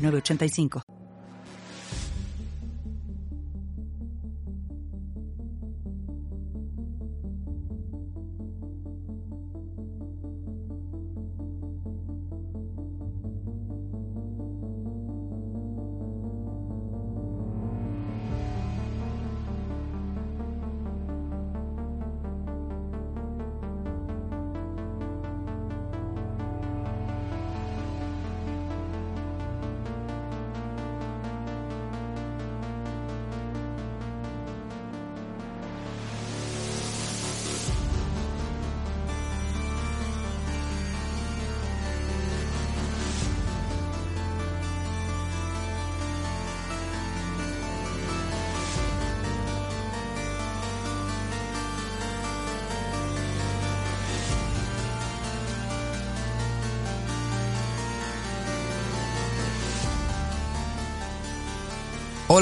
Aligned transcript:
3985. 0.00 0.82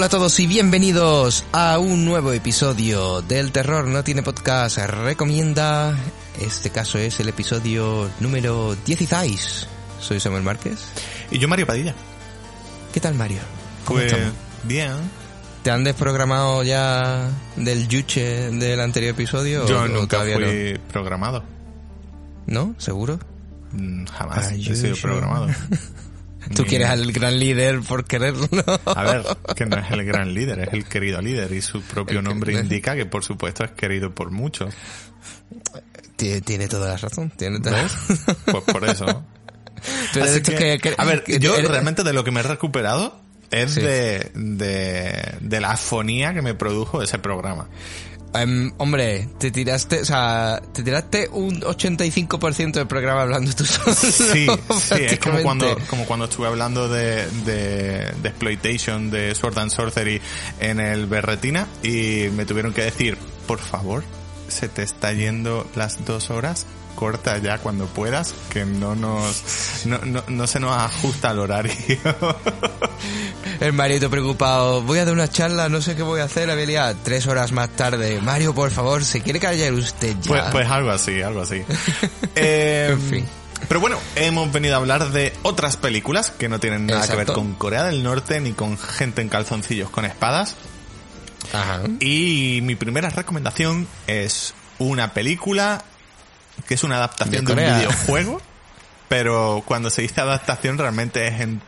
A 0.09 0.11
todos 0.11 0.41
y 0.41 0.47
bienvenidos 0.47 1.45
a 1.53 1.79
un 1.79 2.05
nuevo 2.05 2.33
episodio 2.33 3.21
del 3.23 3.53
Terror 3.53 3.87
No 3.87 4.03
Tiene 4.05 4.23
Podcast 4.23 4.79
Recomienda. 4.79 5.97
Este 6.41 6.71
caso 6.71 6.99
es 6.99 7.21
el 7.21 7.29
episodio 7.29 8.09
número 8.21 8.75
16. 8.87 9.67
Soy 10.01 10.21
Samuel 10.21 10.43
Márquez. 10.45 10.79
Y 11.31 11.39
yo 11.39 11.49
Mario 11.49 11.67
Padilla. 11.67 11.95
¿Qué 12.93 13.01
tal 13.01 13.15
Mario? 13.15 13.41
¿Cómo 13.85 13.99
Pues 14.01 14.13
estamos? 14.13 14.35
bien. 14.65 14.93
¿Te 15.63 15.71
han 15.71 15.85
desprogramado 15.85 16.63
ya 16.63 17.29
del 17.57 17.87
yuche 17.89 18.51
del 18.51 18.81
anterior 18.81 19.11
episodio? 19.13 19.67
Yo 19.67 19.81
o- 19.83 19.89
nunca 19.89 20.21
fui 20.23 20.79
programado. 20.93 21.45
no? 22.47 22.69
¿No? 22.69 22.75
¿Seguro? 22.79 23.19
Mm, 23.73 24.07
Jamás 24.07 24.49
Ay, 24.49 24.67
he 24.69 24.75
sido 24.75 24.95
yo- 24.95 25.03
programado. 25.03 25.49
Tú 26.55 26.63
Ni- 26.63 26.69
quieres 26.69 26.89
al 26.89 27.11
gran 27.13 27.39
líder 27.39 27.81
por 27.81 28.05
quererlo. 28.05 28.49
A 28.87 29.03
ver, 29.05 29.25
que 29.57 29.67
no 29.67 29.77
es 29.79 29.91
el 29.91 30.05
gran 30.07 30.33
líder, 30.35 30.61
es 30.61 30.73
el 30.73 30.85
querido 30.85 31.21
líder 31.21 31.53
y 31.53 31.61
su 31.63 31.83
propio 31.83 32.19
El 32.19 32.25
que- 32.25 32.31
nombre 32.31 32.53
indica 32.55 32.95
que 32.97 33.07
por 33.07 33.25
supuesto 33.25 33.65
es 33.65 33.73
querido 33.73 34.15
por 34.15 34.31
muchos. 34.31 34.75
Tiene, 36.17 36.41
tiene 36.41 36.69
toda 36.69 36.89
la 36.89 36.97
razón. 36.97 37.31
Tiene 37.37 37.61
toda. 37.61 37.89
Pues 38.47 38.65
por 38.65 38.85
eso. 38.89 39.07
Tú 40.13 40.19
eres 40.21 40.41
que- 40.43 40.55
que- 40.57 40.79
que- 40.79 40.95
a 40.99 41.05
ver, 41.05 41.23
que- 41.23 41.39
yo 41.39 41.55
eres- 41.55 41.71
realmente 41.71 42.03
de 42.03 42.13
lo 42.13 42.25
que 42.25 42.31
me 42.33 42.41
he 42.41 42.43
recuperado 42.43 43.21
es 43.51 43.73
Sí. 43.75 43.81
de, 43.81 44.31
de, 44.35 45.35
de 45.41 45.61
la 45.61 45.71
afonía 45.73 46.35
que 46.35 46.43
me 46.43 46.55
produjo 46.55 47.03
ese 47.03 47.19
programa. 47.19 47.69
Em, 48.35 48.73
hombre, 48.77 49.29
te 49.39 49.51
tiraste, 49.51 50.03
o 50.03 50.05
sea, 50.05 50.61
te 50.73 50.83
tiraste 50.83 51.29
un 51.33 51.61
85% 51.61 52.73
del 52.73 52.87
programa 52.87 53.23
hablando 53.23 53.53
tú 53.55 53.65
solo. 53.65 53.95
Sí, 53.95 54.47
sí, 54.81 54.95
es 55.01 55.19
como 55.19 55.43
cuando, 55.43 55.77
como 55.89 56.05
cuando 56.05 56.27
estuve 56.27 56.47
hablando 56.47 56.89
de, 56.89 57.27
de, 57.45 58.13
de 58.13 58.29
exploitation 58.29 59.11
de 59.11 59.35
Sword 59.35 59.59
and 59.59 59.71
Sorcery 59.71 60.21
en 60.61 60.79
el 60.81 61.07
Berretina 61.07 61.67
y 61.83 62.29
me 62.35 62.45
tuvieron 62.45 62.75
que 62.75 62.83
decir, 62.83 63.17
por 63.47 63.59
favor, 63.59 64.05
se 64.49 64.69
te 64.69 64.83
está 64.83 65.13
yendo 65.13 65.67
las 65.75 66.05
dos 66.05 66.31
horas, 66.31 66.67
corta 66.99 67.39
ya 67.39 67.59
cuando 67.59 67.87
puedas, 67.87 68.35
que 68.51 68.65
no 68.65 68.97
nos, 68.97 69.85
no, 69.85 69.99
no, 69.99 70.25
no 70.27 70.47
se 70.49 70.59
nos 70.59 70.73
ajusta 70.73 71.31
al 71.31 71.39
horario. 71.39 71.73
El 73.61 73.73
Marito 73.73 74.11
preocupado, 74.11 74.83
voy 74.83 74.99
a 74.99 75.05
dar 75.05 75.15
una 75.15 75.29
charla, 75.29 75.69
no 75.69 75.81
sé 75.81 75.95
qué 75.95 76.03
voy 76.03 76.21
a 76.21 76.25
hacer, 76.25 76.51
Abelia, 76.51 76.97
tres 77.05 77.29
horas 77.29 77.53
más 77.53 77.69
tarde. 77.71 78.21
Mario, 78.21 78.53
por 78.53 78.73
favor, 78.73 79.05
¿se 79.05 79.21
quiere 79.21 79.39
callar 79.39 79.75
usted 79.75 80.17
ya? 80.21 80.29
Pues, 80.29 80.43
pues 80.51 80.69
algo 80.69 80.91
así, 80.91 81.23
algo 81.23 81.43
así. 81.43 81.63
Eh, 82.35 82.89
En 82.91 83.01
fin. 83.01 83.27
Pero 83.69 83.81
bueno, 83.81 83.99
hemos 84.17 84.51
venido 84.53 84.75
a 84.75 84.79
hablar 84.79 85.11
de 85.11 85.33
otras 85.43 85.77
películas 85.77 86.31
que 86.33 86.49
no 86.49 86.59
tienen 86.59 86.87
nada 86.87 87.07
que 87.07 87.17
ver 87.17 87.27
con 87.27 87.55
Corea 87.55 87.85
del 87.85 88.03
Norte 88.03 88.41
ni 88.41 88.53
con 88.53 88.77
gente 88.77 89.23
en 89.23 89.29
calzoncillos 89.29 89.91
con 89.91 90.05
espadas. 90.05 90.57
Ajá. 91.53 91.83
Y 92.01 92.61
mi 92.63 92.75
primera 92.75 93.11
recomendación 93.11 93.87
es 94.07 94.55
una 94.79 95.13
película 95.13 95.85
que 96.67 96.75
es 96.75 96.85
una 96.85 96.97
adaptación 96.97 97.45
De 97.45 97.55
de, 97.55 97.71
un 97.71 97.77
videojuego, 97.79 98.41
pero 99.09 99.63
cuando 99.67 99.91
se 99.91 100.03
dice 100.03 100.21
adaptación 100.21 100.79
realmente 100.79 101.27
es 101.27 101.41
en- 101.41 101.61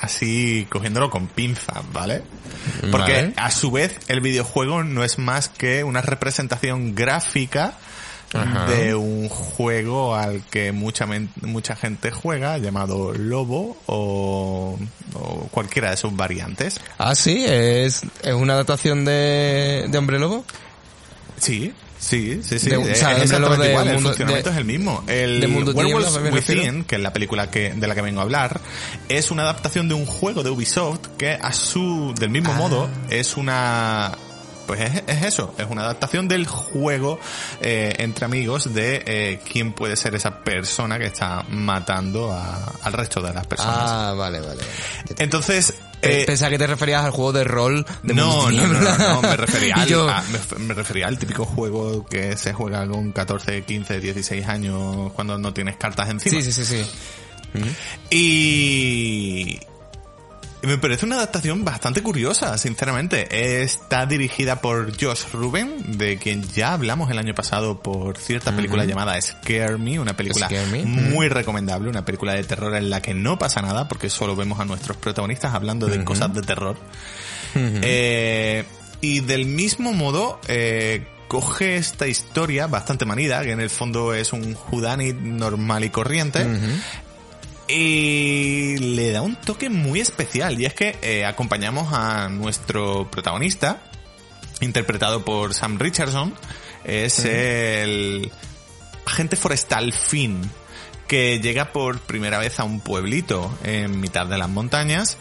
así 0.00 0.66
cogiéndolo 0.70 1.10
con 1.10 1.26
pinzas, 1.26 1.78
¿vale? 1.92 2.22
Porque 2.92 3.12
Vale. 3.14 3.32
a 3.36 3.50
su 3.50 3.70
vez 3.72 3.98
el 4.08 4.20
videojuego 4.20 4.84
no 4.84 5.02
es 5.02 5.18
más 5.18 5.48
que 5.48 5.82
una 5.82 6.02
representación 6.02 6.94
gráfica 6.94 7.74
Ajá. 8.32 8.66
de 8.66 8.94
un 8.94 9.28
juego 9.28 10.14
al 10.14 10.42
que 10.50 10.70
mucha 10.70 11.06
mucha 11.42 11.74
gente 11.74 12.10
juega 12.12 12.58
llamado 12.58 13.12
Lobo 13.14 13.76
o, 13.86 14.78
o 15.14 15.48
cualquiera 15.50 15.90
de 15.90 15.96
sus 15.96 16.14
variantes. 16.14 16.80
Ah, 16.98 17.14
sí, 17.16 17.44
es, 17.48 18.02
es 18.22 18.34
una 18.34 18.52
adaptación 18.54 19.04
de, 19.04 19.86
de 19.88 19.98
Hombre 19.98 20.18
Lobo. 20.20 20.44
Sí, 21.40 21.72
sí, 21.98 22.40
sí, 22.42 22.58
sí. 22.58 22.70
De- 22.70 22.76
es 22.76 22.92
o 22.92 22.94
sea, 22.94 23.14
de 23.14 23.22
exactamente 23.24 23.70
igual, 23.70 23.86
el 23.88 23.94
mundo- 23.94 24.08
funcionamiento 24.10 24.48
de- 24.50 24.54
es 24.54 24.58
el 24.58 24.64
mismo. 24.64 25.04
El 25.06 25.40
refiero. 26.32 26.62
Within, 26.62 26.84
que 26.84 26.96
es 26.96 27.02
la 27.02 27.12
película 27.12 27.50
que, 27.50 27.72
de 27.74 27.86
la 27.86 27.94
que 27.94 28.02
vengo 28.02 28.20
a 28.20 28.22
hablar, 28.22 28.60
es 29.08 29.30
una 29.30 29.42
adaptación 29.42 29.88
de 29.88 29.94
un 29.94 30.06
juego 30.06 30.42
de 30.42 30.50
Ubisoft 30.50 31.06
que 31.18 31.32
a 31.32 31.52
su, 31.52 32.14
del 32.18 32.30
mismo 32.30 32.52
Ah. 32.52 32.56
modo, 32.58 32.88
es 33.10 33.36
una, 33.36 34.12
pues 34.66 34.80
es, 34.80 35.02
es 35.06 35.24
eso, 35.24 35.54
es 35.58 35.66
una 35.70 35.82
adaptación 35.82 36.28
del 36.28 36.46
juego 36.46 37.18
eh, 37.60 37.94
entre 37.98 38.26
amigos 38.26 38.72
de 38.74 39.02
eh, 39.06 39.40
quién 39.50 39.72
puede 39.72 39.96
ser 39.96 40.14
esa 40.14 40.40
persona 40.44 40.98
que 40.98 41.06
está 41.06 41.42
matando 41.48 42.30
a- 42.32 42.72
al 42.82 42.92
resto 42.92 43.20
de 43.22 43.32
las 43.32 43.46
personas. 43.46 43.76
Ah, 43.80 44.14
vale, 44.16 44.40
vale. 44.40 44.56
vale. 44.56 44.62
Entonces, 45.18 45.74
eh, 46.02 46.24
Pensaba 46.26 46.50
que 46.50 46.58
te 46.58 46.66
referías 46.66 47.04
al 47.04 47.10
juego 47.10 47.32
de 47.32 47.44
rol 47.44 47.84
de 48.02 48.14
no, 48.14 48.50
no, 48.50 48.66
no, 48.66 48.80
no, 48.80 48.98
no, 48.98 49.22
me 49.22 49.36
refería, 49.36 49.74
al, 49.76 49.88
yo, 49.88 50.08
a- 50.08 50.22
me, 50.22 50.64
me 50.66 50.74
refería 50.74 51.06
al 51.08 51.18
típico 51.18 51.44
juego 51.44 52.04
que 52.06 52.36
se 52.36 52.52
juega 52.52 52.86
con 52.86 53.12
14, 53.12 53.62
15, 53.64 54.00
16 54.00 54.46
años 54.48 55.12
cuando 55.14 55.38
no 55.38 55.52
tienes 55.52 55.76
cartas 55.76 56.08
encima. 56.10 56.40
Sí, 56.40 56.52
sí, 56.52 56.64
sí, 56.64 56.84
sí. 56.84 56.86
Y... 58.10 59.58
me 60.62 60.78
parece 60.78 61.06
una 61.06 61.16
adaptación 61.16 61.64
bastante 61.64 62.02
curiosa, 62.02 62.56
sinceramente. 62.58 63.62
Está 63.62 64.06
dirigida 64.06 64.60
por 64.60 64.92
Josh 65.00 65.30
Ruben, 65.32 65.98
de 65.98 66.18
quien 66.18 66.42
ya 66.42 66.72
hablamos 66.72 67.10
el 67.10 67.18
año 67.18 67.34
pasado 67.34 67.80
por 67.80 68.18
cierta 68.18 68.54
película 68.54 68.84
llamada 68.84 69.20
Scare 69.20 69.78
Me, 69.78 70.00
una 70.00 70.16
película 70.16 70.48
Me, 70.70 70.84
muy 70.84 71.28
recomendable, 71.28 71.88
una 71.88 72.04
película 72.04 72.34
de 72.34 72.44
terror 72.44 72.74
en 72.74 72.90
la 72.90 73.00
que 73.00 73.14
no 73.14 73.38
pasa 73.38 73.62
nada 73.62 73.88
porque 73.88 74.10
solo 74.10 74.34
vemos 74.36 74.60
a 74.60 74.64
nuestros 74.64 74.96
protagonistas 74.96 75.54
hablando 75.54 75.86
de 75.86 76.04
cosas 76.04 76.32
de 76.34 76.42
terror. 76.42 76.76
Eh, 77.54 78.64
y 79.00 79.20
del 79.20 79.46
mismo 79.46 79.92
modo, 79.92 80.40
eh, 80.48 81.06
coge 81.28 81.76
esta 81.76 82.06
historia 82.06 82.66
bastante 82.66 83.04
manida, 83.04 83.42
que 83.42 83.52
en 83.52 83.60
el 83.60 83.70
fondo 83.70 84.14
es 84.14 84.32
un 84.32 84.54
Houdanit 84.54 85.16
normal 85.16 85.84
y 85.84 85.90
corriente, 85.90 86.46
y 87.68 88.78
le 88.78 89.10
da 89.10 89.22
un 89.22 89.36
toque 89.36 89.68
muy 89.68 90.00
especial. 90.00 90.60
Y 90.60 90.64
es 90.64 90.74
que 90.74 90.98
eh, 91.02 91.24
acompañamos 91.24 91.92
a 91.92 92.28
nuestro 92.28 93.10
protagonista, 93.10 93.82
interpretado 94.60 95.24
por 95.24 95.54
Sam 95.54 95.78
Richardson, 95.78 96.34
es 96.84 97.24
el 97.24 98.32
agente 99.04 99.36
forestal 99.36 99.92
Finn, 99.92 100.50
que 101.06 101.40
llega 101.40 101.72
por 101.72 102.00
primera 102.00 102.38
vez 102.38 102.58
a 102.60 102.64
un 102.64 102.80
pueblito 102.80 103.56
en 103.64 104.00
mitad 104.00 104.26
de 104.26 104.38
las 104.38 104.48
montañas 104.48 105.18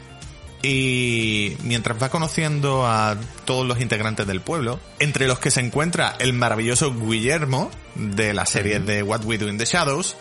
y 0.64 1.56
mientras 1.64 2.02
va 2.02 2.10
conociendo 2.10 2.86
a 2.88 3.16
todos 3.46 3.66
los 3.66 3.80
integrantes 3.80 4.26
del 4.26 4.42
pueblo, 4.42 4.80
entre 5.00 5.28
los 5.28 5.40
que 5.40 5.52
se 5.52 5.62
encuentra 5.62 6.16
el 6.20 6.34
maravilloso 6.34 6.94
Guillermo 6.94 7.70
de 7.96 8.34
la 8.34 8.46
serie 8.46 8.80
de 8.80 9.04
What 9.04 9.24
We 9.24 9.38
Do 9.38 9.48
in 9.48 9.58
the 9.58 9.66
Shadows, 9.66 10.16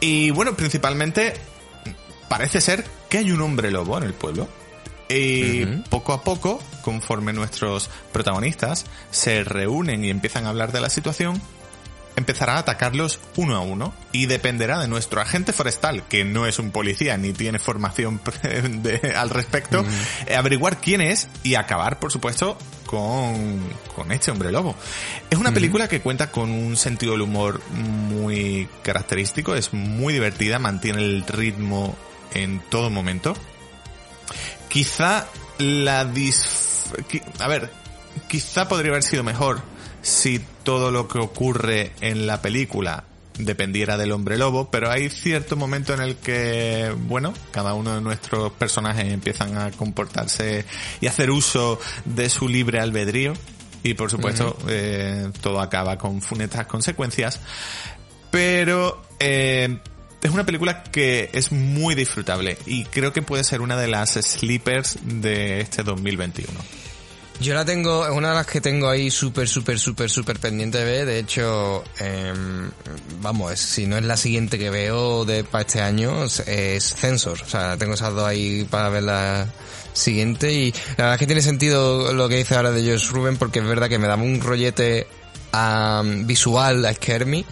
y 0.00 0.30
bueno, 0.30 0.54
principalmente 0.54 1.34
parece 2.28 2.60
ser 2.60 2.84
que 3.08 3.18
hay 3.18 3.32
un 3.32 3.42
hombre 3.42 3.70
lobo 3.70 3.98
en 3.98 4.04
el 4.04 4.14
pueblo. 4.14 4.48
Y 5.08 5.66
poco 5.90 6.12
a 6.12 6.22
poco, 6.22 6.60
conforme 6.82 7.32
nuestros 7.32 7.90
protagonistas 8.12 8.86
se 9.10 9.42
reúnen 9.42 10.04
y 10.04 10.10
empiezan 10.10 10.46
a 10.46 10.50
hablar 10.50 10.70
de 10.70 10.80
la 10.80 10.88
situación, 10.88 11.42
empezará 12.20 12.54
a 12.54 12.58
atacarlos 12.58 13.18
uno 13.36 13.56
a 13.56 13.60
uno 13.60 13.92
y 14.12 14.26
dependerá 14.26 14.78
de 14.78 14.88
nuestro 14.88 15.20
agente 15.20 15.52
forestal, 15.52 16.06
que 16.08 16.24
no 16.24 16.46
es 16.46 16.58
un 16.58 16.70
policía 16.70 17.16
ni 17.16 17.32
tiene 17.32 17.58
formación 17.58 18.20
al 19.16 19.30
respecto, 19.30 19.84
eh, 20.26 20.36
averiguar 20.36 20.80
quién 20.80 21.00
es 21.00 21.28
y 21.42 21.54
acabar, 21.54 21.98
por 21.98 22.12
supuesto, 22.12 22.56
con, 22.86 23.60
con 23.94 24.12
este 24.12 24.30
hombre 24.30 24.52
lobo. 24.52 24.76
Es 25.30 25.38
una 25.38 25.52
película 25.52 25.88
que 25.88 26.00
cuenta 26.00 26.30
con 26.30 26.50
un 26.50 26.76
sentido 26.76 27.12
del 27.12 27.22
humor 27.22 27.60
muy 27.70 28.68
característico, 28.82 29.54
es 29.54 29.72
muy 29.72 30.12
divertida, 30.12 30.58
mantiene 30.58 31.00
el 31.00 31.24
ritmo 31.26 31.96
en 32.34 32.60
todo 32.68 32.90
momento. 32.90 33.34
Quizá 34.68 35.26
la 35.58 36.04
dis... 36.04 36.92
A 37.38 37.48
ver, 37.48 37.70
quizá 38.28 38.68
podría 38.68 38.92
haber 38.92 39.02
sido 39.02 39.24
mejor 39.24 39.62
si 40.02 40.40
todo 40.62 40.90
lo 40.90 41.08
que 41.08 41.18
ocurre 41.18 41.92
en 42.00 42.26
la 42.26 42.42
película 42.42 43.04
dependiera 43.38 43.96
del 43.96 44.12
hombre 44.12 44.38
lobo, 44.38 44.70
pero 44.70 44.90
hay 44.90 45.08
cierto 45.10 45.56
momento 45.56 45.94
en 45.94 46.00
el 46.00 46.16
que, 46.16 46.94
bueno, 47.06 47.32
cada 47.50 47.74
uno 47.74 47.94
de 47.94 48.00
nuestros 48.00 48.52
personajes 48.52 49.12
empiezan 49.12 49.56
a 49.56 49.70
comportarse 49.70 50.64
y 51.00 51.06
hacer 51.06 51.30
uso 51.30 51.78
de 52.04 52.28
su 52.28 52.48
libre 52.48 52.80
albedrío. 52.80 53.32
Y 53.82 53.94
por 53.94 54.10
supuesto 54.10 54.58
eh, 54.68 55.30
todo 55.40 55.58
acaba 55.60 55.96
con 55.96 56.20
funestas 56.20 56.66
consecuencias, 56.66 57.40
pero 58.30 59.02
eh, 59.18 59.78
es 60.22 60.30
una 60.30 60.44
película 60.44 60.82
que 60.82 61.30
es 61.32 61.50
muy 61.50 61.94
disfrutable 61.94 62.58
y 62.66 62.84
creo 62.84 63.14
que 63.14 63.22
puede 63.22 63.42
ser 63.42 63.62
una 63.62 63.78
de 63.78 63.88
las 63.88 64.10
sleepers 64.10 64.98
de 65.02 65.62
este 65.62 65.82
2021. 65.82 66.52
Yo 67.40 67.54
la 67.54 67.64
tengo, 67.64 68.04
es 68.06 68.12
una 68.12 68.30
de 68.30 68.34
las 68.34 68.46
que 68.46 68.60
tengo 68.60 68.86
ahí 68.86 69.10
súper, 69.10 69.48
súper, 69.48 69.78
súper, 69.78 70.10
súper 70.10 70.38
pendiente 70.38 70.76
de 70.76 70.84
ver. 70.84 71.06
De 71.06 71.18
hecho, 71.18 71.82
em, 71.98 72.70
vamos, 73.22 73.58
si 73.58 73.86
no 73.86 73.96
es 73.96 74.04
la 74.04 74.18
siguiente 74.18 74.58
que 74.58 74.68
veo 74.68 75.24
de 75.24 75.42
para 75.42 75.62
este 75.62 75.80
año, 75.80 76.24
es 76.24 76.94
Censor. 76.94 77.40
O 77.42 77.48
sea, 77.48 77.78
tengo 77.78 77.94
esas 77.94 78.14
dos 78.14 78.26
ahí 78.26 78.66
para 78.70 78.90
ver 78.90 79.04
la 79.04 79.46
siguiente. 79.94 80.52
Y 80.52 80.72
la 80.72 81.04
verdad 81.04 81.14
es 81.14 81.18
que 81.20 81.26
tiene 81.26 81.40
sentido 81.40 82.12
lo 82.12 82.28
que 82.28 82.36
dice 82.36 82.56
ahora 82.56 82.72
de 82.72 82.82
Josh 82.82 83.08
Ruben, 83.08 83.38
porque 83.38 83.60
es 83.60 83.64
verdad 83.64 83.88
que 83.88 83.98
me 83.98 84.06
da 84.06 84.16
un 84.16 84.40
rollete 84.40 85.06
visual 86.26 86.84
a 86.84 86.92
Skermy 86.92 87.46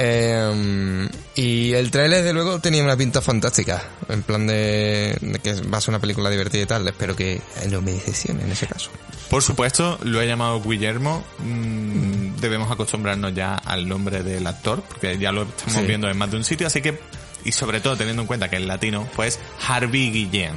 eh, 0.00 1.08
y 1.34 1.72
el 1.72 1.90
trailer, 1.90 2.18
desde 2.18 2.32
luego, 2.32 2.60
tenía 2.60 2.84
una 2.84 2.96
pinta 2.96 3.20
fantástica. 3.20 3.82
En 4.08 4.22
plan 4.22 4.46
de, 4.46 5.18
que 5.42 5.54
va 5.62 5.78
a 5.78 5.80
ser 5.80 5.90
una 5.90 6.00
película 6.00 6.30
divertida 6.30 6.62
y 6.62 6.66
tal. 6.66 6.86
Espero 6.86 7.16
que 7.16 7.40
no 7.68 7.82
me 7.82 7.92
decepcione 7.92 8.44
en 8.44 8.52
ese 8.52 8.66
caso. 8.66 8.90
Por 9.28 9.42
supuesto, 9.42 9.98
lo 10.04 10.22
he 10.22 10.26
llamado 10.26 10.62
Guillermo. 10.62 11.24
Mm, 11.38 12.36
debemos 12.36 12.70
acostumbrarnos 12.70 13.34
ya 13.34 13.54
al 13.54 13.88
nombre 13.88 14.22
del 14.22 14.46
actor, 14.46 14.82
porque 14.82 15.18
ya 15.18 15.32
lo 15.32 15.42
estamos 15.42 15.84
viendo 15.84 16.08
en 16.08 16.16
más 16.16 16.30
de 16.30 16.36
un 16.36 16.44
sitio. 16.44 16.68
Así 16.68 16.80
que, 16.80 17.00
y 17.44 17.50
sobre 17.50 17.80
todo 17.80 17.96
teniendo 17.96 18.22
en 18.22 18.28
cuenta 18.28 18.48
que 18.48 18.56
es 18.56 18.62
latino, 18.62 19.08
pues 19.16 19.40
Harvey 19.66 20.10
Guillén 20.10 20.54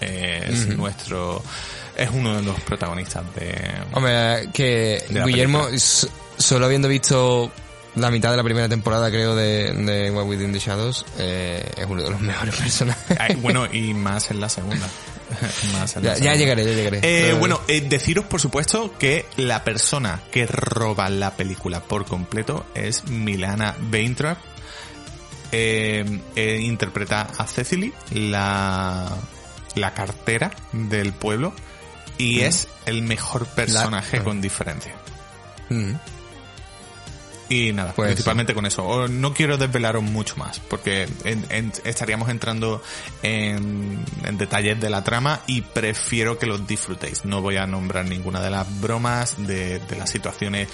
es 0.00 0.66
nuestro 0.76 1.42
es 1.96 2.10
uno 2.10 2.34
de 2.34 2.42
los 2.42 2.58
protagonistas 2.62 3.22
de 3.36 3.54
hombre 3.92 4.48
que 4.52 5.04
Guillermo 5.24 5.68
solo 6.38 6.66
habiendo 6.66 6.88
visto 6.88 7.52
la 7.94 8.10
mitad 8.10 8.30
de 8.30 8.36
la 8.36 8.42
primera 8.42 8.68
temporada, 8.68 9.10
creo, 9.10 9.34
de, 9.34 9.72
de 9.72 10.10
What 10.10 10.26
Within 10.26 10.52
the 10.52 10.58
Shadows, 10.58 11.04
eh, 11.18 11.70
es 11.76 11.86
uno 11.86 12.02
de 12.02 12.10
los 12.10 12.20
mejores 12.22 12.56
personajes. 12.56 13.42
bueno, 13.42 13.66
y 13.70 13.94
más 13.94 14.30
en 14.30 14.40
la 14.40 14.48
segunda. 14.48 14.88
ya, 16.02 16.34
llegaré, 16.34 16.64
ya 16.64 16.72
llegaré. 16.72 17.00
Eh, 17.02 17.32
bueno, 17.34 17.60
eh, 17.68 17.82
deciros, 17.82 18.24
por 18.24 18.40
supuesto, 18.40 18.96
que 18.98 19.26
la 19.36 19.64
persona 19.64 20.20
que 20.30 20.46
roba 20.46 21.08
la 21.10 21.36
película 21.36 21.80
por 21.80 22.06
completo 22.06 22.66
es 22.74 23.04
Milana 23.08 23.76
Weintraub. 23.92 24.38
interpreta 25.52 27.28
a 27.36 27.46
Cecily, 27.46 27.92
la, 28.12 29.10
la 29.74 29.94
cartera 29.94 30.50
del 30.72 31.12
pueblo, 31.12 31.52
y 32.16 32.40
es 32.40 32.68
el 32.86 33.02
mejor 33.02 33.46
personaje 33.46 34.22
con 34.22 34.40
diferencia. 34.40 34.94
Y 37.48 37.72
nada, 37.72 37.92
pues 37.92 38.08
principalmente 38.08 38.54
con 38.54 38.66
eso. 38.66 39.08
No 39.08 39.34
quiero 39.34 39.58
desvelaros 39.58 40.02
mucho 40.02 40.36
más, 40.36 40.60
porque 40.60 41.06
estaríamos 41.84 42.28
entrando 42.28 42.82
en, 43.22 44.04
detalles 44.32 44.80
de 44.80 44.90
la 44.90 45.04
trama 45.04 45.42
y 45.46 45.62
prefiero 45.62 46.38
que 46.38 46.46
los 46.46 46.66
disfrutéis. 46.66 47.24
No 47.24 47.42
voy 47.42 47.56
a 47.56 47.66
nombrar 47.66 48.06
ninguna 48.06 48.40
de 48.40 48.50
las 48.50 48.80
bromas, 48.80 49.36
de, 49.46 49.80
las 49.96 50.10
situaciones 50.10 50.68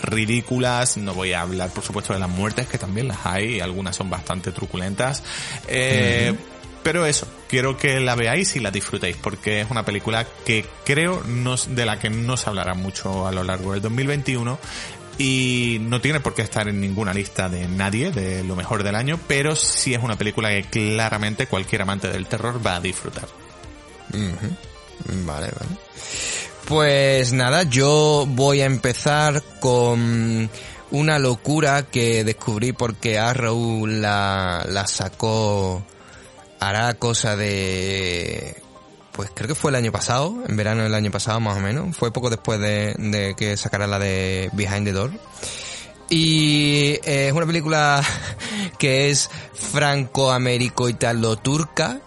ridículas, 0.00 0.96
no 0.96 1.12
voy 1.12 1.32
a 1.32 1.40
hablar 1.40 1.70
por 1.70 1.82
supuesto 1.82 2.12
de 2.12 2.20
las 2.20 2.28
muertes, 2.28 2.68
que 2.68 2.78
también 2.78 3.08
las 3.08 3.26
hay, 3.26 3.56
y 3.56 3.60
algunas 3.60 3.96
son 3.96 4.08
bastante 4.08 4.52
truculentas. 4.52 5.24
Eh, 5.66 6.34
pero 6.82 7.04
eso, 7.04 7.26
quiero 7.48 7.76
que 7.76 8.00
la 8.00 8.14
veáis 8.14 8.56
y 8.56 8.60
la 8.60 8.70
disfrutéis, 8.70 9.16
porque 9.16 9.60
es 9.60 9.70
una 9.70 9.84
película 9.84 10.26
que 10.46 10.64
creo 10.84 11.22
de 11.68 11.84
la 11.84 11.98
que 11.98 12.08
no 12.08 12.36
se 12.36 12.48
hablará 12.48 12.74
mucho 12.74 13.26
a 13.26 13.32
lo 13.32 13.42
largo 13.42 13.72
del 13.72 13.82
2021 13.82 14.58
y 15.18 15.78
no 15.80 16.00
tiene 16.00 16.20
por 16.20 16.34
qué 16.34 16.42
estar 16.42 16.68
en 16.68 16.80
ninguna 16.80 17.12
lista 17.12 17.48
de 17.48 17.66
nadie 17.68 18.12
de 18.12 18.44
lo 18.44 18.54
mejor 18.54 18.84
del 18.84 18.94
año, 18.94 19.18
pero 19.26 19.56
sí 19.56 19.92
es 19.92 20.02
una 20.02 20.16
película 20.16 20.48
que 20.48 20.62
claramente 20.62 21.46
cualquier 21.48 21.82
amante 21.82 22.08
del 22.08 22.26
terror 22.26 22.64
va 22.64 22.76
a 22.76 22.80
disfrutar. 22.80 23.28
Vale, 24.12 25.48
vale. 25.48 25.78
Pues 26.66 27.32
nada, 27.32 27.64
yo 27.64 28.26
voy 28.28 28.60
a 28.60 28.66
empezar 28.66 29.42
con 29.58 30.48
una 30.90 31.18
locura 31.18 31.84
que 31.84 32.24
descubrí 32.24 32.72
porque 32.72 33.18
Arrow 33.18 33.86
la, 33.86 34.64
la 34.68 34.86
sacó 34.86 35.82
hará 36.60 36.94
cosa 36.94 37.36
de 37.36 38.56
pues 39.18 39.30
creo 39.34 39.48
que 39.48 39.54
fue 39.56 39.72
el 39.72 39.74
año 39.74 39.90
pasado, 39.90 40.44
en 40.46 40.56
verano 40.56 40.84
del 40.84 40.94
año 40.94 41.10
pasado 41.10 41.40
más 41.40 41.56
o 41.56 41.60
menos. 41.60 41.96
Fue 41.96 42.12
poco 42.12 42.30
después 42.30 42.60
de, 42.60 43.34
que 43.36 43.56
sacara 43.56 43.88
la 43.88 43.98
de 43.98 44.48
Behind 44.52 44.84
the 44.84 44.92
Door. 44.92 45.10
Y 46.08 47.00
eh, 47.02 47.26
es 47.26 47.32
una 47.32 47.44
película 47.44 48.00
que 48.78 49.10
es 49.10 49.28
franco-américo-italo-turca, 49.54 52.00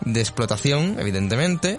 de 0.00 0.20
explotación, 0.20 0.96
evidentemente, 0.98 1.78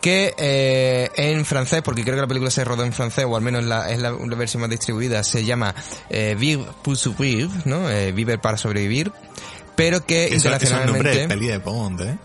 que 0.00 0.34
eh, 0.36 1.08
en 1.14 1.44
francés, 1.44 1.82
porque 1.84 2.02
creo 2.02 2.16
que 2.16 2.22
la 2.22 2.26
película 2.26 2.50
se 2.50 2.64
rodó 2.64 2.82
en 2.82 2.92
francés, 2.92 3.24
o 3.28 3.36
al 3.36 3.42
menos 3.42 3.62
la, 3.62 3.88
es 3.88 4.00
la, 4.00 4.10
versión 4.10 4.62
más 4.62 4.70
distribuida, 4.70 5.22
se 5.22 5.44
llama 5.44 5.76
eh, 6.10 6.34
Vivre 6.36 6.66
pour 6.82 6.96
survivre, 6.96 7.50
¿no? 7.66 7.88
Eh, 7.88 8.10
Vivir 8.10 8.40
para 8.40 8.56
sobrevivir, 8.56 9.12
pero 9.76 10.04
que 10.04 10.34
internacionalmente... 10.34 11.22
Es 11.22 11.28
de 11.28 11.58
Bond, 11.58 12.00
¿eh? 12.00 12.18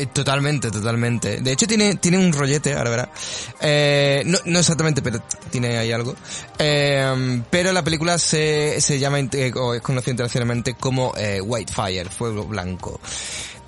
Eh, 0.00 0.06
totalmente, 0.06 0.70
totalmente. 0.70 1.40
De 1.40 1.52
hecho 1.52 1.66
tiene, 1.66 1.96
tiene 1.96 2.16
un 2.16 2.32
rollete, 2.32 2.74
ahora 2.74 2.90
verá. 2.90 3.12
Eh, 3.60 4.22
no, 4.24 4.38
no 4.46 4.58
exactamente, 4.58 5.02
pero 5.02 5.22
tiene 5.50 5.76
ahí 5.76 5.92
algo. 5.92 6.14
Eh, 6.58 7.42
pero 7.50 7.70
la 7.72 7.84
película 7.84 8.18
se, 8.18 8.80
se 8.80 8.98
llama, 8.98 9.18
o 9.56 9.74
es 9.74 9.82
conocida 9.82 10.12
internacionalmente 10.12 10.74
como 10.74 11.12
Whitefire, 11.42 12.08
Fuego 12.08 12.44
Blanco. 12.44 12.98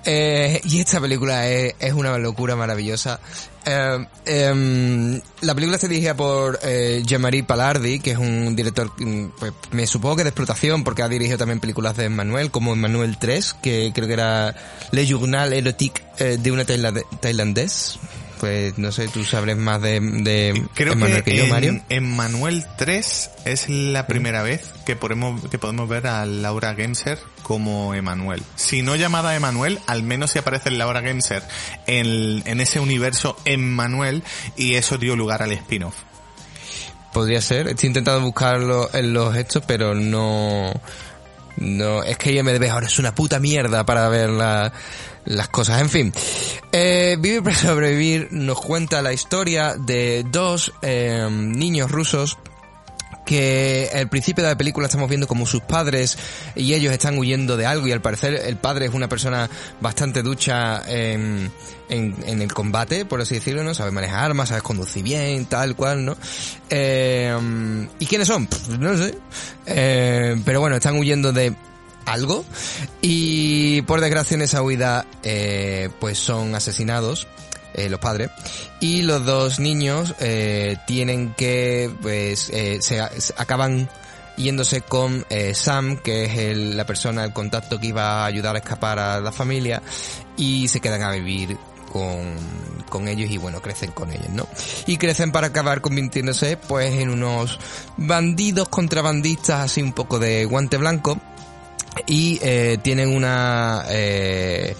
Eh, 0.05 0.61
y 0.65 0.79
esta 0.79 0.99
película 0.99 1.47
es, 1.49 1.75
es, 1.79 1.93
una 1.93 2.17
locura 2.17 2.55
maravillosa. 2.55 3.19
Eh, 3.65 4.05
em, 4.25 5.21
la 5.41 5.55
película 5.55 5.75
está 5.75 5.87
dirigida 5.87 6.15
por 6.15 6.59
eh, 6.63 7.01
Jean-Marie 7.05 7.43
Palardi, 7.43 7.99
que 7.99 8.11
es 8.11 8.17
un 8.17 8.55
director, 8.55 8.91
mm, 8.97 9.29
pues, 9.39 9.53
me 9.71 9.87
supongo 9.87 10.17
que 10.17 10.23
de 10.23 10.29
explotación, 10.29 10.83
porque 10.83 11.03
ha 11.03 11.09
dirigido 11.09 11.37
también 11.37 11.59
películas 11.59 11.95
de 11.95 12.05
Emmanuel, 12.05 12.51
como 12.51 12.73
Emmanuel 12.73 13.17
3, 13.17 13.55
que 13.61 13.91
creo 13.93 14.07
que 14.07 14.13
era 14.13 14.55
Le 14.91 15.05
Journal 15.05 15.53
Erotique 15.53 16.03
eh, 16.19 16.37
de 16.39 16.51
una 16.51 16.65
tailandés 16.65 17.99
pues 18.39 18.77
no 18.77 18.91
sé, 18.91 19.07
tú 19.07 19.23
sabes 19.23 19.55
más 19.55 19.81
de, 19.81 20.01
de 20.01 20.65
Creo 20.73 20.97
que, 21.23 21.37
yo, 21.37 21.47
Mario. 21.47 21.81
En 21.87 22.13
Manuel 22.13 22.65
3 22.77 23.29
es 23.45 23.69
la 23.69 24.05
primera 24.05 24.43
vez 24.43 24.69
que 24.85 24.97
podemos, 24.97 25.47
que 25.49 25.57
podemos 25.57 25.87
ver 25.87 26.07
a 26.07 26.25
Laura 26.25 26.75
Gemser 26.75 27.19
como 27.43 27.93
Emanuel. 27.93 28.41
Si 28.55 28.81
no 28.81 28.95
llamada 28.95 29.35
Emanuel, 29.35 29.79
al 29.85 30.01
menos 30.01 30.31
si 30.31 30.39
aparece 30.39 30.71
Laura 30.71 31.01
Gemser 31.01 31.43
en, 31.85 32.41
en 32.47 32.59
ese 32.61 32.79
universo 32.79 33.37
Emanuel 33.45 34.23
y 34.57 34.75
eso 34.75 34.97
dio 34.97 35.15
lugar 35.15 35.43
al 35.43 35.51
spin-off. 35.51 35.93
Podría 37.13 37.41
ser, 37.41 37.67
estoy 37.67 37.87
intentando 37.87 38.21
buscarlo 38.21 38.89
en 38.93 39.13
los 39.13 39.35
hechos, 39.35 39.63
pero 39.67 39.93
no 39.93 40.71
No, 41.57 42.01
es 42.01 42.17
que 42.17 42.31
IMDB 42.31 42.67
ahora 42.71 42.87
es 42.87 42.97
una 42.97 43.13
puta 43.13 43.39
mierda 43.39 43.85
para 43.85 44.09
ver 44.09 44.29
la- 44.31 44.73
las 45.25 45.47
cosas. 45.49 45.79
En 45.81 45.89
fin, 45.89 46.11
eh, 46.71 47.15
Vivir 47.19 47.43
para 47.43 47.55
sobrevivir 47.55 48.29
nos 48.31 48.59
cuenta 48.59 49.03
la 49.03 49.13
historia 49.13 49.75
de 49.77 50.25
dos 50.31 50.73
eh, 50.81 51.27
niños 51.29 51.91
rusos 51.91 52.39
que 53.25 53.89
al 53.93 54.09
principio 54.09 54.43
de 54.43 54.49
la 54.49 54.57
película 54.57 54.87
estamos 54.87 55.09
viendo 55.09 55.27
como 55.27 55.45
sus 55.45 55.61
padres 55.61 56.17
y 56.55 56.73
ellos 56.73 56.93
están 56.93 57.17
huyendo 57.17 57.57
de 57.57 57.65
algo 57.65 57.87
y 57.87 57.91
al 57.91 58.01
parecer 58.01 58.35
el 58.45 58.57
padre 58.57 58.85
es 58.85 58.93
una 58.93 59.07
persona 59.07 59.49
bastante 59.81 60.21
ducha 60.21 60.83
en, 60.87 61.51
en, 61.89 62.15
en 62.25 62.41
el 62.41 62.53
combate, 62.53 63.05
por 63.05 63.21
así 63.21 63.35
decirlo, 63.35 63.63
¿no? 63.63 63.73
Sabe 63.73 63.91
manejar 63.91 64.25
armas, 64.25 64.49
sabe 64.49 64.61
conducir 64.61 65.03
bien, 65.03 65.45
tal 65.45 65.75
cual, 65.75 66.05
¿no? 66.05 66.17
Eh, 66.69 67.87
¿Y 67.99 68.05
quiénes 68.05 68.27
son? 68.27 68.47
Pff, 68.47 68.69
no 68.79 68.97
sé. 68.97 69.17
Eh, 69.65 70.35
pero 70.43 70.59
bueno, 70.59 70.75
están 70.75 70.97
huyendo 70.97 71.31
de 71.31 71.53
algo 72.05 72.43
y 73.01 73.81
por 73.83 74.01
desgracia 74.01 74.35
en 74.35 74.41
esa 74.41 74.61
huida 74.61 75.05
eh, 75.23 75.89
pues 75.99 76.17
son 76.19 76.53
asesinados 76.55 77.27
eh, 77.73 77.89
los 77.89 77.99
padres 77.99 78.29
y 78.79 79.01
los 79.01 79.25
dos 79.25 79.59
niños 79.59 80.15
eh, 80.19 80.77
tienen 80.87 81.33
que 81.33 81.91
pues 82.01 82.49
eh, 82.51 82.79
se, 82.81 82.99
acaban 83.01 83.89
yéndose 84.37 84.81
con 84.81 85.25
eh, 85.29 85.53
Sam 85.53 85.97
que 85.97 86.25
es 86.25 86.37
el- 86.37 86.75
la 86.77 86.85
persona 86.85 87.23
el 87.23 87.33
contacto 87.33 87.79
que 87.79 87.87
iba 87.87 88.23
a 88.23 88.25
ayudar 88.25 88.55
a 88.55 88.59
escapar 88.59 88.99
a 88.99 89.19
la 89.19 89.31
familia 89.31 89.81
y 90.37 90.67
se 90.67 90.79
quedan 90.79 91.03
a 91.03 91.11
vivir 91.11 91.57
con, 91.91 92.35
con 92.89 93.07
ellos 93.07 93.29
y 93.29 93.37
bueno, 93.37 93.61
crecen 93.61 93.91
con 93.91 94.11
ellos, 94.11 94.29
¿no? 94.29 94.47
Y 94.87 94.97
crecen 94.97 95.31
para 95.31 95.47
acabar 95.47 95.79
convirtiéndose 95.81 96.57
pues 96.57 96.91
en 96.95 97.09
unos 97.09 97.59
bandidos 97.97 98.67
contrabandistas 98.69 99.59
así 99.59 99.83
un 99.83 99.93
poco 99.93 100.17
de 100.17 100.45
guante 100.45 100.77
blanco 100.77 101.19
y 102.07 102.39
eh, 102.41 102.79
tienen 102.81 103.15
una 103.15 103.83
eh, 103.89 104.75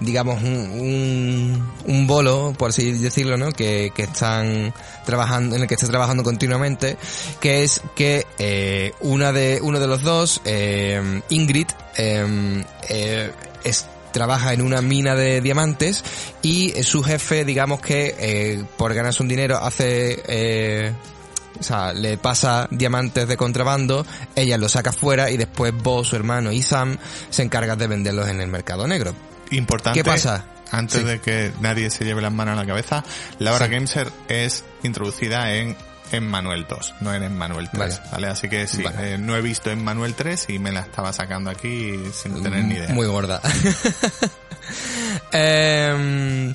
digamos 0.00 0.42
un, 0.42 0.54
un, 0.54 1.72
un 1.86 2.06
bolo 2.06 2.54
por 2.56 2.70
así 2.70 2.92
decirlo 2.92 3.36
no 3.36 3.52
que, 3.52 3.92
que 3.94 4.04
están 4.04 4.72
trabajando 5.04 5.56
en 5.56 5.62
el 5.62 5.68
que 5.68 5.74
está 5.74 5.86
trabajando 5.86 6.22
continuamente 6.22 6.96
que 7.40 7.62
es 7.62 7.82
que 7.94 8.26
eh, 8.38 8.92
una 9.00 9.32
de 9.32 9.60
uno 9.62 9.78
de 9.78 9.86
los 9.86 10.02
dos 10.02 10.40
eh, 10.44 11.20
Ingrid 11.28 11.68
eh, 11.96 12.64
eh, 12.88 13.32
es 13.64 13.86
trabaja 14.12 14.52
en 14.52 14.62
una 14.62 14.82
mina 14.82 15.14
de 15.14 15.40
diamantes 15.40 16.02
y 16.42 16.72
eh, 16.76 16.82
su 16.82 17.02
jefe 17.02 17.44
digamos 17.44 17.80
que 17.80 18.16
eh, 18.18 18.64
por 18.76 18.92
ganarse 18.94 19.22
un 19.22 19.28
dinero 19.28 19.58
hace 19.58 20.92
o 21.58 21.62
sea, 21.62 21.92
le 21.92 22.16
pasa 22.16 22.66
diamantes 22.70 23.28
de 23.28 23.36
contrabando, 23.36 24.06
ella 24.34 24.56
los 24.56 24.72
saca 24.72 24.94
fuera 24.94 25.30
y 25.30 25.36
después 25.36 25.74
vos, 25.74 26.08
su 26.08 26.16
hermano 26.16 26.52
y 26.52 26.62
Sam 26.62 26.96
se 27.28 27.42
encargan 27.42 27.78
de 27.78 27.86
venderlos 27.86 28.28
en 28.28 28.40
el 28.40 28.48
mercado 28.48 28.86
negro. 28.86 29.14
Importante. 29.50 29.98
¿Qué 30.00 30.04
pasa? 30.04 30.44
Antes 30.72 31.00
Sí. 31.00 31.04
de 31.06 31.20
que 31.20 31.52
nadie 31.60 31.90
se 31.90 32.04
lleve 32.04 32.22
las 32.22 32.32
manos 32.32 32.52
a 32.52 32.60
la 32.60 32.66
cabeza, 32.66 33.02
Laura 33.38 33.66
Sí. 33.66 33.72
Gameser 33.72 34.12
es 34.28 34.64
introducida 34.84 35.52
en 35.54 35.76
Emmanuel 36.12 36.66
2, 36.68 36.94
no 37.00 37.12
en 37.14 37.22
Emmanuel 37.24 37.68
3, 37.72 37.98
Vale. 37.98 38.10
¿vale? 38.12 38.26
Así 38.28 38.48
que 38.48 38.66
sí, 38.66 38.82
Vale. 38.82 39.14
eh, 39.14 39.18
no 39.18 39.36
he 39.36 39.40
visto 39.42 39.70
Emmanuel 39.70 40.14
3 40.14 40.46
y 40.48 40.58
me 40.58 40.70
la 40.72 40.80
estaba 40.80 41.12
sacando 41.12 41.50
aquí 41.50 41.94
sin 42.12 42.42
tener 42.42 42.64
ni 42.64 42.74
idea. 42.74 42.88
Muy 42.94 43.06
gorda. 43.06 43.40
Em, 45.32 46.52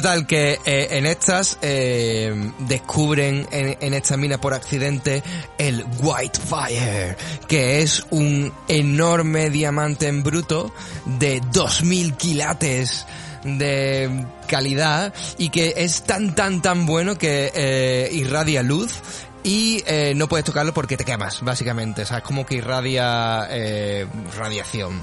total, 0.00 0.26
que 0.26 0.58
eh, 0.64 0.88
en 0.92 1.06
estas 1.06 1.58
eh, 1.62 2.52
descubren 2.60 3.46
en, 3.50 3.76
en 3.80 3.94
esta 3.94 4.16
mina 4.16 4.40
por 4.40 4.54
accidente 4.54 5.22
el 5.58 5.84
White 6.00 6.38
Fire, 6.40 7.16
que 7.46 7.82
es 7.82 8.04
un 8.10 8.52
enorme 8.68 9.50
diamante 9.50 10.08
en 10.08 10.22
bruto 10.22 10.72
de 11.04 11.40
2000 11.52 12.14
quilates 12.14 13.06
de 13.44 14.26
calidad 14.46 15.12
y 15.36 15.50
que 15.50 15.74
es 15.76 16.02
tan 16.02 16.34
tan 16.34 16.60
tan 16.60 16.86
bueno 16.86 17.16
que 17.16 17.52
eh, 17.54 18.08
irradia 18.12 18.62
luz 18.62 19.00
y 19.42 19.82
eh, 19.86 20.12
no 20.14 20.28
puedes 20.28 20.44
tocarlo 20.44 20.74
porque 20.74 20.96
te 20.96 21.04
quemas, 21.04 21.42
básicamente. 21.42 22.02
O 22.02 22.06
sea, 22.06 22.18
es 22.18 22.22
como 22.24 22.44
que 22.44 22.56
irradia 22.56 23.46
eh, 23.50 24.06
radiación 24.36 25.00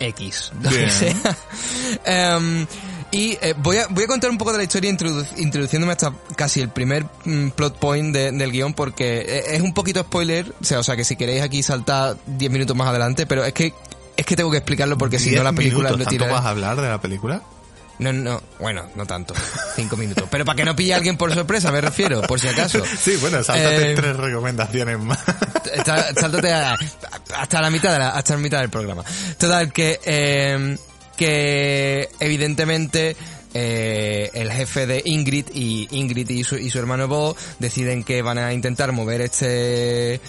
X, 0.00 0.52
lo 0.60 0.70
que 0.70 0.90
sea. 0.90 1.36
Em, 2.04 2.66
y 3.16 3.38
eh, 3.40 3.54
voy, 3.58 3.78
a, 3.78 3.86
voy 3.88 4.04
a 4.04 4.06
contar 4.06 4.30
un 4.30 4.38
poco 4.38 4.52
de 4.52 4.58
la 4.58 4.64
historia 4.64 4.90
introdu- 4.90 5.26
introduciéndome 5.38 5.92
hasta 5.92 6.12
casi 6.36 6.60
el 6.60 6.68
primer 6.68 7.04
mm, 7.24 7.48
plot 7.50 7.78
point 7.78 8.14
de- 8.14 8.32
del 8.32 8.52
guion 8.52 8.74
porque 8.74 9.20
eh, 9.20 9.42
es 9.56 9.62
un 9.62 9.72
poquito 9.74 10.00
spoiler, 10.02 10.52
o 10.60 10.64
sea, 10.64 10.80
o 10.80 10.82
sea 10.82 10.96
que 10.96 11.04
si 11.04 11.16
queréis 11.16 11.42
aquí 11.42 11.62
saltar 11.62 12.16
10 12.26 12.50
minutos 12.52 12.76
más 12.76 12.88
adelante, 12.88 13.26
pero 13.26 13.44
es 13.44 13.52
que 13.52 13.72
es 14.16 14.24
que 14.26 14.36
tengo 14.36 14.50
que 14.50 14.58
explicarlo 14.58 14.96
porque 14.98 15.18
si 15.18 15.30
no 15.32 15.42
la 15.42 15.52
película 15.52 15.90
minutos, 15.90 16.06
¿Tanto 16.06 16.24
tira... 16.24 16.32
vas 16.32 16.44
a 16.46 16.50
hablar 16.50 16.80
de 16.80 16.88
la 16.88 17.00
película? 17.00 17.42
No, 17.98 18.12
no, 18.12 18.42
bueno, 18.60 18.84
no 18.94 19.06
tanto. 19.06 19.32
Cinco 19.74 19.96
minutos. 19.96 20.24
Pero 20.30 20.44
para 20.44 20.54
que 20.56 20.64
no 20.66 20.76
pille 20.76 20.92
a 20.92 20.96
alguien 20.98 21.16
por 21.16 21.32
sorpresa, 21.32 21.72
me 21.72 21.80
refiero, 21.80 22.20
por 22.22 22.38
si 22.38 22.46
acaso. 22.48 22.82
Sí, 23.00 23.16
bueno, 23.22 23.42
sáltate 23.42 23.92
Eh, 23.92 23.94
tres 23.94 24.16
recomendaciones 24.16 24.98
más. 24.98 25.18
Sáltate 26.18 26.52
a- 26.52 26.76
hasta 27.38 27.60
la 27.62 27.70
mitad 27.70 27.92
de 27.92 27.98
la, 27.98 28.08
hasta 28.10 28.34
la 28.34 28.40
mitad 28.40 28.60
del 28.60 28.68
programa. 28.70 29.02
Total, 29.38 29.72
que, 29.72 29.98
eh, 30.04 30.76
que 31.16 32.08
evidentemente 32.20 33.16
eh, 33.54 34.30
el 34.34 34.50
jefe 34.52 34.86
de 34.86 35.02
Ingrid 35.04 35.46
y 35.54 35.88
Ingrid 35.90 36.28
y 36.30 36.44
su, 36.44 36.56
y 36.56 36.68
su 36.70 36.78
hermano 36.78 37.08
Bo 37.08 37.34
deciden 37.58 38.04
que 38.04 38.22
van 38.22 38.38
a 38.38 38.52
intentar 38.52 38.92
mover 38.92 39.22
este 39.22 40.20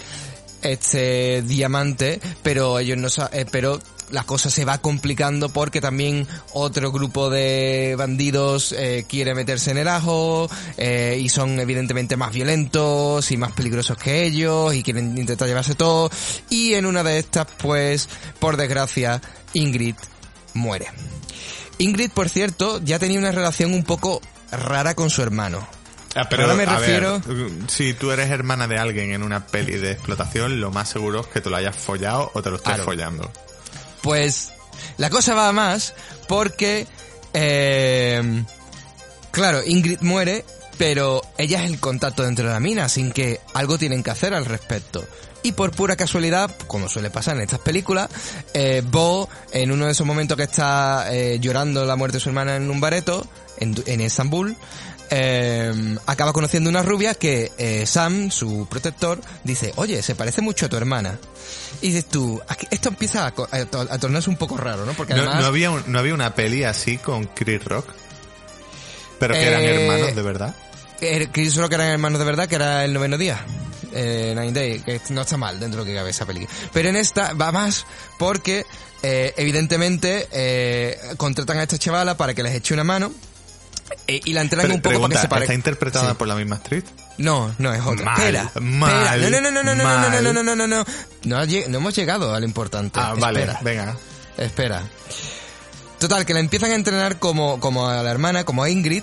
este 0.62 1.42
diamante, 1.42 2.20
pero 2.42 2.78
ellos 2.78 2.98
no 2.98 3.08
sa- 3.10 3.30
eh, 3.32 3.46
pero 3.50 3.78
la 4.10 4.24
cosa 4.24 4.48
se 4.50 4.64
va 4.64 4.78
complicando 4.78 5.50
porque 5.50 5.80
también 5.82 6.26
otro 6.54 6.90
grupo 6.90 7.28
de 7.28 7.94
bandidos 7.96 8.72
eh, 8.72 9.04
quiere 9.06 9.34
meterse 9.34 9.70
en 9.70 9.78
el 9.78 9.86
ajo 9.88 10.48
eh, 10.78 11.18
y 11.22 11.28
son 11.28 11.60
evidentemente 11.60 12.16
más 12.16 12.32
violentos 12.32 13.30
y 13.30 13.36
más 13.36 13.52
peligrosos 13.52 13.98
que 13.98 14.24
ellos 14.24 14.74
y 14.74 14.82
quieren 14.82 15.16
intentar 15.18 15.46
llevarse 15.46 15.74
todo. 15.74 16.10
Y 16.48 16.72
en 16.74 16.86
una 16.86 17.02
de 17.04 17.18
estas 17.18 17.46
pues 17.58 18.08
por 18.40 18.56
desgracia 18.56 19.20
Ingrid 19.52 19.94
muere. 20.58 20.86
Ingrid 21.78 22.10
por 22.10 22.28
cierto 22.28 22.80
ya 22.84 22.98
tenía 22.98 23.18
una 23.18 23.32
relación 23.32 23.72
un 23.72 23.84
poco 23.84 24.20
rara 24.50 24.94
con 24.94 25.10
su 25.10 25.22
hermano. 25.22 25.66
Ah, 26.14 26.26
Ahora 26.30 26.54
me 26.54 26.64
a 26.64 26.78
ver, 26.78 26.80
refiero- 26.80 27.22
si 27.68 27.94
tú 27.94 28.10
eres 28.10 28.30
hermana 28.30 28.66
de 28.66 28.78
alguien 28.78 29.12
en 29.12 29.22
una 29.22 29.46
peli 29.46 29.76
de 29.76 29.92
explotación, 29.92 30.60
lo 30.60 30.70
más 30.72 30.88
seguro 30.88 31.20
es 31.20 31.26
que 31.28 31.40
te 31.40 31.50
lo 31.50 31.56
hayas 31.56 31.76
follado 31.76 32.30
o 32.34 32.42
te 32.42 32.50
lo 32.50 32.56
estés 32.56 32.70
Claro. 32.74 32.84
follando. 32.84 33.30
Pues 34.02 34.50
la 34.96 35.10
cosa 35.10 35.34
va 35.34 35.48
a 35.48 35.52
más 35.52 35.94
porque, 36.26 36.86
eh, 37.34 38.42
claro, 39.30 39.60
Ingrid 39.64 40.00
muere, 40.00 40.44
pero 40.78 41.22
ella 41.36 41.62
es 41.64 41.70
el 41.70 41.78
contacto 41.78 42.22
dentro 42.24 42.46
de 42.46 42.52
la 42.52 42.60
mina, 42.60 42.88
sin 42.88 43.12
que 43.12 43.40
algo 43.54 43.78
tienen 43.78 44.02
que 44.02 44.10
hacer 44.10 44.34
al 44.34 44.44
respecto. 44.46 45.06
Y 45.42 45.52
por 45.52 45.70
pura 45.70 45.94
casualidad, 45.96 46.50
como 46.66 46.88
suele 46.88 47.10
pasar 47.10 47.36
en 47.36 47.42
estas 47.42 47.60
películas, 47.60 48.08
eh, 48.54 48.82
Bo, 48.84 49.28
en 49.52 49.70
uno 49.70 49.86
de 49.86 49.92
esos 49.92 50.06
momentos 50.06 50.36
que 50.36 50.42
está 50.42 51.06
eh, 51.14 51.38
llorando 51.40 51.84
la 51.84 51.96
muerte 51.96 52.16
de 52.16 52.20
su 52.20 52.28
hermana 52.28 52.56
en 52.56 52.68
un 52.70 52.80
bareto, 52.80 53.26
en, 53.58 53.74
en 53.86 54.00
Estambul, 54.00 54.56
eh, 55.10 55.96
acaba 56.06 56.32
conociendo 56.32 56.68
una 56.68 56.82
rubia 56.82 57.14
que 57.14 57.52
eh, 57.56 57.86
Sam, 57.86 58.30
su 58.30 58.66
protector, 58.68 59.20
dice, 59.44 59.72
oye, 59.76 60.02
se 60.02 60.14
parece 60.16 60.42
mucho 60.42 60.66
a 60.66 60.68
tu 60.68 60.76
hermana. 60.76 61.18
Y 61.80 61.88
dices 61.88 62.06
tú, 62.06 62.42
aquí- 62.48 62.66
esto 62.70 62.88
empieza 62.88 63.24
a, 63.24 63.28
a 63.28 63.64
to- 63.64 63.86
a 63.88 63.98
tornarse 63.98 64.28
un 64.28 64.36
poco 64.36 64.56
raro, 64.56 64.84
¿no? 64.84 64.92
Porque 64.92 65.14
¿No, 65.14 65.20
además... 65.22 65.40
no 65.40 65.46
había 65.46 65.70
un- 65.70 65.84
¿No 65.86 65.98
había 66.00 66.14
una 66.14 66.34
peli 66.34 66.64
así 66.64 66.98
con 66.98 67.24
Chris 67.26 67.64
Rock? 67.64 67.86
Pero 69.20 69.34
que 69.34 69.46
eran 69.46 69.62
hermanos 69.62 70.14
de 70.16 70.22
verdad. 70.22 70.54
Solo 71.50 71.68
que 71.68 71.74
eran 71.76 71.88
hermanos 71.88 72.18
de 72.18 72.24
verdad, 72.24 72.48
que 72.48 72.56
era 72.56 72.84
el 72.84 72.92
noveno 72.92 73.16
día. 73.16 73.44
Eh, 73.92 74.34
Nine 74.36 74.52
Day, 74.52 74.80
que 74.80 75.00
no 75.10 75.22
está 75.22 75.36
mal 75.36 75.58
dentro 75.58 75.80
de 75.80 75.86
lo 75.86 75.90
que 75.92 75.96
cabe 75.96 76.10
esa 76.10 76.26
película. 76.26 76.50
Pero 76.72 76.88
en 76.88 76.96
esta 76.96 77.32
va 77.34 77.52
más 77.52 77.86
porque, 78.18 78.64
eh, 79.02 79.32
evidentemente, 79.36 80.28
eh, 80.32 80.98
contratan 81.16 81.58
a 81.58 81.62
esta 81.62 81.78
chavala 81.78 82.16
para 82.16 82.34
que 82.34 82.42
les 82.42 82.54
eche 82.54 82.74
una 82.74 82.84
mano. 82.84 83.12
y 84.06 84.32
la 84.34 84.42
entrenan 84.42 84.66
Pero, 84.66 84.74
un 84.76 84.82
poco 84.82 85.00
para 85.00 85.14
que 85.14 85.20
se 85.20 85.28
parezca. 85.28 85.52
¿está 85.52 85.54
interpretada 85.54 86.10
Sí. 86.10 86.14
por 86.18 86.28
la 86.28 86.34
misma 86.34 86.56
actriz? 86.56 86.84
No, 87.16 87.54
no 87.58 87.72
es 87.72 87.80
otra. 87.80 88.04
Mal, 88.04 88.18
espera, 88.18 88.52
mal, 88.60 88.90
espera. 88.90 89.16
No, 89.30 89.30
no, 89.30 89.40
no, 89.40 89.50
no, 89.50 89.62
no, 89.62 89.74
no, 89.74 89.84
mal. 89.84 90.22
no, 90.22 90.32
no, 90.32 90.42
no, 90.42 90.54
no, 90.56 90.66
no. 90.66 90.84
No, 91.24 91.44
lleg- 91.44 91.66
no 91.68 91.78
hemos 91.78 91.94
llegado 91.96 92.34
a 92.34 92.38
lo 92.40 92.44
importante. 92.46 93.00
Ah, 93.02 93.14
vale, 93.18 93.40
Espera. 93.40 93.60
venga. 93.62 93.96
Espera. 94.36 94.82
Total, 95.98 96.24
que 96.26 96.34
la 96.34 96.40
empiezan 96.40 96.70
a 96.70 96.74
entrenar 96.74 97.18
como, 97.18 97.58
como 97.60 97.88
a 97.88 98.02
la 98.02 98.10
hermana, 98.10 98.44
como 98.44 98.62
a 98.62 98.68
Ingrid, 98.70 99.02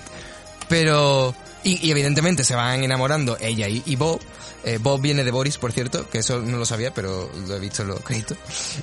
pero... 0.68 1.34
Y, 1.64 1.84
y 1.86 1.90
evidentemente 1.90 2.44
se 2.44 2.54
van 2.54 2.84
enamorando 2.84 3.36
ella 3.40 3.66
y, 3.68 3.82
y 3.86 3.96
Bob. 3.96 4.20
Eh, 4.66 4.78
Bob 4.82 5.00
viene 5.00 5.22
de 5.22 5.30
Boris, 5.30 5.58
por 5.58 5.70
cierto, 5.70 6.10
que 6.10 6.18
eso 6.18 6.40
no 6.40 6.58
lo 6.58 6.66
sabía, 6.66 6.92
pero 6.92 7.30
lo 7.46 7.54
he 7.54 7.60
visto 7.60 7.82
en 7.82 7.88
los 7.88 8.00
créditos. 8.00 8.36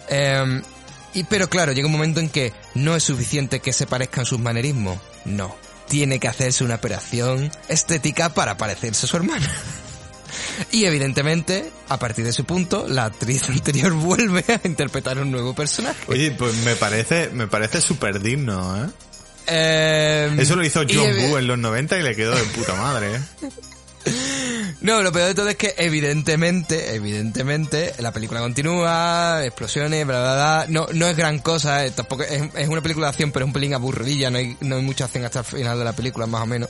Eh, 0.09 0.61
y, 1.13 1.25
pero 1.25 1.49
claro, 1.49 1.73
llega 1.73 1.87
un 1.87 1.91
momento 1.91 2.21
en 2.21 2.29
que 2.29 2.53
no 2.73 2.95
es 2.95 3.03
suficiente 3.03 3.59
que 3.59 3.73
se 3.73 3.85
parezcan 3.85 4.25
sus 4.25 4.39
manerismos. 4.39 4.97
No. 5.25 5.55
Tiene 5.89 6.19
que 6.19 6.29
hacerse 6.29 6.63
una 6.63 6.75
operación 6.75 7.51
estética 7.67 8.33
para 8.33 8.55
parecerse 8.57 9.05
a 9.05 9.09
su 9.09 9.17
hermana. 9.17 9.47
Y 10.71 10.85
evidentemente, 10.85 11.71
a 11.89 11.99
partir 11.99 12.23
de 12.23 12.31
ese 12.31 12.43
punto, 12.43 12.87
la 12.87 13.05
actriz 13.05 13.49
anterior 13.49 13.91
vuelve 13.91 14.43
a 14.47 14.67
interpretar 14.67 15.19
un 15.19 15.31
nuevo 15.31 15.53
personaje. 15.53 15.99
Oye, 16.07 16.31
pues 16.31 16.55
me 16.65 16.75
parece, 16.75 17.29
me 17.29 17.47
parece 17.47 17.81
súper 17.81 18.19
digno, 18.19 18.83
¿eh? 18.83 18.89
Eh, 19.45 20.35
Eso 20.39 20.55
lo 20.55 20.63
hizo 20.63 20.81
John 20.89 21.05
Woo 21.19 21.37
en 21.37 21.47
los 21.47 21.59
90 21.59 21.99
y 21.99 22.01
le 22.01 22.15
quedó 22.15 22.33
de 22.33 22.43
puta 22.45 22.73
madre, 22.75 23.15
¿eh? 23.15 23.19
No, 24.81 25.01
lo 25.01 25.13
peor 25.13 25.27
de 25.29 25.35
todo 25.35 25.47
es 25.47 25.55
que 25.55 25.73
evidentemente, 25.77 26.93
evidentemente, 26.93 27.93
la 27.99 28.11
película 28.11 28.41
continúa, 28.41 29.39
explosiones, 29.45 30.05
bla, 30.05 30.19
bla, 30.19 30.33
bla. 30.33 30.65
No, 30.67 30.87
no 30.93 31.07
es 31.07 31.15
gran 31.15 31.39
cosa, 31.39 31.85
eh, 31.85 31.91
tampoco 31.91 32.23
es, 32.23 32.43
es 32.53 32.67
una 32.67 32.81
película 32.81 33.05
de 33.07 33.11
acción, 33.11 33.31
pero 33.31 33.45
es 33.45 33.47
un 33.47 33.53
pelín 33.53 33.73
aburridilla, 33.73 34.29
no 34.29 34.39
hay, 34.39 34.57
no 34.59 34.75
hay 34.75 34.81
mucha 34.81 35.05
acción 35.05 35.23
hasta 35.23 35.39
el 35.39 35.45
final 35.45 35.79
de 35.79 35.85
la 35.85 35.93
película, 35.93 36.25
más 36.27 36.41
o 36.41 36.45
menos. 36.47 36.69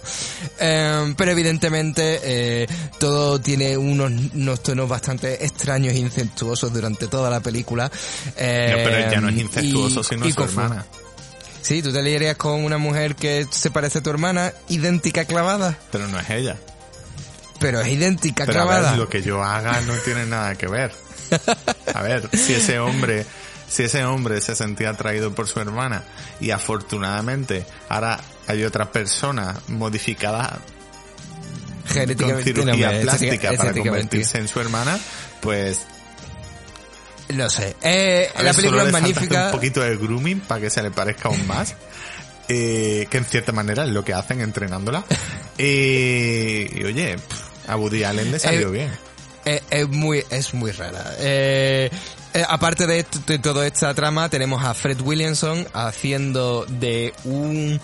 Eh, 0.60 1.12
pero 1.18 1.32
evidentemente, 1.32 2.20
eh, 2.24 2.68
todo 3.00 3.42
tiene 3.42 3.76
unos, 3.78 4.12
unos 4.36 4.62
tonos 4.62 4.88
bastante 4.88 5.44
extraños 5.44 5.94
e 5.96 5.98
incestuosos 5.98 6.72
durante 6.72 7.08
toda 7.08 7.32
la 7.32 7.40
película. 7.40 7.86
No, 7.86 7.92
pero 8.38 9.12
ya 9.12 9.22
no 9.22 9.30
es 9.30 9.38
incestuoso, 9.42 10.02
y- 10.02 10.04
sino 10.04 10.28
y 10.28 10.32
su 10.34 10.44
hermana. 10.44 10.86
Sí, 11.64 11.82
tú 11.82 11.92
te 11.92 12.04
liarías 12.04 12.36
con 12.36 12.64
una 12.64 12.78
mujer 12.78 13.16
que 13.16 13.48
se 13.50 13.72
parece 13.72 14.00
a 14.00 14.04
tu 14.04 14.12
hermana, 14.12 14.54
idéntica 14.70 15.26
clavada, 15.26 15.76
Pero 15.92 16.08
no 16.10 16.20
es 16.20 16.30
ella. 16.30 16.58
Pero 17.64 17.82
es 17.82 17.88
idéntica 17.88 18.46
Pero 18.46 18.62
a 18.62 18.64
clavada. 18.64 18.92
ver, 18.92 19.00
lo 19.00 19.10
que 19.10 19.22
yo 19.22 19.44
haga 19.44 19.82
no 19.82 19.94
tiene 19.96 20.26
nada 20.26 20.56
que 20.56 20.68
ver. 20.68 20.92
A 21.94 22.02
ver, 22.04 22.30
si 22.38 22.54
ese 22.54 22.78
hombre, 22.80 23.26
si 23.68 23.84
ese 23.84 24.04
hombre 24.06 24.40
se 24.42 24.56
sentía 24.56 24.92
atraído 24.92 25.34
por 25.34 25.48
su 25.48 25.60
hermana 25.60 26.04
y 26.40 26.52
afortunadamente 26.52 27.66
ahora 27.90 28.20
hay 28.48 28.64
otra 28.64 28.92
persona 28.92 29.56
modificada 29.70 30.60
con 32.20 32.44
cirugía 32.44 32.92
no, 32.92 33.02
plástica 33.02 33.54
para 33.54 33.74
convertirse 33.74 34.38
en 34.38 34.48
su 34.48 34.60
hermana, 34.60 35.00
pues 35.42 35.80
No 37.30 37.50
sé. 37.50 37.76
Eh, 37.82 38.30
a 38.36 38.44
la 38.44 38.54
película 38.54 38.82
solo 38.84 38.88
es 38.88 38.94
magnífica. 38.94 39.46
un 39.46 39.52
poquito 39.52 39.82
de 39.82 39.98
grooming 39.98 40.42
para 40.42 40.62
que 40.62 40.70
se 40.70 40.84
le 40.84 40.92
parezca 40.92 41.30
aún 41.30 41.48
más. 41.48 41.76
Eh, 42.50 43.08
que 43.10 43.18
en 43.18 43.26
cierta 43.26 43.54
manera 43.54 43.86
es 43.86 43.90
lo 43.90 44.04
que 44.04 44.14
hacen 44.14 44.42
entrenándola. 44.42 45.04
Eh, 45.56 46.68
y 46.74 46.84
oye, 46.84 47.16
pff, 47.16 47.53
a 47.68 47.76
Woody 47.78 48.04
Allen 48.04 48.32
le 48.32 48.40
salió 48.40 48.68
Eh, 48.70 48.72
bien. 48.72 48.92
Eh, 49.46 49.62
es 49.70 49.90
muy, 49.90 50.24
es 50.30 50.54
muy 50.54 50.72
rara. 50.72 51.16
Eh, 51.20 51.90
eh, 52.34 52.44
aparte 52.48 52.88
de, 52.88 53.00
esto- 53.00 53.20
de 53.28 53.40
toda 53.40 53.68
esta 53.68 53.94
trama, 53.94 54.30
tenemos 54.30 54.64
a 54.64 54.74
Fred 54.74 55.02
Williamson 55.02 55.68
haciendo 55.74 56.66
de 56.68 57.14
un, 57.26 57.80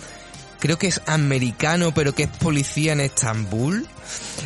creo 0.60 0.78
que 0.78 0.88
es 0.88 1.02
americano, 1.06 1.94
pero 1.94 2.16
que 2.16 2.24
es 2.24 2.30
policía 2.30 2.94
en 2.94 3.02
Estambul, 3.02 3.86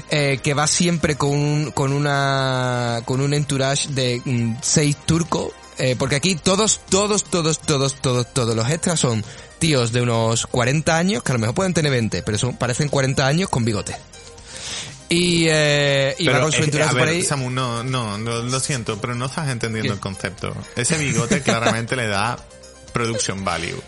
eh, 0.10 0.40
que 0.42 0.54
va 0.56 0.66
siempre 0.68 1.16
con 1.16 1.30
un, 1.32 1.72
con 1.72 1.94
una, 1.94 3.02
con 3.06 3.22
un 3.22 3.34
entourage 3.34 3.90
de 3.90 4.22
mm, 4.25 4.56
seis 4.62 4.98
turcos, 5.06 5.52
eh, 5.78 5.96
porque 5.98 6.16
aquí 6.16 6.36
todos, 6.36 6.82
todos, 6.90 7.24
todos, 7.25 7.60
todos, 7.60 7.96
todos, 8.02 8.34
todos 8.34 8.56
los 8.56 8.70
extras 8.70 9.00
son 9.00 9.24
tíos 9.60 9.92
de 9.92 10.02
unos 10.02 10.48
40 10.48 10.98
años, 10.98 11.24
que 11.24 11.32
a 11.32 11.36
lo 11.36 11.40
mejor 11.40 11.56
pueden 11.56 11.74
tener 11.75 11.92
20, 11.92 12.24
pero 12.24 12.38
son, 12.40 12.58
parecen 12.58 12.90
40 12.90 13.25
años 13.25 13.50
con 13.50 13.63
bigote. 13.63 13.96
Y, 15.13 15.46
eh, 15.48 16.15
y 16.17 16.25
va 16.25 16.34
Pero, 16.34 16.43
con 16.46 16.51
su 16.51 16.62
eh, 16.62 16.65
entourage 16.65 16.89
a 16.89 16.93
por 16.93 17.01
ver, 17.01 17.10
ahí. 17.10 17.24
Samu, 17.24 17.50
no, 17.51 17.84
no, 17.84 18.17
no, 18.17 18.41
lo 18.41 18.60
siento, 18.60 19.00
pero 19.00 19.13
no 19.13 19.25
estás 19.27 19.50
entendiendo 19.50 19.91
¿Qué? 19.91 19.96
el 19.96 20.00
concepto. 20.00 20.55
Ese 20.75 20.98
bigote 20.98 21.41
claramente 21.41 21.96
le 21.96 22.08
da 22.08 22.38
production 22.93 23.43
value. 23.43 23.79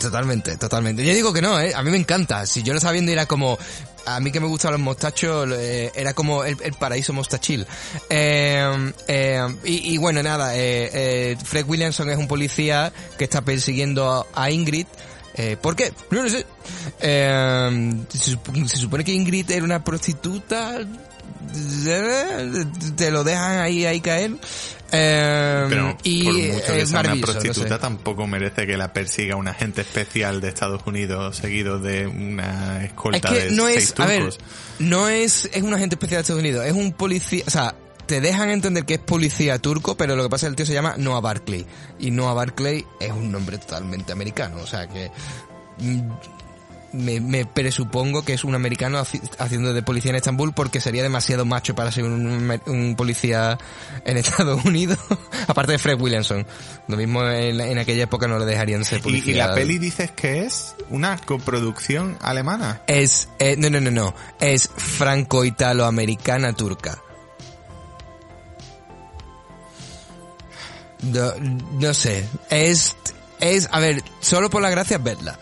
Totalmente, 0.00 0.56
totalmente. 0.56 1.04
Yo 1.04 1.12
digo 1.12 1.32
que 1.34 1.42
no, 1.42 1.60
¿eh? 1.60 1.74
A 1.74 1.82
mí 1.82 1.90
me 1.90 1.98
encanta. 1.98 2.46
Si 2.46 2.62
yo 2.62 2.72
lo 2.72 2.78
estaba 2.78 2.92
viendo 2.92 3.10
y 3.10 3.14
era 3.14 3.26
como... 3.26 3.58
A 4.06 4.20
mí 4.20 4.32
que 4.32 4.40
me 4.40 4.46
gustan 4.46 4.72
los 4.72 4.80
mostachos, 4.80 5.46
eh, 5.52 5.92
era 5.94 6.14
como 6.14 6.42
el, 6.42 6.56
el 6.62 6.72
paraíso 6.72 7.12
mostachil. 7.12 7.66
Eh, 8.08 8.92
eh, 9.06 9.46
y, 9.64 9.92
y 9.92 9.98
bueno, 9.98 10.22
nada, 10.22 10.56
eh, 10.56 10.90
eh, 10.94 11.36
Fred 11.44 11.66
Williamson 11.68 12.08
es 12.08 12.16
un 12.16 12.26
policía 12.26 12.90
que 13.18 13.24
está 13.24 13.42
persiguiendo 13.42 14.26
a, 14.34 14.44
a 14.44 14.50
Ingrid. 14.50 14.86
Eh, 15.38 15.56
¿Por 15.60 15.76
qué? 15.76 15.92
No 16.10 16.22
lo 16.24 16.28
sé. 16.28 16.44
Eh, 17.00 17.92
se, 18.10 18.32
sup- 18.32 18.66
se 18.66 18.76
supone 18.76 19.04
que 19.04 19.12
Ingrid 19.12 19.50
era 19.50 19.64
una 19.64 19.82
prostituta. 19.84 20.78
Te 22.96 23.10
lo 23.10 23.24
dejan 23.24 23.58
ahí, 23.58 23.86
ahí 23.86 24.00
caer. 24.00 24.32
Eh, 24.90 25.66
Pero 25.68 25.96
y 26.02 26.24
por 26.24 26.32
mucho 26.34 26.44
que 26.54 26.62
sea 26.62 26.84
una 26.84 26.92
maravilloso, 27.02 27.32
no 27.34 27.40
sé. 27.40 27.40
prostituta, 27.48 27.78
tampoco 27.78 28.26
merece 28.26 28.66
que 28.66 28.76
la 28.76 28.92
persiga 28.92 29.36
un 29.36 29.46
agente 29.46 29.82
especial 29.82 30.40
de 30.40 30.48
Estados 30.48 30.80
Unidos 30.86 31.36
seguido 31.36 31.78
de 31.78 32.06
una 32.06 32.78
Es 32.78 32.86
escolta 32.90 33.28
que 33.28 33.40
de 33.44 33.50
no 33.50 33.66
seis 33.66 33.76
es, 33.94 34.00
a 34.00 34.06
ver, 34.06 34.20
turcos. 34.22 34.38
no 34.78 35.08
es, 35.08 35.48
es 35.52 35.62
un 35.62 35.74
agente 35.74 35.96
especial 35.96 36.18
de 36.18 36.20
Estados 36.22 36.40
Unidos, 36.40 36.64
es 36.66 36.72
un 36.72 36.92
policía, 36.92 37.44
o 37.46 37.50
sea, 37.50 37.74
te 38.08 38.20
dejan 38.20 38.50
entender 38.50 38.84
que 38.84 38.94
es 38.94 39.00
policía 39.00 39.60
turco, 39.60 39.96
pero 39.96 40.16
lo 40.16 40.24
que 40.24 40.28
pasa 40.30 40.46
es 40.46 40.48
que 40.48 40.50
el 40.50 40.56
tío 40.56 40.66
se 40.66 40.72
llama 40.72 40.94
Noah 40.98 41.20
Barclay. 41.20 41.64
Y 42.00 42.10
Noah 42.10 42.32
Barclay 42.34 42.84
es 42.98 43.12
un 43.12 43.30
nombre 43.30 43.58
totalmente 43.58 44.10
americano, 44.10 44.56
o 44.60 44.66
sea 44.66 44.88
que 44.88 45.12
mm, 45.78 46.00
me, 46.90 47.20
me 47.20 47.44
presupongo 47.44 48.24
que 48.24 48.32
es 48.32 48.44
un 48.44 48.54
americano 48.54 48.98
haci- 48.98 49.20
haciendo 49.38 49.74
de 49.74 49.82
policía 49.82 50.08
en 50.10 50.16
Estambul 50.16 50.54
porque 50.54 50.80
sería 50.80 51.02
demasiado 51.02 51.44
macho 51.44 51.74
para 51.74 51.92
ser 51.92 52.04
un, 52.04 52.60
un 52.66 52.96
policía 52.96 53.58
en 54.06 54.16
Estados 54.16 54.64
Unidos, 54.64 54.98
aparte 55.46 55.72
de 55.72 55.78
Fred 55.78 56.00
Williamson. 56.00 56.46
Lo 56.88 56.96
mismo 56.96 57.22
en, 57.24 57.60
en 57.60 57.76
aquella 57.78 58.04
época 58.04 58.26
no 58.26 58.38
le 58.38 58.46
dejarían 58.46 58.84
ser 58.86 59.00
Y, 59.00 59.02
policía. 59.02 59.34
y 59.34 59.36
la 59.36 59.54
peli 59.54 59.76
dices 59.78 60.10
que 60.12 60.44
es 60.46 60.74
una 60.88 61.18
coproducción 61.18 62.16
alemana. 62.22 62.80
Es, 62.86 63.28
eh, 63.38 63.54
no, 63.58 63.68
no, 63.68 63.80
no, 63.82 63.90
no. 63.90 64.14
Es 64.40 64.70
franco-italo-americana 64.74 66.54
turca. 66.54 67.02
No, 71.02 71.32
no 71.78 71.94
sé. 71.94 72.26
Es, 72.50 72.96
es, 73.40 73.68
a 73.70 73.80
ver, 73.80 74.02
solo 74.20 74.50
por 74.50 74.62
la 74.62 74.70
gracia 74.70 74.98
verla. 74.98 75.38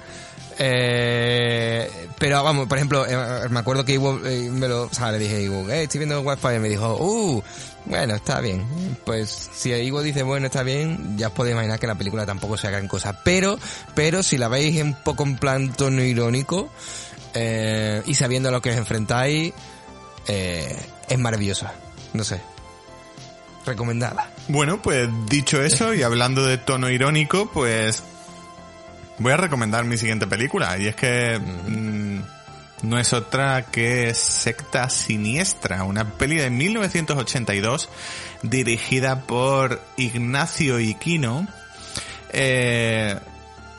Eh, 0.58 2.08
pero 2.18 2.42
vamos, 2.42 2.66
por 2.66 2.78
ejemplo, 2.78 3.06
eh, 3.06 3.48
me 3.50 3.60
acuerdo 3.60 3.84
que 3.84 3.92
Iwo, 3.92 4.20
eh, 4.24 4.48
me 4.50 4.68
lo, 4.68 4.84
o 4.84 5.10
le 5.10 5.18
dije 5.18 5.36
a 5.36 5.40
Iwo, 5.40 5.68
eh, 5.70 5.82
estoy 5.82 5.98
viendo 5.98 6.20
Wi-Fi 6.22 6.56
y 6.56 6.58
me 6.58 6.68
dijo, 6.68 6.96
uh, 6.96 7.42
bueno, 7.84 8.14
está 8.14 8.40
bien. 8.40 8.66
Pues 9.04 9.50
si 9.54 9.70
Iwo 9.70 10.02
dice, 10.02 10.22
bueno, 10.22 10.46
está 10.46 10.62
bien, 10.62 11.18
ya 11.18 11.28
os 11.28 11.32
podéis 11.34 11.54
imaginar 11.54 11.78
que 11.78 11.86
la 11.86 11.94
película 11.94 12.24
tampoco 12.24 12.56
sea 12.56 12.70
gran 12.70 12.88
cosa. 12.88 13.20
Pero, 13.22 13.58
pero 13.94 14.22
si 14.22 14.38
la 14.38 14.48
veis 14.48 14.82
un 14.82 14.94
poco 14.94 15.24
en 15.24 15.36
plan 15.36 15.72
tono 15.72 16.02
irónico, 16.02 16.70
eh, 17.34 18.02
y 18.06 18.14
sabiendo 18.14 18.48
a 18.48 18.52
lo 18.52 18.62
que 18.62 18.70
os 18.70 18.76
enfrentáis, 18.76 19.52
eh, 20.26 20.76
es 21.08 21.18
maravillosa. 21.18 21.74
No 22.14 22.24
sé. 22.24 22.40
Recomendada. 23.66 24.30
Bueno, 24.48 24.80
pues 24.80 25.08
dicho 25.28 25.60
eso 25.60 25.92
y 25.92 26.02
hablando 26.02 26.46
de 26.46 26.56
tono 26.56 26.88
irónico, 26.88 27.50
pues 27.52 28.02
voy 29.18 29.32
a 29.32 29.36
recomendar 29.36 29.84
mi 29.84 29.98
siguiente 29.98 30.26
película 30.26 30.78
y 30.78 30.86
es 30.86 30.94
que 30.94 31.38
mm, 31.38 32.20
no 32.82 32.98
es 32.98 33.12
otra 33.12 33.66
que 33.66 34.14
Secta 34.14 34.88
Siniestra, 34.88 35.82
una 35.82 36.12
peli 36.12 36.36
de 36.36 36.50
1982 36.50 37.88
dirigida 38.42 39.22
por 39.22 39.80
Ignacio 39.96 40.78
Iquino, 40.78 41.48
eh, 42.30 43.18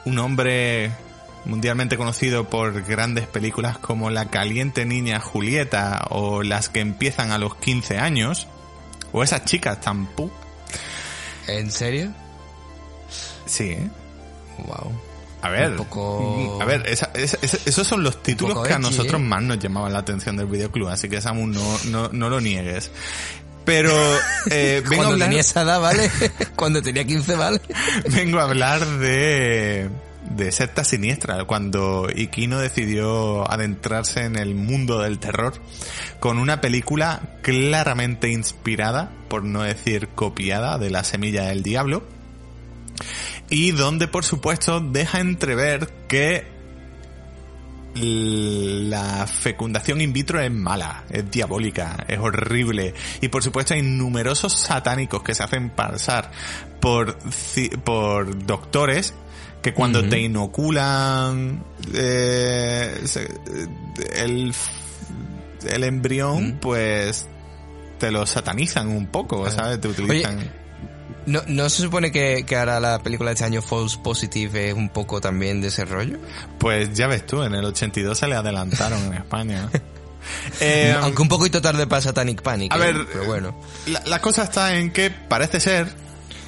un 0.06 0.20
hombre 0.20 0.92
mundialmente 1.46 1.96
conocido 1.96 2.50
por 2.50 2.84
grandes 2.84 3.28
películas 3.28 3.78
como 3.78 4.10
La 4.10 4.26
caliente 4.26 4.86
niña 4.86 5.20
Julieta 5.20 6.08
o 6.10 6.44
las 6.44 6.68
que 6.68 6.82
empiezan 6.82 7.32
a 7.32 7.38
los 7.38 7.56
15 7.56 8.00
años, 8.00 8.48
o 9.18 9.24
esas 9.24 9.44
chicas 9.46 9.80
tan 9.82 10.06
pu. 10.08 10.30
¿En 11.48 11.72
serio? 11.72 12.12
Sí, 13.46 13.72
¿eh? 13.72 13.90
Wow. 14.66 14.92
A 15.42 15.50
ver, 15.50 15.72
Un 15.72 15.78
poco- 15.78 16.60
a 16.62 16.66
ver, 16.66 16.86
esa- 16.88 17.12
esa- 17.14 17.38
esa- 17.42 17.60
esos 17.66 17.88
son 17.88 18.04
los 18.04 18.22
títulos 18.24 18.68
que 18.68 18.74
a 18.74 18.80
nosotros 18.80 19.22
¿eh? 19.22 19.24
más 19.24 19.42
nos 19.44 19.60
llamaban 19.60 19.94
la 19.94 20.00
atención 20.00 20.36
del 20.36 20.48
videoclub, 20.48 20.90
así 20.90 21.08
que 21.08 21.22
Samu, 21.22 21.46
no, 21.48 21.62
no, 21.86 22.10
no 22.10 22.30
lo 22.30 22.42
niegues. 22.42 22.90
Pero 23.64 23.92
eh, 24.50 24.82
vengo, 24.84 24.88
a 24.88 24.96
Cuando 25.06 25.14
hablar, 25.14 25.28
tenía 25.30 25.42
esa 25.42 25.62
edad, 25.62 25.80
¿vale? 25.80 26.10
Cuando 26.56 26.82
tenía 26.82 27.06
15, 27.06 27.36
¿vale? 27.36 27.62
vengo 28.10 28.40
a 28.40 28.44
hablar 28.44 28.84
de, 28.86 29.90
de 30.30 30.52
Secta 30.52 30.84
Siniestra, 30.84 31.46
cuando 31.46 32.08
Ikino 32.14 32.60
decidió 32.60 33.50
adentrarse 33.50 34.26
en 34.26 34.38
el 34.38 34.56
mundo 34.56 35.00
del 35.00 35.20
terror 35.20 35.54
con 36.20 36.38
una 36.38 36.62
película 36.62 37.38
claramente 37.42 38.30
inspirada, 38.30 39.12
por 39.30 39.44
no 39.44 39.64
decir 39.64 40.10
copiada, 40.10 40.78
de 40.78 40.90
La 40.90 41.04
Semilla 41.04 41.46
del 41.46 41.64
Diablo, 41.64 42.04
y 43.50 43.72
donde 43.72 44.08
por 44.08 44.26
supuesto 44.26 44.80
deja 44.80 45.20
entrever 45.20 45.90
que 46.08 46.58
la 48.00 49.26
fecundación 49.26 50.02
in 50.02 50.14
vitro 50.14 50.40
es 50.40 50.52
mala, 50.52 51.06
es 51.10 51.30
diabólica, 51.32 52.06
es 52.08 52.20
horrible. 52.20 52.94
Y 53.22 53.30
por 53.30 53.44
supuesto 53.44 53.74
hay 53.74 53.82
numerosos 53.82 54.54
satánicos 54.54 55.24
que 55.24 55.34
se 55.34 55.44
hacen 55.44 55.70
pasar 55.72 56.32
por, 56.80 57.18
por 57.84 58.46
doctores 58.46 59.16
que 59.62 59.74
cuando 59.74 60.08
te 60.08 60.20
inoculan 60.20 61.64
eh, 61.94 63.02
se- 63.06 63.28
el, 64.16 64.54
el 65.70 65.84
embrión, 65.84 66.58
pues 66.62 67.28
te 68.00 68.12
lo 68.12 68.26
satanizan 68.26 68.88
un 68.90 69.08
poco, 69.08 69.50
¿sabes? 69.52 69.82
Te 69.82 69.88
utilizan... 69.88 70.52
¿no, 71.26 71.42
¿No 71.48 71.70
se 71.70 71.82
supone 71.82 72.12
que, 72.12 72.46
que 72.46 72.56
ahora 72.56 72.80
la 72.80 73.00
película 73.04 73.32
de 73.32 73.34
este 73.34 73.46
año 73.46 73.62
False 73.62 73.98
Positive 74.02 74.70
es 74.70 74.74
un 74.76 74.90
poco 74.90 75.20
también 75.20 75.60
de 75.62 75.68
ese 75.70 75.84
rollo? 75.84 76.20
Pues 76.60 76.94
ya 76.94 77.08
ves 77.08 77.26
tú, 77.26 77.44
en 77.44 77.54
el 77.56 77.66
82 77.66 78.18
se 78.18 78.28
le 78.28 78.36
adelantaron 78.36 79.02
en 79.08 79.14
España. 79.16 79.70
Eh, 80.60 80.94
Aunque 81.02 81.22
un 81.22 81.30
poquito 81.30 81.62
tarde 81.62 81.88
para 81.88 82.02
Satanic 82.02 82.42
Panic. 82.42 82.74
A 82.74 82.76
¿eh? 82.76 82.80
ver, 82.92 83.08
pero 83.14 83.24
bueno. 83.28 83.58
La, 83.86 84.02
la 84.06 84.20
cosa 84.20 84.44
está 84.44 84.76
en 84.76 84.92
que 84.92 85.10
parece 85.10 85.62
ser, 85.62 85.88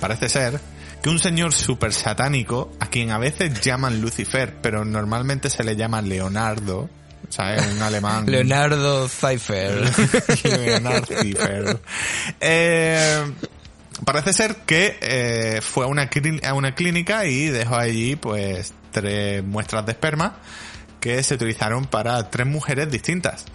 parece 0.01 0.27
ser, 0.27 0.59
que 1.01 1.09
un 1.09 1.19
señor 1.19 1.53
súper 1.53 1.93
satánico, 1.93 2.71
a 2.79 2.87
quien 2.87 3.11
a 3.11 3.17
veces 3.17 3.61
llaman 3.61 4.01
Lucifer, 4.01 4.55
pero 4.61 4.83
normalmente 4.85 5.49
se 5.49 5.63
le 5.63 5.75
llama 5.75 6.01
Leonardo, 6.01 6.89
¿sabes? 7.29 7.65
Un 7.73 7.81
alemán. 7.81 8.25
Leonardo 8.27 9.07
Pfeiffer. 9.07 9.89
Leonardo 10.43 11.05
Pfeiffer. 11.07 11.79
Eh, 12.39 13.33
parece 14.05 14.33
ser 14.33 14.57
que 14.65 14.97
eh, 15.01 15.61
fue 15.61 15.85
a 15.85 15.87
una, 15.87 16.09
a 16.43 16.53
una 16.53 16.75
clínica 16.75 17.25
y 17.25 17.47
dejó 17.47 17.77
allí 17.77 18.15
pues 18.15 18.73
tres 18.91 19.43
muestras 19.43 19.85
de 19.85 19.93
esperma 19.93 20.39
que 20.99 21.23
se 21.23 21.35
utilizaron 21.35 21.85
para 21.85 22.29
tres 22.29 22.47
mujeres 22.47 22.91
distintas. 22.91 23.45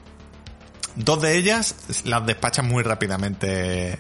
Dos 0.97 1.21
de 1.23 1.37
ellas 1.37 1.75
las 2.05 2.25
despachan 2.25 2.69
muy 2.69 2.83
rápidamente 2.85 3.99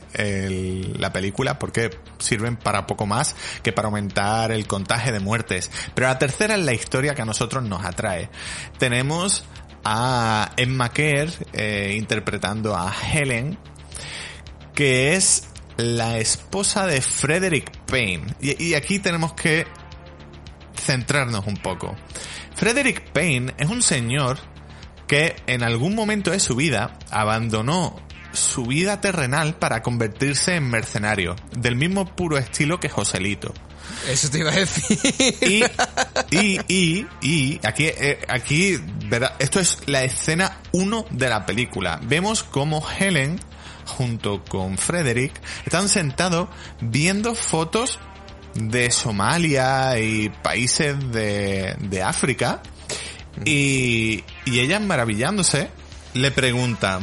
la 0.98 1.12
película 1.12 1.59
porque 1.59 1.90
sirven 2.18 2.57
para 2.57 2.87
poco 2.87 3.07
más 3.07 3.35
que 3.62 3.72
para 3.72 3.88
aumentar 3.88 4.52
el 4.52 4.66
contagio 4.66 5.12
de 5.12 5.20
muertes. 5.20 5.70
Pero 5.94 6.07
la 6.07 6.18
tercera 6.18 6.54
es 6.54 6.61
la 6.61 6.72
historia 6.72 7.14
que 7.14 7.22
a 7.22 7.24
nosotros 7.24 7.64
nos 7.64 7.85
atrae. 7.85 8.30
Tenemos 8.78 9.44
a 9.85 10.52
Emma 10.57 10.92
Kerr 10.92 11.30
eh, 11.52 11.94
interpretando 11.96 12.76
a 12.76 12.92
Helen, 13.12 13.59
que 14.74 15.14
es 15.14 15.48
la 15.76 16.18
esposa 16.18 16.87
de 16.87 17.00
Frederick 17.00 17.76
Payne. 17.87 18.35
Y 18.40 18.74
aquí 18.74 19.00
tenemos 19.00 19.35
que 19.35 19.66
centrarnos 20.76 21.46
un 21.46 21.57
poco. 21.57 21.96
Frederick 22.54 23.11
Payne 23.11 23.54
es 23.59 23.68
un 23.68 23.83
señor 23.83 24.38
que 25.06 25.36
en 25.46 25.62
algún 25.62 25.94
momento 25.94 26.30
de 26.30 26.40
su 26.40 26.56
vida 26.56 26.98
abandonó 27.10 27.96
su 28.32 28.64
vida 28.64 29.00
terrenal 29.00 29.54
para 29.54 29.82
convertirse 29.82 30.56
en 30.56 30.68
mercenario, 30.68 31.36
del 31.56 31.76
mismo 31.76 32.14
puro 32.16 32.36
estilo 32.36 32.80
que 32.80 32.88
Joselito. 32.88 33.54
Eso 34.08 34.30
te 34.30 34.38
iba 34.38 34.50
a 34.50 34.54
decir. 34.54 34.98
Y, 35.40 35.64
y, 36.30 36.60
y, 36.68 37.06
y, 37.22 37.60
aquí, 37.64 37.86
eh, 37.86 38.18
aquí, 38.28 38.78
¿verdad? 39.06 39.34
Esto 39.38 39.60
es 39.60 39.78
la 39.86 40.04
escena 40.04 40.58
1 40.72 41.06
de 41.10 41.28
la 41.28 41.46
película. 41.46 42.00
Vemos 42.02 42.42
cómo 42.42 42.84
Helen, 42.98 43.38
junto 43.84 44.42
con 44.44 44.78
Frederick, 44.78 45.32
están 45.64 45.88
sentados 45.88 46.48
viendo 46.80 47.34
fotos 47.34 47.98
de 48.54 48.90
Somalia 48.90 49.98
y 49.98 50.28
países 50.28 50.96
de, 51.12 51.76
de 51.78 52.02
África. 52.02 52.62
Y, 53.44 54.24
y 54.44 54.61
ella 54.61 54.80
maravillándose 54.80 55.70
le 56.14 56.30
pregunta, 56.30 57.00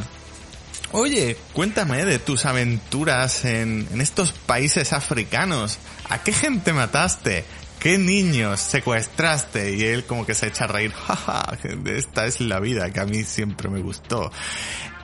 Oye, 0.94 1.38
cuéntame 1.54 2.04
de 2.04 2.18
tus 2.18 2.44
aventuras 2.44 3.46
en, 3.46 3.88
en 3.90 4.00
estos 4.02 4.32
países 4.32 4.92
africanos. 4.92 5.78
¿A 6.10 6.22
qué 6.22 6.34
gente 6.34 6.74
mataste? 6.74 7.46
¿Qué 7.78 7.96
niños 7.96 8.60
secuestraste? 8.60 9.74
Y 9.74 9.84
él 9.84 10.04
como 10.04 10.26
que 10.26 10.34
se 10.34 10.48
echa 10.48 10.64
a 10.64 10.66
reír. 10.66 10.92
Jaja, 10.92 11.58
esta 11.86 12.26
es 12.26 12.42
la 12.42 12.60
vida 12.60 12.92
que 12.92 13.00
a 13.00 13.06
mí 13.06 13.24
siempre 13.24 13.70
me 13.70 13.80
gustó. 13.80 14.30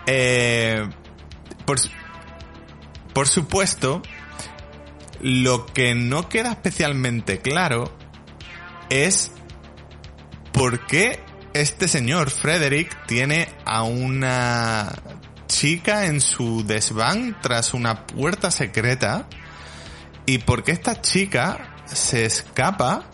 Eh, 0.06 0.86
por, 1.64 1.78
por 3.14 3.26
supuesto, 3.26 4.02
lo 5.22 5.64
que 5.66 5.94
no 5.94 6.28
queda 6.28 6.50
especialmente 6.50 7.40
claro 7.40 7.96
es 8.90 9.32
por 10.52 10.86
qué 10.86 11.20
este 11.60 11.88
señor 11.88 12.30
Frederick 12.30 13.06
tiene 13.06 13.48
a 13.64 13.82
una 13.82 14.94
chica 15.48 16.06
en 16.06 16.20
su 16.20 16.64
desván 16.64 17.36
tras 17.42 17.74
una 17.74 18.06
puerta 18.06 18.50
secreta 18.50 19.26
y 20.24 20.38
por 20.38 20.62
qué 20.62 20.72
esta 20.72 21.00
chica 21.00 21.76
se 21.86 22.26
escapa 22.26 23.10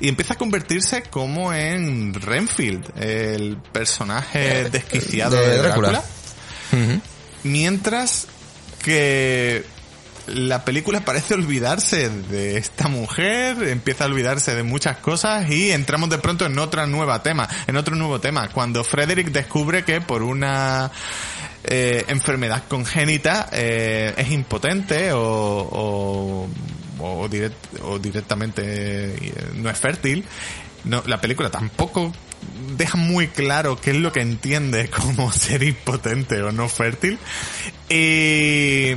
y 0.00 0.08
empieza 0.08 0.34
a 0.34 0.36
convertirse 0.36 1.02
como 1.02 1.52
en 1.54 2.12
Renfield, 2.12 2.92
el 3.00 3.56
personaje 3.72 4.68
desquiciado 4.70 5.36
de. 5.36 5.58
Drácula. 5.58 6.02
Mientras 7.44 8.26
que 8.82 9.64
la 10.26 10.64
película 10.64 11.00
parece 11.00 11.34
olvidarse 11.34 12.08
de 12.08 12.56
esta 12.58 12.88
mujer, 12.88 13.62
empieza 13.68 14.04
a 14.04 14.06
olvidarse 14.08 14.54
de 14.54 14.62
muchas 14.62 14.96
cosas 14.98 15.48
y 15.50 15.70
entramos 15.72 16.10
de 16.10 16.18
pronto 16.18 16.46
en 16.46 16.58
otra 16.58 16.86
nueva 16.86 17.22
tema, 17.22 17.48
en 17.66 17.76
otro 17.76 17.94
nuevo 17.96 18.20
tema, 18.20 18.48
cuando 18.50 18.82
Frederick 18.84 19.28
descubre 19.30 19.84
que 19.84 20.00
por 20.00 20.22
una 20.22 20.90
eh, 21.64 22.04
enfermedad 22.08 22.64
congénita 22.68 23.48
eh, 23.52 24.14
es 24.16 24.30
impotente 24.30 25.12
o, 25.12 25.20
o, 25.20 26.48
o, 26.98 27.28
direct- 27.28 27.80
o 27.82 27.98
directamente 27.98 28.62
eh, 28.64 29.34
no 29.54 29.70
es 29.70 29.78
fértil. 29.78 30.24
No, 30.84 31.02
la 31.06 31.20
película 31.20 31.50
tampoco 31.50 32.12
deja 32.76 32.96
muy 32.96 33.26
claro 33.28 33.76
qué 33.80 33.90
es 33.90 33.96
lo 33.96 34.12
que 34.12 34.20
entiende 34.20 34.88
como 34.90 35.32
ser 35.32 35.62
impotente 35.64 36.42
o 36.42 36.52
no 36.52 36.68
fértil. 36.68 37.18
Y, 37.88 38.92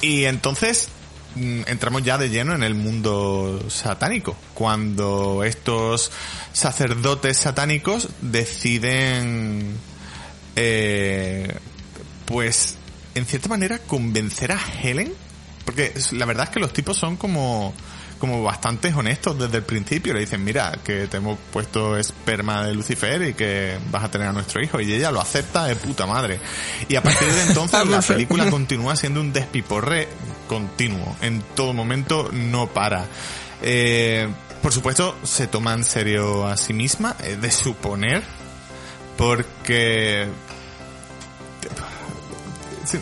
y 0.00 0.24
entonces 0.24 0.88
mm, 1.34 1.62
entramos 1.66 2.02
ya 2.02 2.18
de 2.18 2.30
lleno 2.30 2.54
en 2.54 2.62
el 2.62 2.74
mundo 2.74 3.64
satánico, 3.68 4.36
cuando 4.54 5.44
estos 5.44 6.10
sacerdotes 6.52 7.36
satánicos 7.36 8.08
deciden, 8.20 9.76
eh, 10.56 11.56
pues, 12.26 12.76
en 13.14 13.26
cierta 13.26 13.48
manera 13.48 13.78
convencer 13.78 14.52
a 14.52 14.60
Helen, 14.82 15.12
porque 15.64 15.92
la 16.12 16.26
verdad 16.26 16.44
es 16.44 16.50
que 16.50 16.60
los 16.60 16.72
tipos 16.72 16.96
son 16.96 17.16
como 17.16 17.74
como 18.18 18.42
bastante 18.42 18.92
honestos 18.92 19.38
desde 19.38 19.58
el 19.58 19.62
principio. 19.62 20.14
Le 20.14 20.20
dicen, 20.20 20.44
mira, 20.44 20.72
que 20.84 21.06
te 21.06 21.18
hemos 21.18 21.38
puesto 21.52 21.96
esperma 21.96 22.66
de 22.66 22.74
Lucifer 22.74 23.22
y 23.22 23.34
que 23.34 23.78
vas 23.90 24.04
a 24.04 24.10
tener 24.10 24.28
a 24.28 24.32
nuestro 24.32 24.62
hijo. 24.62 24.80
Y 24.80 24.92
ella 24.92 25.10
lo 25.10 25.20
acepta 25.20 25.64
de 25.64 25.76
puta 25.76 26.06
madre. 26.06 26.40
Y 26.88 26.96
a 26.96 27.02
partir 27.02 27.28
de 27.28 27.42
entonces 27.42 27.86
la 27.88 28.02
película 28.02 28.50
continúa 28.50 28.96
siendo 28.96 29.20
un 29.20 29.32
despiporre 29.32 30.08
continuo. 30.48 31.16
En 31.20 31.42
todo 31.54 31.72
momento 31.72 32.30
no 32.32 32.68
para. 32.68 33.06
Eh, 33.62 34.28
por 34.62 34.72
supuesto, 34.72 35.16
se 35.22 35.46
toma 35.46 35.74
en 35.74 35.84
serio 35.84 36.46
a 36.46 36.56
sí 36.56 36.72
misma, 36.72 37.16
es 37.24 37.40
de 37.40 37.50
suponer, 37.50 38.22
porque 39.16 40.26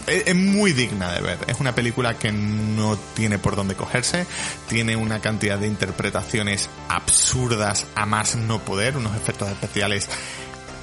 es 0.07 0.35
muy 0.35 0.72
digna 0.72 1.12
de 1.12 1.20
ver. 1.20 1.38
Es 1.46 1.61
una 1.61 1.75
película 1.75 2.18
que 2.18 2.33
no 2.33 2.96
tiene 3.14 3.38
por 3.38 3.57
dónde 3.57 3.75
cogerse. 3.75 4.27
Tiene 4.68 4.96
una 4.96 5.20
cantidad 5.20 5.59
de 5.59 5.66
interpretaciones 5.66 6.68
absurdas 6.88 7.87
a 7.94 8.07
más 8.07 8.37
no 8.37 8.61
poder. 8.61 8.96
Unos 8.96 9.16
efectos 9.16 9.49
especiales 9.49 10.09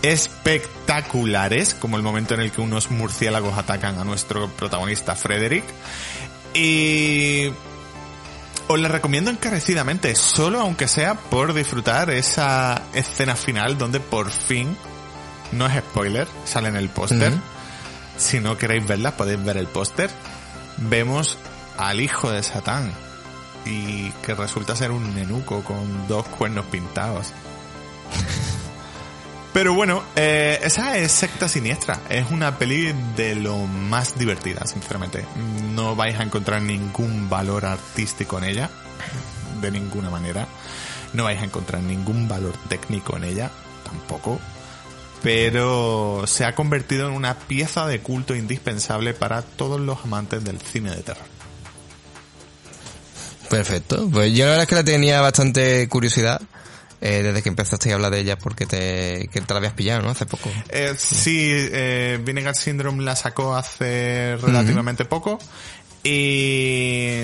espectaculares, 0.02 1.74
como 1.74 1.98
el 1.98 2.04
momento 2.04 2.34
en 2.34 2.42
el 2.42 2.52
que 2.52 2.62
unos 2.62 2.92
murciélagos 2.92 3.58
atacan 3.58 3.98
a 3.98 4.04
nuestro 4.04 4.50
protagonista 4.50 5.16
Frederick. 5.16 5.64
Y 6.54 7.50
os 8.68 8.80
la 8.80 8.88
recomiendo 8.88 9.32
encarecidamente, 9.32 10.16
solo 10.16 10.60
aunque 10.60 10.88
sea 10.88 11.16
por 11.16 11.54
disfrutar 11.54 12.10
esa 12.10 12.82
escena 12.94 13.36
final 13.36 13.78
donde 13.78 14.00
por 14.00 14.30
fin, 14.30 14.76
no 15.52 15.66
es 15.66 15.76
spoiler, 15.78 16.28
sale 16.46 16.70
en 16.70 16.76
el 16.76 16.90
póster. 16.90 17.34
Si 18.18 18.40
no 18.40 18.58
queréis 18.58 18.86
verla, 18.88 19.18
podéis 19.18 19.44
ver 19.44 19.58
el 19.58 19.68
póster. 19.68 20.10
Vemos 20.78 21.38
al 21.78 22.02
hijo 22.02 22.32
de 22.32 22.44
Satán 22.44 22.92
y 23.66 24.12
que 24.24 24.36
resulta 24.36 24.76
ser 24.76 24.92
un 24.92 25.16
nenuco 25.16 25.64
con 25.64 26.08
dos 26.08 26.28
cuernos 26.28 26.66
pintados. 26.66 27.32
Pero 29.54 29.76
bueno, 29.76 30.04
eh, 30.16 30.60
esa 30.64 30.98
es 30.98 31.12
Secta 31.12 31.48
Siniestra. 31.48 32.00
Es 32.10 32.32
una 32.32 32.58
peli 32.58 32.92
de 33.16 33.36
lo 33.36 33.58
más 33.68 34.18
divertida, 34.18 34.66
sinceramente. 34.66 35.26
No 35.76 35.96
vais 35.96 36.20
a 36.20 36.24
encontrar 36.24 36.62
ningún 36.64 37.30
valor 37.30 37.66
artístico 37.66 38.40
en 38.40 38.46
ella, 38.46 38.70
de 39.62 39.70
ninguna 39.70 40.10
manera. 40.10 40.48
No 41.14 41.26
vais 41.26 41.40
a 41.40 41.46
encontrar 41.46 41.84
ningún 41.84 42.28
valor 42.28 42.54
técnico 42.68 43.16
en 43.16 43.26
ella, 43.26 43.52
tampoco. 43.84 44.40
Pero 45.24 46.26
se 46.28 46.46
ha 46.46 46.54
convertido 46.54 47.08
en 47.08 47.14
una 47.16 47.40
pieza 47.40 47.88
de 47.88 48.02
culto 48.02 48.36
indispensable 48.36 49.14
para 49.14 49.42
todos 49.42 49.80
los 49.80 50.04
amantes 50.04 50.44
del 50.44 50.60
cine 50.60 50.92
de 50.92 51.02
terror. 51.02 51.24
Perfecto. 53.50 54.10
Pues 54.12 54.34
yo 54.34 54.46
la 54.46 54.52
verdad 54.52 54.64
es 54.64 54.70
que 54.70 54.76
la 54.76 54.84
tenía 54.84 55.22
bastante 55.22 55.88
curiosidad. 55.88 56.42
eh, 57.02 57.22
desde 57.22 57.42
que 57.42 57.50
empezaste 57.50 57.92
a 57.92 57.96
hablar 57.96 58.12
de 58.12 58.20
ella 58.20 58.38
porque 58.38 58.66
te, 58.66 59.28
que 59.32 59.42
te 59.42 59.54
la 59.54 59.58
habías 59.58 59.74
pillado, 59.74 60.02
¿no? 60.02 60.10
Hace 60.10 60.26
poco. 60.26 60.50
Eh, 60.70 60.94
sí, 60.98 61.50
eh, 61.52 62.18
Vinegar 62.24 62.56
Syndrome 62.56 63.04
la 63.04 63.16
sacó 63.16 63.56
hace 63.56 64.38
relativamente 64.42 65.04
poco. 65.06 65.38
Y. 66.04 67.24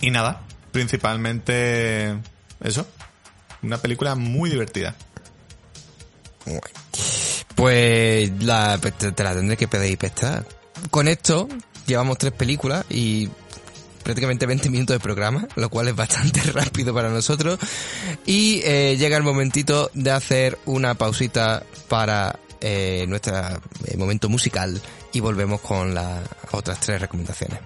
Y 0.00 0.10
nada, 0.10 0.42
principalmente 0.70 2.16
eso. 2.62 2.86
Una 3.62 3.78
película 3.78 4.14
muy 4.14 4.50
divertida. 4.50 4.94
Pues 7.54 8.30
pues 8.80 8.94
te, 8.98 9.12
te 9.12 9.24
la 9.24 9.34
tendré 9.34 9.56
que 9.56 9.68
pedir 9.68 9.98
prestar. 9.98 10.46
Con 10.90 11.08
esto 11.08 11.48
llevamos 11.86 12.18
tres 12.18 12.32
películas 12.32 12.84
y 12.88 13.28
prácticamente 14.08 14.46
20 14.46 14.70
minutos 14.70 14.94
de 14.94 15.00
programa, 15.00 15.46
lo 15.56 15.68
cual 15.68 15.88
es 15.88 15.96
bastante 15.96 16.40
rápido 16.52 16.94
para 16.94 17.10
nosotros. 17.10 17.58
Y 18.24 18.62
eh, 18.64 18.96
llega 18.96 19.16
el 19.16 19.22
momentito 19.22 19.90
de 19.92 20.10
hacer 20.10 20.58
una 20.66 20.94
pausita 20.94 21.62
para 21.88 22.38
eh, 22.60 23.04
nuestro 23.08 23.36
eh, 23.84 23.96
momento 23.96 24.28
musical 24.28 24.80
y 25.12 25.20
volvemos 25.20 25.60
con 25.60 25.94
las 25.94 26.20
otras 26.52 26.80
tres 26.80 27.00
recomendaciones. 27.00 27.58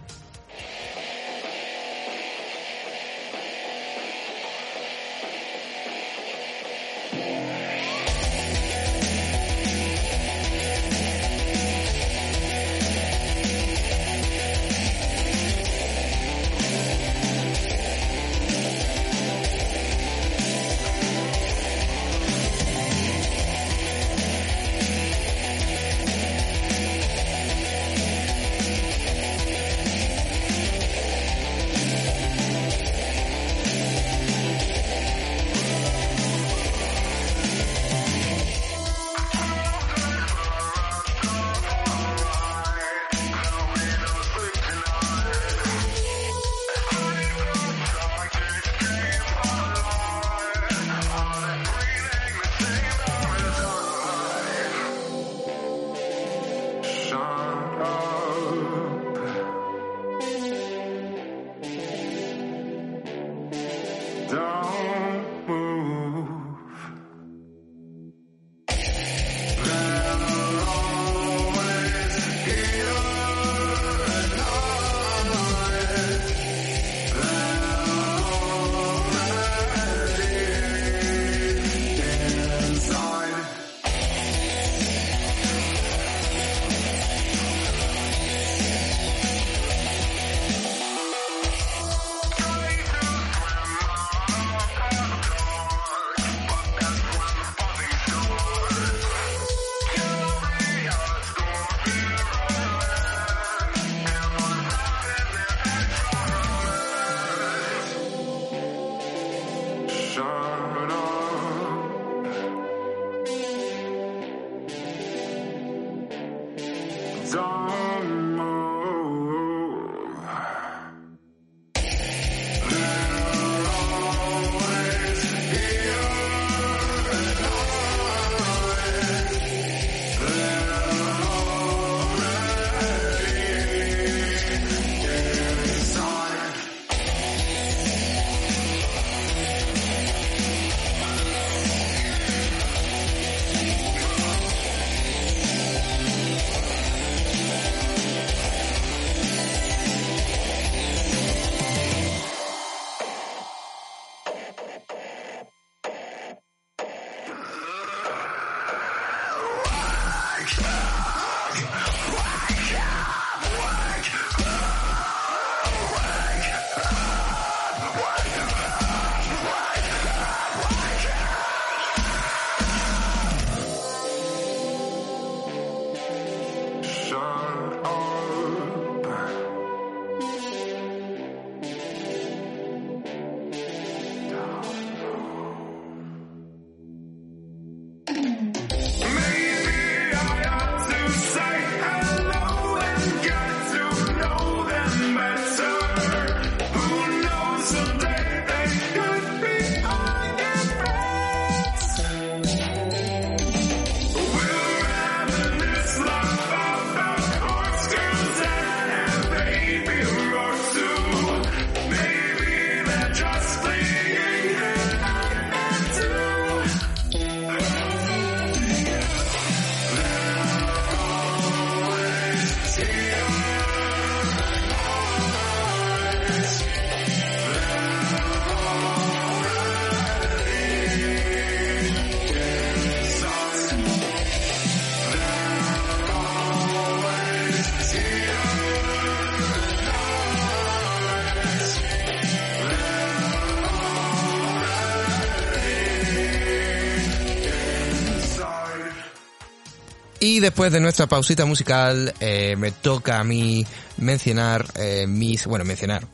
Después 250.42 250.72
de 250.72 250.80
nuestra 250.80 251.06
pausita 251.06 251.46
musical, 251.46 252.12
eh, 252.20 252.56
me 252.58 252.72
toca 252.72 253.20
a 253.20 253.24
mí 253.24 253.64
mencionar 253.96 254.66
eh, 254.74 255.06
mis, 255.08 255.46
bueno, 255.46 255.64
mencionar, 255.64 256.04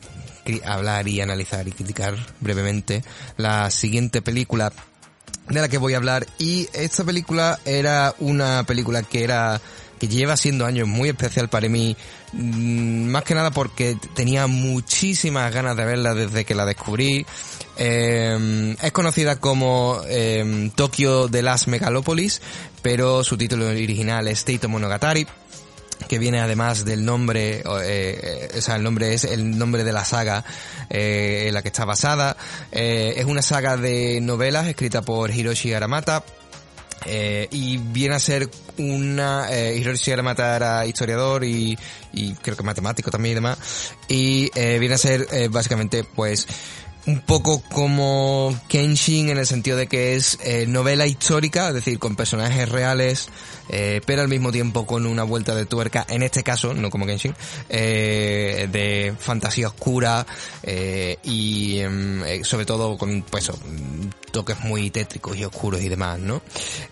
hablar 0.65 1.07
y 1.07 1.19
analizar 1.19 1.67
y 1.67 1.71
criticar 1.71 2.15
brevemente 2.39 3.03
la 3.37 3.69
siguiente 3.71 4.21
película 4.21 4.71
de 5.49 5.59
la 5.59 5.67
que 5.67 5.79
voy 5.79 5.95
a 5.95 5.97
hablar. 5.97 6.27
Y 6.37 6.69
esta 6.73 7.03
película 7.03 7.59
era 7.65 8.13
una 8.19 8.63
película 8.65 9.03
que 9.03 9.23
era 9.23 9.59
que 9.99 10.07
lleva 10.07 10.37
siendo 10.37 10.65
años 10.65 10.87
muy 10.87 11.09
especial 11.09 11.49
para 11.49 11.67
mí 11.67 11.95
mm, 12.31 13.09
más 13.09 13.23
que 13.23 13.35
nada 13.35 13.51
porque 13.51 13.97
tenía 14.15 14.47
muchísimas 14.47 15.53
ganas 15.53 15.75
de 15.75 15.85
verla 15.85 16.13
desde 16.13 16.45
que 16.45 16.55
la 16.55 16.65
descubrí. 16.65 17.25
Eh, 17.77 18.75
es 18.81 18.91
conocida 18.91 19.39
como 19.39 20.01
eh, 20.07 20.69
Tokio 20.75 21.27
de 21.27 21.41
las 21.41 21.67
Megalopolis 21.67 22.41
pero 22.81 23.23
su 23.23 23.37
título 23.37 23.67
original 23.67 24.27
es 24.27 24.39
State 24.39 24.67
Monogatari 24.67 25.27
que 26.07 26.17
viene 26.17 26.39
además 26.39 26.85
del 26.85 27.03
nombre, 27.03 27.61
eh, 27.83 28.51
o 28.57 28.61
sea, 28.61 28.77
el 28.77 28.83
nombre 28.83 29.13
es 29.13 29.25
el 29.25 29.57
nombre 29.57 29.83
de 29.83 29.91
la 29.91 30.05
saga 30.05 30.45
eh, 30.89 31.45
en 31.47 31.53
la 31.53 31.61
que 31.61 31.67
está 31.67 31.83
basada. 31.83 32.37
Eh, 32.71 33.15
es 33.17 33.25
una 33.25 33.41
saga 33.41 33.75
de 33.75 34.21
novelas 34.21 34.67
escrita 34.67 35.01
por 35.01 35.29
Hiroshi 35.29 35.73
Aramata. 35.73 36.23
eh, 37.05 37.47
y 37.51 37.77
viene 37.77 38.15
a 38.15 38.19
ser 38.19 38.49
una 38.77 39.47
eh, 39.51 39.75
Hiroshi 39.77 40.11
Aramata 40.11 40.55
era 40.55 40.85
historiador 40.85 41.43
y, 41.43 41.77
y 42.13 42.33
creo 42.35 42.55
que 42.57 42.63
matemático 42.63 43.11
también 43.11 43.33
y 43.33 43.35
demás 43.35 43.57
y 44.07 44.49
viene 44.53 44.95
a 44.95 44.97
ser 44.97 45.27
eh, 45.31 45.47
básicamente 45.49 46.03
pues 46.03 46.47
un 47.09 47.21
poco 47.21 47.61
como 47.61 48.55
Kenshin 48.67 49.29
en 49.29 49.39
el 49.39 49.47
sentido 49.47 49.77
de 49.77 49.87
que 49.87 50.15
es 50.15 50.37
eh, 50.43 50.65
novela 50.67 51.07
histórica, 51.07 51.69
es 51.69 51.73
decir, 51.73 51.97
con 51.97 52.15
personajes 52.15 52.69
reales, 52.69 53.29
eh, 53.69 53.99
pero 54.05 54.21
al 54.21 54.27
mismo 54.27 54.51
tiempo 54.51 54.85
con 54.85 55.07
una 55.07 55.23
vuelta 55.23 55.55
de 55.55 55.65
tuerca, 55.65 56.05
en 56.07 56.21
este 56.21 56.43
caso, 56.43 56.75
no 56.75 56.91
como 56.91 57.07
Kenshin, 57.07 57.33
eh, 57.67 58.67
de 58.71 59.15
fantasía 59.17 59.69
oscura 59.69 60.25
y 61.23 61.79
em, 61.79 62.43
sobre 62.43 62.65
todo 62.65 62.95
con 62.95 63.23
pues 63.23 63.51
toques 64.31 64.59
muy 64.61 64.89
tétricos 64.89 65.37
y 65.37 65.45
oscuros 65.45 65.81
y 65.81 65.89
demás, 65.89 66.19
¿no? 66.19 66.41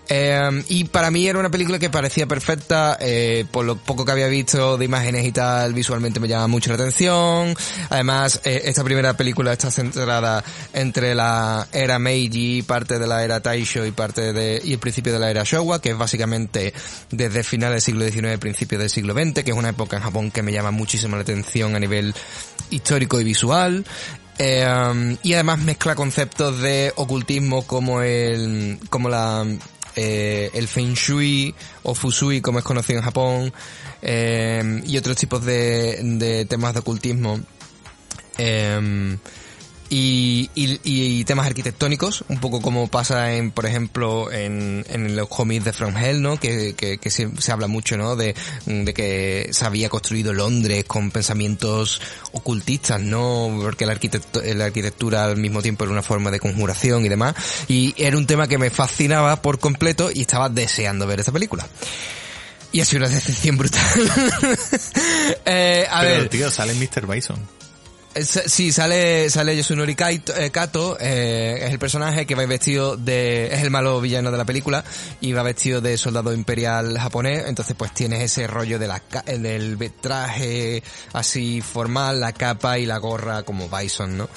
Eh, 0.10 0.64
y 0.70 0.86
para 0.86 1.12
mí 1.12 1.28
era 1.28 1.40
una 1.40 1.50
película 1.50 1.80
que 1.80 1.90
parecía 1.90 2.28
perfecta, 2.28 2.98
eh, 3.00 3.46
por 3.52 3.66
lo 3.66 3.76
poco 3.76 4.06
que 4.06 4.12
había 4.12 4.28
visto 4.28 4.78
de 4.78 4.86
imágenes 4.86 5.26
y 5.26 5.32
tal, 5.32 5.74
visualmente 5.74 6.20
me 6.20 6.28
llama 6.28 6.48
mucho 6.48 6.70
la 6.70 6.76
atención. 6.76 7.56
Además, 7.90 8.42
eh, 8.44 8.64
esta 8.66 8.84
primera 8.84 9.16
película 9.16 9.54
está 9.54 9.72
centrada 9.72 10.44
entre 10.74 11.16
la 11.16 11.68
era 11.72 12.00
Meiji, 12.00 12.62
parte 12.62 13.00
de 13.00 13.08
la 13.08 13.24
era 13.24 13.42
Taisho 13.42 13.86
y 13.86 13.92
parte 13.92 14.34
de, 14.34 14.62
y 14.64 14.74
el 14.74 14.80
principio 14.80 15.14
de 15.14 15.20
la 15.20 15.30
era 15.30 15.44
Showa, 15.44 15.82
que 15.82 15.90
es 15.90 15.98
básicamente 15.98 16.74
desde 17.12 17.44
finales 17.44 17.86
del 17.86 17.96
siglo 17.96 18.10
XIX, 18.10 18.38
principios 18.40 18.80
del 18.80 18.90
siglo 18.90 19.14
XX, 19.14 19.44
que 19.44 19.52
es 19.52 19.58
una 19.58 19.70
época 19.70 19.98
en 19.98 20.04
Japón 20.04 20.32
que 20.32 20.44
me 20.44 20.52
llama 20.52 20.72
muchísimo 20.72 21.16
la 21.16 21.22
atención 21.22 21.76
a 21.76 21.80
nivel 21.80 22.14
histórico 22.70 23.20
y 23.20 23.24
visual. 23.24 23.86
Eh, 24.40 25.18
y 25.24 25.34
además 25.34 25.60
mezcla 25.60 25.96
conceptos 25.96 26.62
de 26.62 26.94
ocultismo 26.96 27.66
como 27.66 28.02
el, 28.02 28.78
como 28.90 29.10
la, 29.10 29.46
eh, 29.96 30.52
el 30.54 30.68
Feng 30.68 30.94
Shui 30.94 31.56
o 31.84 31.96
Fusui 31.96 32.42
como 32.42 32.60
es 32.60 32.66
conocido 32.66 33.00
en 33.00 33.06
Japón, 33.06 33.54
eh, 34.02 34.82
y 34.86 34.98
otros 34.98 35.18
tipos 35.18 35.44
de, 35.44 36.00
de 36.04 36.46
temas 36.46 36.74
de 36.74 36.80
ocultismo. 36.80 37.40
Eh, 38.38 39.18
y, 39.90 40.50
y, 40.56 40.80
y 40.84 41.24
temas 41.24 41.48
arquitectónicos, 41.48 42.26
un 42.28 42.40
poco 42.40 42.62
como 42.62 42.88
pasa 42.88 43.34
en, 43.36 43.52
por 43.52 43.66
ejemplo, 43.66 44.32
en, 44.32 44.86
en 44.90 45.16
los 45.16 45.28
cómics 45.30 45.64
de 45.66 45.74
From 45.74 45.96
Hell, 45.96 46.22
¿no? 46.22 46.38
Que, 46.40 46.74
que, 46.76 46.98
que 46.98 47.10
se, 47.10 47.30
se 47.40 47.52
habla 47.52 47.68
mucho, 47.68 47.98
¿no? 47.98 48.16
De, 48.16 48.36
de 48.66 48.94
que 48.94 49.50
se 49.52 49.66
había 49.66 49.90
construido 49.90 50.34
Londres 50.34 50.84
con 50.86 51.12
pensamientos 51.12 52.02
ocultistas, 52.34 53.00
¿no? 53.02 53.58
Porque 53.62 53.86
la, 53.86 53.94
arquitecto- 53.94 54.42
la 54.44 54.66
arquitectura 54.66 55.24
al 55.26 55.38
mismo 55.38 55.62
tiempo 55.62 55.84
era 55.86 55.94
una 55.94 56.04
forma 56.04 56.32
de 56.32 56.40
conjuración 56.40 57.06
y 57.06 57.10
demás. 57.10 57.36
Y 57.68 57.94
era 57.98 58.18
un 58.18 58.28
tema 58.28 58.48
que 58.48 58.58
me 58.58 58.70
fascinaba 58.70 59.42
por 59.42 59.60
completo 59.60 60.10
y 60.14 60.22
estaba 60.22 60.50
deseando 60.50 61.08
ver 61.08 61.20
esta 61.22 61.32
película. 61.32 61.68
Y 62.74 62.82
ha 62.82 62.86
sido 62.86 63.06
una 63.06 63.16
decepción 63.16 63.58
brutal. 63.58 63.82
eh, 65.46 65.88
a 65.90 66.02
Pero, 66.02 66.20
ver. 66.22 66.30
tío, 66.30 66.52
sale 66.52 66.74
Mr. 66.74 67.08
Bison. 67.08 67.38
Es- 68.18 68.42
Sí, 68.48 68.72
sale, 68.72 69.30
sale 69.30 69.56
Yosunori 69.56 69.96
eh, 70.00 70.50
Kato, 70.52 70.98
eh, 71.00 71.60
es 71.62 71.72
el 71.72 71.78
personaje 71.78 72.26
que 72.26 72.34
va 72.34 72.46
vestido 72.48 72.98
de, 72.98 73.54
es 73.54 73.62
el 73.62 73.70
malo 73.70 74.02
villano 74.02 74.32
de 74.32 74.38
la 74.40 74.46
película, 74.46 74.84
y 75.22 75.34
va 75.34 75.44
vestido 75.44 75.82
de 75.82 75.98
soldado 75.98 76.34
imperial 76.34 76.98
japonés, 76.98 77.46
entonces 77.48 77.76
pues 77.78 77.94
tienes 77.94 78.24
ese 78.24 78.48
rollo 78.48 78.80
de 78.80 78.88
la, 78.88 79.04
eh, 79.28 79.38
del 79.38 79.78
traje 80.02 80.82
así 81.14 81.62
formal, 81.62 82.20
la 82.20 82.34
capa 82.34 82.80
y 82.80 82.88
la 82.88 82.98
gorra 82.98 83.44
como 83.44 83.70
Bison, 83.70 84.18
¿no? 84.18 84.30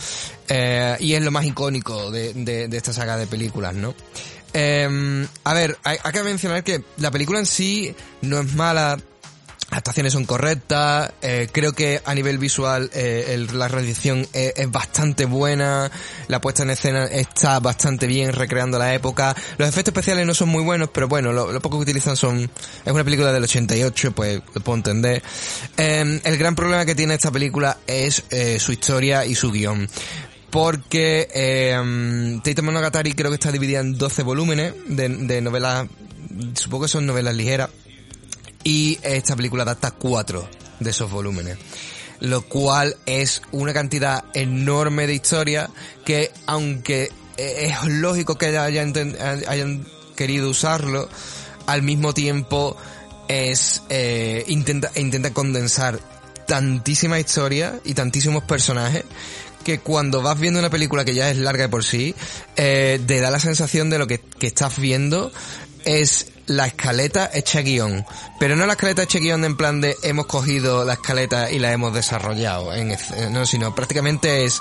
Eh, 0.46 0.96
y 1.00 1.14
es 1.14 1.22
lo 1.22 1.30
más 1.30 1.46
icónico 1.46 2.10
de, 2.10 2.34
de, 2.34 2.68
de 2.68 2.76
esta 2.76 2.92
saga 2.92 3.16
de 3.16 3.26
películas, 3.26 3.74
¿no? 3.74 3.94
Eh, 4.52 5.26
a 5.44 5.54
ver, 5.54 5.78
hay, 5.84 5.96
que 6.12 6.22
mencionar 6.22 6.64
que 6.64 6.82
la 6.98 7.10
película 7.10 7.38
en 7.38 7.46
sí 7.46 7.94
no 8.22 8.40
es 8.40 8.54
mala, 8.54 8.98
actuaciones 9.70 10.12
son 10.12 10.24
correctas, 10.24 11.12
eh, 11.22 11.48
creo 11.50 11.72
que 11.72 12.00
a 12.04 12.14
nivel 12.14 12.38
visual 12.38 12.90
eh, 12.92 13.46
la 13.52 13.68
realización 13.68 14.26
es, 14.32 14.52
es 14.56 14.70
bastante 14.70 15.24
buena, 15.24 15.90
la 16.28 16.40
puesta 16.40 16.62
en 16.62 16.70
escena 16.70 17.04
está 17.04 17.60
bastante 17.60 18.06
bien 18.06 18.32
recreando 18.32 18.78
la 18.78 18.94
época, 18.94 19.34
los 19.58 19.68
efectos 19.68 19.92
especiales 19.92 20.26
no 20.26 20.34
son 20.34 20.48
muy 20.48 20.62
buenos, 20.62 20.90
pero 20.92 21.08
bueno, 21.08 21.32
lo, 21.32 21.52
lo 21.52 21.60
poco 21.60 21.78
que 21.78 21.82
utilizan 21.82 22.16
son... 22.16 22.50
Es 22.84 22.92
una 22.92 23.04
película 23.04 23.32
del 23.32 23.44
88, 23.44 24.12
pues 24.12 24.40
lo 24.54 24.60
puedo 24.60 24.76
entender. 24.76 25.22
Eh, 25.76 26.20
el 26.24 26.36
gran 26.36 26.54
problema 26.54 26.84
que 26.84 26.94
tiene 26.94 27.14
esta 27.14 27.30
película 27.30 27.78
es 27.86 28.24
eh, 28.30 28.58
su 28.58 28.72
historia 28.72 29.24
y 29.24 29.34
su 29.34 29.50
guion. 29.50 29.88
Porque 30.50 31.28
eh, 31.32 32.40
Tate 32.42 32.62
Monogatari 32.62 33.12
creo 33.12 33.30
que 33.30 33.36
está 33.36 33.52
dividida 33.52 33.80
en 33.80 33.96
12 33.96 34.22
volúmenes 34.24 34.74
de, 34.88 35.08
de 35.08 35.40
novelas, 35.40 35.86
supongo 36.54 36.84
que 36.84 36.88
son 36.88 37.06
novelas 37.06 37.36
ligeras, 37.36 37.70
y 38.64 38.98
esta 39.02 39.36
película 39.36 39.62
adapta 39.62 39.92
cuatro 39.92 40.48
de 40.78 40.90
esos 40.90 41.10
volúmenes. 41.10 41.58
Lo 42.20 42.42
cual 42.42 42.96
es 43.06 43.42
una 43.50 43.72
cantidad 43.72 44.24
enorme 44.34 45.06
de 45.06 45.14
historia 45.14 45.70
que, 46.04 46.30
aunque 46.46 47.10
eh, 47.38 47.70
es 47.70 47.84
lógico 47.88 48.36
que 48.36 48.58
hayan, 48.58 48.92
querido 50.14 50.50
usarlo, 50.50 51.08
al 51.66 51.82
mismo 51.82 52.12
tiempo 52.12 52.76
es 53.28 53.82
eh, 53.88 54.44
intenta, 54.48 54.90
intenta 54.96 55.32
condensar 55.32 55.98
tantísima 56.46 57.18
historia 57.18 57.80
y 57.84 57.94
tantísimos 57.94 58.42
personajes 58.44 59.04
que 59.64 59.78
cuando 59.78 60.20
vas 60.20 60.38
viendo 60.38 60.58
una 60.58 60.70
película 60.70 61.04
que 61.04 61.14
ya 61.14 61.30
es 61.30 61.36
larga 61.36 61.64
de 61.64 61.68
por 61.68 61.84
sí, 61.84 62.14
eh, 62.56 63.00
te 63.06 63.20
da 63.20 63.30
la 63.30 63.38
sensación 63.38 63.88
de 63.88 63.98
lo 63.98 64.06
que, 64.06 64.18
que 64.18 64.48
estás 64.48 64.78
viendo 64.78 65.32
es 65.84 66.26
la 66.50 66.66
escaleta 66.66 67.30
hecha 67.32 67.60
guion. 67.60 68.04
Pero 68.38 68.56
no 68.56 68.66
la 68.66 68.72
escaleta 68.72 69.04
hecha 69.04 69.18
guion 69.20 69.44
en 69.44 69.56
plan 69.56 69.80
de 69.80 69.96
hemos 70.02 70.26
cogido 70.26 70.84
la 70.84 70.94
escaleta 70.94 71.50
y 71.50 71.58
la 71.60 71.72
hemos 71.72 71.94
desarrollado, 71.94 72.74
en, 72.74 72.90
esc- 72.90 73.30
no, 73.30 73.46
sino 73.46 73.74
prácticamente 73.74 74.44
es 74.44 74.60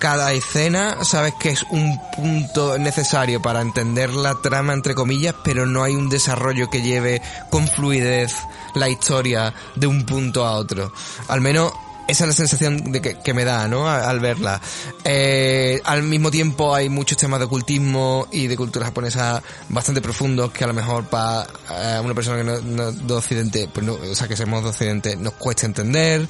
cada 0.00 0.32
escena 0.32 1.02
sabes 1.04 1.32
que 1.40 1.50
es 1.50 1.62
un 1.70 1.98
punto 2.14 2.76
necesario 2.78 3.40
para 3.40 3.62
entender 3.62 4.10
la 4.10 4.34
trama 4.42 4.74
entre 4.74 4.94
comillas, 4.94 5.34
pero 5.44 5.64
no 5.66 5.82
hay 5.84 5.94
un 5.94 6.10
desarrollo 6.10 6.68
que 6.68 6.82
lleve 6.82 7.22
con 7.48 7.66
fluidez 7.68 8.34
la 8.74 8.88
historia 8.88 9.54
de 9.76 9.86
un 9.86 10.04
punto 10.04 10.44
a 10.44 10.56
otro. 10.56 10.92
Al 11.28 11.40
menos 11.40 11.72
esa 12.06 12.24
es 12.24 12.28
la 12.28 12.34
sensación 12.34 12.92
de 12.92 13.00
que, 13.00 13.18
que 13.18 13.34
me 13.34 13.44
da, 13.44 13.66
¿no? 13.68 13.88
Al 13.88 14.20
verla. 14.20 14.60
Eh, 15.04 15.80
al 15.84 16.02
mismo 16.02 16.30
tiempo 16.30 16.74
hay 16.74 16.88
muchos 16.88 17.18
temas 17.18 17.38
de 17.38 17.46
ocultismo 17.46 18.28
y 18.30 18.46
de 18.46 18.56
cultura 18.56 18.86
japonesa 18.86 19.42
bastante 19.68 20.00
profundos 20.00 20.52
que 20.52 20.64
a 20.64 20.66
lo 20.66 20.74
mejor 20.74 21.04
para 21.04 21.46
eh, 21.70 22.00
una 22.02 22.14
persona 22.14 22.38
que 22.38 22.44
no, 22.44 22.92
de 22.92 23.14
occidente, 23.14 23.68
pues 23.72 23.86
no, 23.86 23.94
o 23.94 24.14
sea 24.14 24.28
que 24.28 24.36
somos 24.36 24.62
de 24.62 24.70
occidente, 24.70 25.16
nos 25.16 25.34
cuesta 25.34 25.66
entender. 25.66 26.28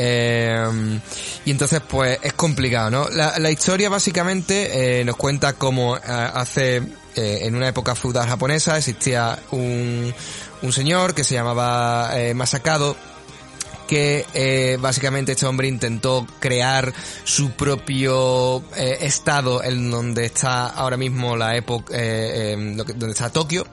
Eh, 0.00 1.00
y 1.44 1.50
entonces 1.50 1.80
pues 1.80 2.20
es 2.22 2.32
complicado, 2.34 2.88
¿no? 2.88 3.08
La, 3.08 3.50
historia 3.50 3.88
básicamente 3.88 5.00
eh, 5.00 5.04
nos 5.04 5.16
cuenta 5.16 5.54
cómo 5.54 5.96
eh, 5.96 6.00
hace, 6.06 6.80
en 7.16 7.56
una 7.56 7.66
época 7.66 7.96
feudal 7.96 8.28
japonesa 8.28 8.78
existía 8.78 9.36
un, 9.50 10.14
un 10.62 10.72
señor 10.72 11.14
que 11.14 11.24
se 11.24 11.34
llamaba 11.34 12.12
Masakado, 12.36 12.96
que 13.88 14.24
eh, 14.34 14.76
básicamente 14.80 15.32
este 15.32 15.46
hombre 15.46 15.66
intentó 15.66 16.26
crear 16.38 16.92
su 17.24 17.50
propio 17.52 18.58
eh, 18.76 18.98
estado 19.00 19.64
en 19.64 19.90
donde 19.90 20.26
está 20.26 20.66
ahora 20.66 20.96
mismo 20.96 21.36
la 21.36 21.56
época 21.56 21.92
eh, 21.96 22.76
que- 22.86 22.92
donde 22.92 23.12
está 23.12 23.30
Tokio 23.30 23.66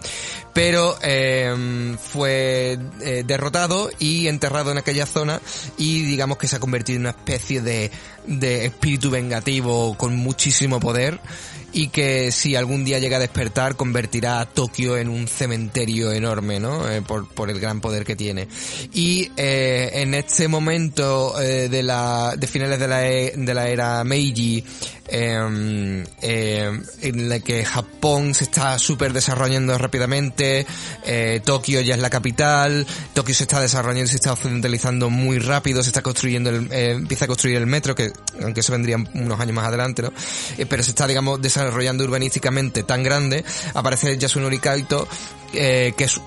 pero 0.54 0.98
eh, 1.02 1.96
fue 2.02 2.80
eh, 3.02 3.24
derrotado 3.28 3.89
y 4.00 4.28
enterrado 4.28 4.72
en 4.72 4.78
aquella 4.78 5.06
zona 5.06 5.42
y 5.78 6.04
digamos 6.04 6.38
que 6.38 6.48
se 6.48 6.56
ha 6.56 6.60
convertido 6.60 6.96
en 6.96 7.02
una 7.02 7.10
especie 7.10 7.60
de, 7.62 7.92
de 8.26 8.66
espíritu 8.66 9.10
vengativo 9.12 9.98
con 9.98 10.16
muchísimo 10.16 10.80
poder 10.80 11.20
y 11.76 11.90
que 11.90 12.32
si 12.32 12.56
algún 12.56 12.86
día 12.86 13.00
llega 13.00 13.18
a 13.18 13.20
despertar 13.20 13.76
convertirá 13.76 14.40
a 14.40 14.46
Tokio 14.46 14.96
en 14.98 15.10
un 15.10 15.28
cementerio 15.28 16.14
enorme, 16.14 16.58
¿no? 16.58 16.90
Eh, 16.90 17.02
por, 17.02 17.28
por 17.28 17.50
el 17.50 17.60
gran 17.60 17.82
poder 17.82 18.06
que 18.06 18.16
tiene. 18.16 18.48
Y 18.94 19.30
eh, 19.36 19.90
en 19.96 20.14
este 20.14 20.48
momento 20.48 21.40
eh, 21.42 21.68
de 21.68 21.84
la 21.84 22.36
de 22.38 22.48
finales 22.48 22.80
de 22.80 22.88
la, 22.88 23.06
e- 23.08 23.34
de 23.36 23.54
la 23.54 23.68
era 23.68 24.04
Meiji, 24.06 24.64
eh, 25.08 26.03
eh, 26.22 26.82
en 27.01 27.30
la 27.30 27.39
que 27.39 27.64
Japón 27.64 28.34
se 28.34 28.45
está 28.45 28.78
súper 28.80 29.14
desarrollando 29.14 29.78
rápidamente, 29.78 30.66
eh, 31.06 31.41
Tokio 31.43 31.82
ya 31.82 31.95
es 31.95 32.01
la 32.01 32.10
capital, 32.10 32.86
Tokio 33.14 33.36
se 33.36 33.43
está 33.43 33.60
desarrollando 33.60 34.10
se 34.10 34.16
está 34.16 34.34
occidentalizando 34.34 35.10
muy 35.10 35.39
rápido, 35.39 35.84
se 35.84 35.89
está 35.89 36.01
construyendo, 36.01 36.49
el, 36.49 36.72
eh, 36.72 36.91
empieza 36.91 37.26
a 37.26 37.28
construir 37.28 37.58
el 37.58 37.68
metro, 37.68 37.95
que 37.95 38.12
aunque 38.41 38.62
eso 38.62 38.72
vendría 38.72 38.97
unos 38.97 39.39
años 39.39 39.56
más 39.56 39.68
adelante, 39.68 40.01
¿no? 40.01 40.12
Eh, 40.58 40.66
pero 40.66 40.84
se 40.84 40.91
está, 40.91 41.08
digamos, 41.08 41.41
desarrollando 41.41 42.03
urbanísticamente 42.03 42.84
tan 42.84 43.03
grande, 43.03 43.43
aparece 43.74 44.18
Yasunori 44.18 44.60
Kaito, 44.60 45.08
que 45.51 45.93
es 45.97 46.20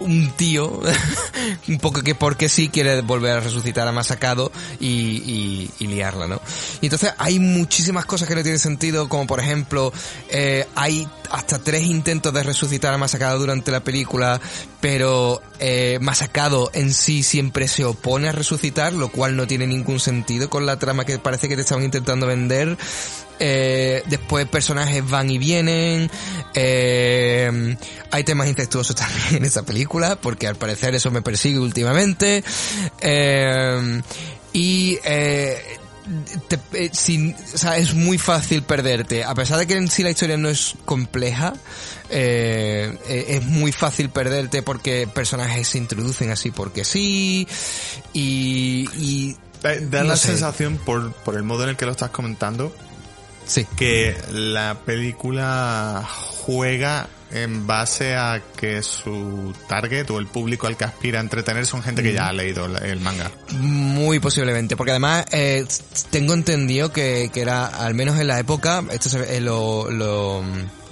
un 0.00 0.30
tío, 0.32 0.80
un 1.68 1.78
poco 1.78 2.02
que 2.02 2.14
porque 2.14 2.48
sí 2.48 2.68
quiere 2.68 3.00
volver 3.02 3.32
a 3.32 3.40
resucitar 3.40 3.86
a 3.86 3.92
Masakado 3.92 4.50
y, 4.80 5.70
liarla, 5.78 6.26
¿no? 6.26 6.40
Y 6.80 6.86
entonces 6.86 7.12
hay 7.18 7.38
muchísimas 7.38 8.04
cosas 8.06 8.26
que 8.28 8.34
no 8.34 8.42
tienen 8.42 8.58
sentido, 8.58 9.08
como 9.08 9.26
por 9.26 9.40
ejemplo, 9.40 9.92
eh, 10.30 10.66
hay 10.74 11.06
hasta 11.30 11.58
tres 11.58 11.82
intentos 11.82 12.32
de 12.32 12.42
resucitar 12.42 12.94
a 12.94 12.98
Masakado 12.98 13.38
durante 13.38 13.70
la 13.70 13.80
película, 13.80 14.40
pero 14.80 15.42
eh, 15.58 15.98
Masakado 16.00 16.70
en 16.74 16.92
sí 16.92 17.22
siempre 17.22 17.68
se 17.68 17.84
opone 17.84 18.28
a 18.28 18.32
resucitar, 18.32 18.92
lo 18.92 19.08
cual 19.08 19.36
no 19.36 19.46
tiene 19.46 19.66
ningún 19.66 20.00
sentido 20.00 20.50
con 20.50 20.66
la 20.66 20.78
trama 20.78 21.04
que 21.04 21.18
parece 21.18 21.48
que 21.48 21.56
te 21.56 21.62
estaban 21.62 21.84
intentando 21.84 22.26
vender. 22.26 22.76
Eh, 23.40 24.02
después 24.06 24.46
personajes 24.48 25.08
van 25.08 25.28
y 25.30 25.38
vienen. 25.38 26.10
Eh, 26.54 27.76
hay 28.10 28.24
temas 28.24 28.48
incestuosos 28.48 28.94
también 28.96 29.36
en 29.36 29.44
esa 29.44 29.62
película, 29.64 30.16
porque 30.16 30.46
al 30.46 30.56
parecer 30.56 30.94
eso 30.94 31.10
me 31.10 31.22
persigue 31.22 31.58
últimamente. 31.58 32.44
Eh, 33.00 34.00
y 34.52 34.98
eh, 35.04 35.58
te- 36.48 36.90
sin- 36.94 37.34
o 37.54 37.58
sea, 37.58 37.76
es 37.76 37.94
muy 37.94 38.18
fácil 38.18 38.62
perderte. 38.62 39.24
A 39.24 39.34
pesar 39.34 39.58
de 39.58 39.66
que 39.66 39.74
en 39.76 39.88
sí 39.88 40.02
la 40.02 40.10
historia 40.10 40.36
no 40.36 40.48
es 40.48 40.74
compleja, 40.84 41.54
eh, 42.10 42.96
es 43.28 43.44
muy 43.44 43.72
fácil 43.72 44.10
perderte 44.10 44.62
porque 44.62 45.08
personajes 45.12 45.66
se 45.68 45.78
introducen 45.78 46.30
así 46.30 46.50
porque 46.50 46.84
sí. 46.84 47.48
Y, 48.12 48.88
y 48.96 49.36
Da, 49.62 49.74
da 49.80 50.02
No 50.02 50.10
la 50.10 50.16
sé. 50.18 50.28
sensación, 50.28 50.76
por, 50.76 51.12
por 51.14 51.36
el 51.36 51.42
modo 51.42 51.62
en 51.64 51.70
el 51.70 51.76
que 51.78 51.86
lo 51.86 51.92
estás 51.92 52.10
comentando, 52.10 52.70
sí. 53.46 53.66
que 53.76 54.16
la 54.32 54.78
película 54.84 56.06
juega 56.08 57.08
en 57.32 57.66
base 57.66 58.14
a 58.14 58.40
que 58.56 58.80
su 58.84 59.52
target 59.68 60.08
o 60.10 60.20
el 60.20 60.28
público 60.28 60.68
al 60.68 60.76
que 60.76 60.84
aspira 60.84 61.18
a 61.18 61.22
entretener 61.22 61.66
son 61.66 61.82
gente 61.82 62.00
que 62.02 62.12
ya 62.12 62.28
ha 62.28 62.32
leído 62.32 62.66
el 62.66 63.00
manga. 63.00 63.28
Muy 63.58 64.20
posiblemente, 64.20 64.76
porque 64.76 64.92
además 64.92 65.24
eh, 65.32 65.66
tengo 66.10 66.32
entendido 66.34 66.92
que, 66.92 67.30
que 67.34 67.40
era, 67.40 67.66
al 67.66 67.94
menos 67.94 68.20
en 68.20 68.28
la 68.28 68.38
época, 68.38 68.84
esto 68.92 69.08
se, 69.08 69.36
eh, 69.36 69.40
lo, 69.40 69.90
lo- 69.90 70.44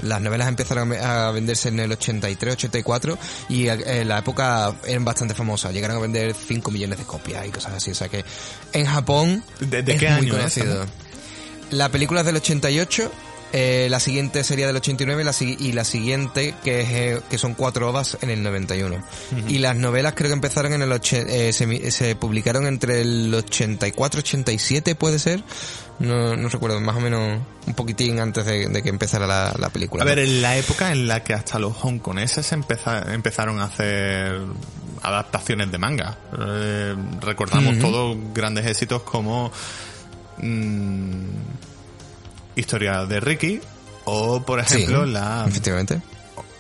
las 0.03 0.21
novelas 0.21 0.49
empezaron 0.49 0.93
a 0.95 1.31
venderse 1.31 1.69
en 1.69 1.79
el 1.79 1.93
83, 1.93 2.55
84 2.55 3.19
y 3.49 3.69
eh, 3.69 4.01
en 4.01 4.09
la 4.09 4.19
época 4.19 4.75
eran 4.85 5.05
bastante 5.05 5.35
famosas, 5.35 5.73
llegaron 5.73 5.97
a 5.99 6.01
vender 6.01 6.35
5 6.35 6.73
millones 6.73 6.99
de 6.99 7.05
copias 7.05 7.47
y 7.47 7.51
cosas 7.51 7.75
así, 7.75 7.93
o 7.93 7.95
sea 7.95 8.09
que 8.09 8.25
en 8.73 8.87
Japón 8.87 9.45
¿De, 9.61 9.85
de 9.85 9.93
es 9.93 10.01
qué 10.01 10.09
muy 10.11 10.29
año. 10.31 10.35
La 11.73 11.89
película 11.89 12.21
es 12.21 12.27
del 12.27 12.37
88, 12.37 13.11
eh, 13.55 13.89
la 13.91 14.01
siguiente 14.01 14.45
sería 14.45 14.67
del 14.67 14.77
89 14.77 15.25
la 15.25 15.35
y 15.41 15.73
la 15.73 15.85
siguiente 15.85 16.55
que 16.65 16.81
es, 16.83 16.89
eh, 16.91 17.21
que 17.29 17.37
son 17.37 17.53
cuatro 17.55 17.91
ovas 17.91 18.17
en 18.23 18.31
el 18.31 18.43
91. 18.43 19.03
Y 19.49 19.59
las 19.59 19.77
novelas 19.77 20.15
creo 20.15 20.29
que 20.29 20.35
empezaron 20.35 20.73
en 20.73 20.81
el 20.83 20.91
oche- 20.93 21.27
eh, 21.29 21.53
se, 21.53 21.91
se 21.91 22.17
publicaron 22.17 22.67
entre 22.67 23.03
el 23.03 23.35
84 23.35 24.21
87 24.21 24.95
puede 24.95 25.19
ser. 25.19 25.43
No, 25.99 26.35
no 26.37 26.49
recuerdo, 26.49 26.81
más 26.81 26.97
o 26.97 27.01
menos 27.01 27.41
un 27.67 27.75
poquitín 27.75 28.19
antes 28.21 28.45
de, 28.47 28.69
de 28.69 28.83
que 28.83 28.89
empezara 28.89 29.27
la, 29.27 29.55
la 29.59 29.69
película. 29.69 30.03
A 30.03 30.07
ver, 30.07 30.19
en 30.21 30.41
la 30.43 30.57
época 30.57 30.91
en 30.91 31.07
la 31.07 31.23
que 31.23 31.35
hasta 31.35 31.59
los 31.59 31.77
hongkoneses 31.85 32.51
empeza- 32.53 33.13
empezaron 33.13 33.61
a 33.61 33.65
hacer 33.65 34.41
adaptaciones 35.03 35.71
de 35.71 35.79
manga. 35.79 36.19
Eh, 36.39 36.95
recordamos 37.21 37.79
todos 37.79 38.17
grandes 38.33 38.67
éxitos 38.67 39.03
como 39.03 39.53
mm, 40.39 41.25
Historia 42.57 43.05
de 43.07 43.21
Ricky 43.21 43.61
o, 44.05 44.43
por 44.43 44.65
Sí, 44.67 44.77
ejemplo, 44.77 45.07
la 45.07 45.45
efectivamente. 45.49 46.01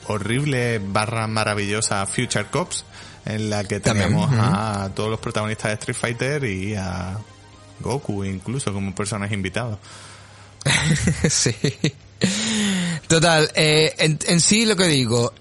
horrible 0.06 0.78
barra 0.78 1.26
maravillosa 1.26 2.06
Future 2.06 2.46
Cops 2.46 2.84
en 3.24 3.50
la 3.50 3.64
que 3.64 3.78
También, 3.80 4.08
tenemos 4.08 4.30
a 4.34 4.90
todos 4.94 5.10
los 5.10 5.20
protagonistas 5.20 5.70
de 5.70 5.74
Street 5.74 5.96
Fighter 5.96 6.44
y 6.44 6.74
a 6.74 7.18
Goku 7.80 8.24
incluso 8.24 8.72
como 8.72 8.94
personaje 8.94 9.34
invitado. 9.34 9.78
sí. 11.28 11.54
Total, 13.08 13.50
eh, 13.54 13.94
en, 13.98 14.18
en 14.26 14.40
sí 14.40 14.64
lo 14.64 14.76
que 14.76 14.86
digo, 14.86 15.32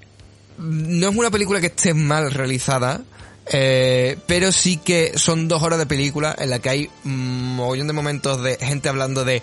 no 0.58 1.10
es 1.10 1.16
una 1.16 1.30
película 1.32 1.60
que 1.62 1.68
esté 1.68 1.94
mal 1.94 2.32
realizada, 2.32 3.02
eh, 3.48 4.18
pero 4.28 4.52
sí 4.52 4.78
que 4.78 5.18
son 5.18 5.48
dos 5.48 5.64
horas 5.64 5.80
de 5.80 5.86
película 5.86 6.36
en 6.38 6.50
la 6.50 6.60
que 6.60 6.70
hay 6.70 6.90
un 7.06 7.56
mogollón 7.56 7.88
de 7.88 7.94
momentos 7.94 8.42
de 8.42 8.58
gente 8.58 8.90
hablando 8.90 9.26
de, 9.26 9.42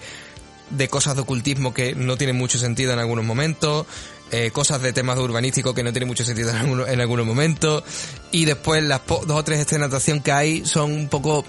de 0.71 0.89
cosas 0.89 1.15
de 1.17 1.23
ocultismo 1.23 1.75
que 1.75 1.95
no 1.95 2.17
tienen 2.17 2.37
mucho 2.37 2.59
sentido 2.59 2.93
en 2.93 2.99
algunos 2.99 3.25
momentos, 3.25 3.87
eh, 4.31 4.51
cosas 4.53 4.83
de 4.83 4.93
temas 4.93 5.19
urbanísticos 5.19 5.75
que 5.75 5.83
no 5.83 5.93
tienen 5.93 6.09
mucho 6.09 6.25
sentido 6.25 6.51
en 6.51 6.57
algunos, 6.57 6.89
en 6.89 7.01
algunos 7.01 7.27
momentos, 7.27 7.85
y 8.31 8.45
después 8.45 8.83
las 8.83 9.01
dos 9.07 9.31
o 9.31 9.45
tres 9.45 9.61
escenas 9.61 9.91
de 9.91 9.97
acción 9.97 10.21
que 10.21 10.33
hay 10.33 10.67
son 10.67 10.93
un 10.93 11.09
poco 11.09 11.45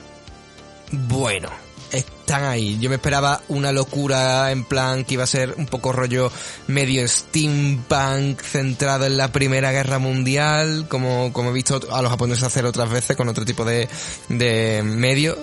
bueno, 0.92 1.50
están 1.92 2.44
ahí. 2.44 2.78
Yo 2.80 2.90
me 2.90 2.96
esperaba 2.96 3.42
una 3.48 3.72
locura 3.72 4.52
en 4.52 4.64
plan 4.64 5.04
que 5.06 5.16
iba 5.16 5.24
a 5.24 5.28
ser 5.28 5.56
un 5.58 5.66
poco 5.66 5.92
rollo 5.92 6.32
medio 6.68 7.08
steampunk 7.08 8.42
centrado 8.42 9.06
en 9.06 9.18
la 9.18 9.32
Primera 9.32 9.72
Guerra 9.72 10.00
Mundial, 10.00 10.88
como, 10.90 11.32
como 11.34 11.50
he 11.50 11.54
visto 11.54 11.80
a 11.92 12.02
los 12.02 12.12
japoneses 12.12 12.44
hacer 12.44 12.66
otras 12.66 12.90
veces 12.90 13.16
con 13.18 13.28
otro 13.30 13.46
tipo 13.46 13.66
de, 13.66 13.88
de 14.30 14.82
medio. 14.84 15.38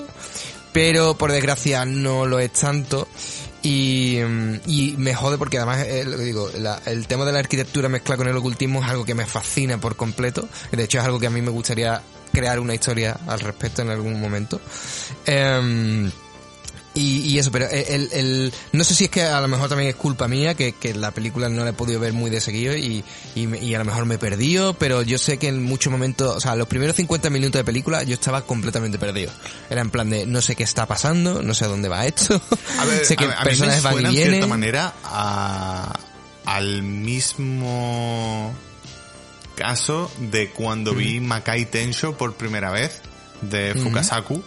Pero 0.73 1.17
por 1.17 1.33
desgracia 1.33 1.85
no 1.85 2.27
lo 2.27 2.39
es 2.39 2.53
tanto. 2.53 3.09
Y, 3.63 4.19
mm, 4.25 4.55
y 4.67 4.95
me 4.99 5.15
jode 5.15 5.39
porque 5.39 5.57
además, 5.57 5.85
eh, 5.87 6.05
lo 6.05 6.17
que 6.19 6.23
digo, 6.25 6.51
la- 6.59 6.81
el 6.87 7.07
tema 7.09 7.25
de 7.25 7.33
la 7.33 7.39
arquitectura 7.41 7.89
mezclada 7.89 8.19
con 8.19 8.29
el 8.29 8.37
ocultismo 8.37 8.81
es 8.85 8.89
algo 8.91 9.05
que 9.05 9.15
me 9.15 9.27
fascina 9.27 9.81
por 9.81 9.97
completo. 9.97 10.49
De 10.71 10.85
hecho 10.85 10.99
es 10.99 11.05
algo 11.05 11.19
que 11.19 11.27
a 11.27 11.31
mí 11.31 11.41
me 11.43 11.51
gustaría 11.51 12.01
crear 12.33 12.61
una 12.61 12.75
historia 12.75 13.19
al 13.27 13.41
respecto 13.41 13.81
en 13.83 13.89
algún 13.91 14.21
momento. 14.21 14.61
Em, 15.25 16.11
y, 16.97 17.19
y 17.21 17.39
eso, 17.39 17.53
pero 17.53 17.69
el, 17.69 18.09
el, 18.13 18.53
no 18.73 18.83
sé 18.83 18.95
si 18.95 19.05
es 19.05 19.11
que 19.11 19.23
a 19.23 19.41
lo 19.41 19.49
mejor 19.49 19.69
también 19.69 19.91
es 19.91 19.97
culpa 19.97 20.29
mía, 20.29 20.55
que, 20.55 20.73
que 20.73 20.95
la 20.95 21.11
película 21.11 21.49
no 21.49 21.63
la 21.63 21.71
he 21.71 21.73
podido 21.75 22.01
ver 22.01 22.15
muy 22.15 22.31
de 22.31 22.41
seguido 22.41 22.75
y, 22.75 23.05
y, 23.35 23.57
y 23.57 23.75
a 23.75 23.79
lo 23.79 23.85
mejor 23.85 24.07
me 24.07 24.15
he 24.15 24.19
perdido, 24.19 24.75
pero 24.75 25.03
yo 25.03 25.19
sé 25.19 25.39
que 25.39 25.49
en 25.49 25.63
muchos 25.63 25.91
momentos, 25.91 26.35
o 26.35 26.41
sea, 26.41 26.57
los 26.57 26.67
primeros 26.67 26.97
50 26.97 27.29
minutos 27.31 27.61
de 27.61 27.65
película 27.65 28.03
yo 28.03 28.15
estaba 28.15 28.43
completamente 28.43 28.99
perdido. 28.99 29.31
Era 29.69 29.83
en 29.83 29.91
plan 29.91 30.09
de, 30.09 30.27
no 30.27 30.41
sé 30.41 30.57
qué 30.57 30.65
está 30.65 30.87
pasando, 30.87 31.43
no 31.43 31.53
sé 31.55 31.67
a 31.67 31.69
dónde 31.69 31.89
va 31.89 32.07
esto, 32.07 32.41
A 32.79 32.85
ver, 32.87 33.05
sé 33.05 33.17
que 33.17 33.27
a, 33.27 33.29
a 33.29 33.31
mí 33.31 33.37
me 33.39 33.45
personajes 33.45 33.83
van 33.83 33.93
suena 33.93 34.13
y 34.13 34.23
en 34.23 34.29
cierta 34.31 34.47
manera 34.47 34.95
a, 35.05 35.99
al 36.47 36.83
mismo 36.83 38.55
caso 39.55 40.11
de 40.19 40.51
cuando 40.51 40.95
vi 40.95 41.21
Makai 41.21 41.67
Tensho 41.67 42.17
por 42.17 42.35
primera 42.35 42.71
vez 42.71 43.03
de 43.43 43.75
Fukasaku. 43.75 44.43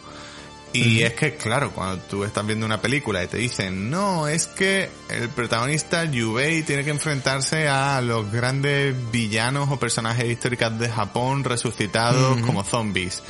Y 0.72 1.02
es 1.02 1.14
que, 1.14 1.36
claro, 1.36 1.72
cuando 1.72 1.98
tú 2.04 2.24
estás 2.24 2.46
viendo 2.46 2.66
una 2.66 2.80
película 2.80 3.24
y 3.24 3.28
te 3.28 3.38
dicen, 3.38 3.90
no, 3.90 4.28
es 4.28 4.46
que 4.46 4.90
el 5.10 5.30
protagonista 5.30 6.06
Yubei 6.06 6.62
tiene 6.62 6.84
que 6.84 6.92
enfrentarse 6.92 7.68
a 7.68 8.00
los 8.02 8.32
grandes 8.32 8.96
villanos 9.12 9.70
o 9.72 9.80
personajes 9.80 10.26
históricos 10.30 10.78
de 10.78 10.90
Japón 10.90 11.44
resucitados 11.44 12.40
como 12.42 12.64
zombies. 12.64 13.24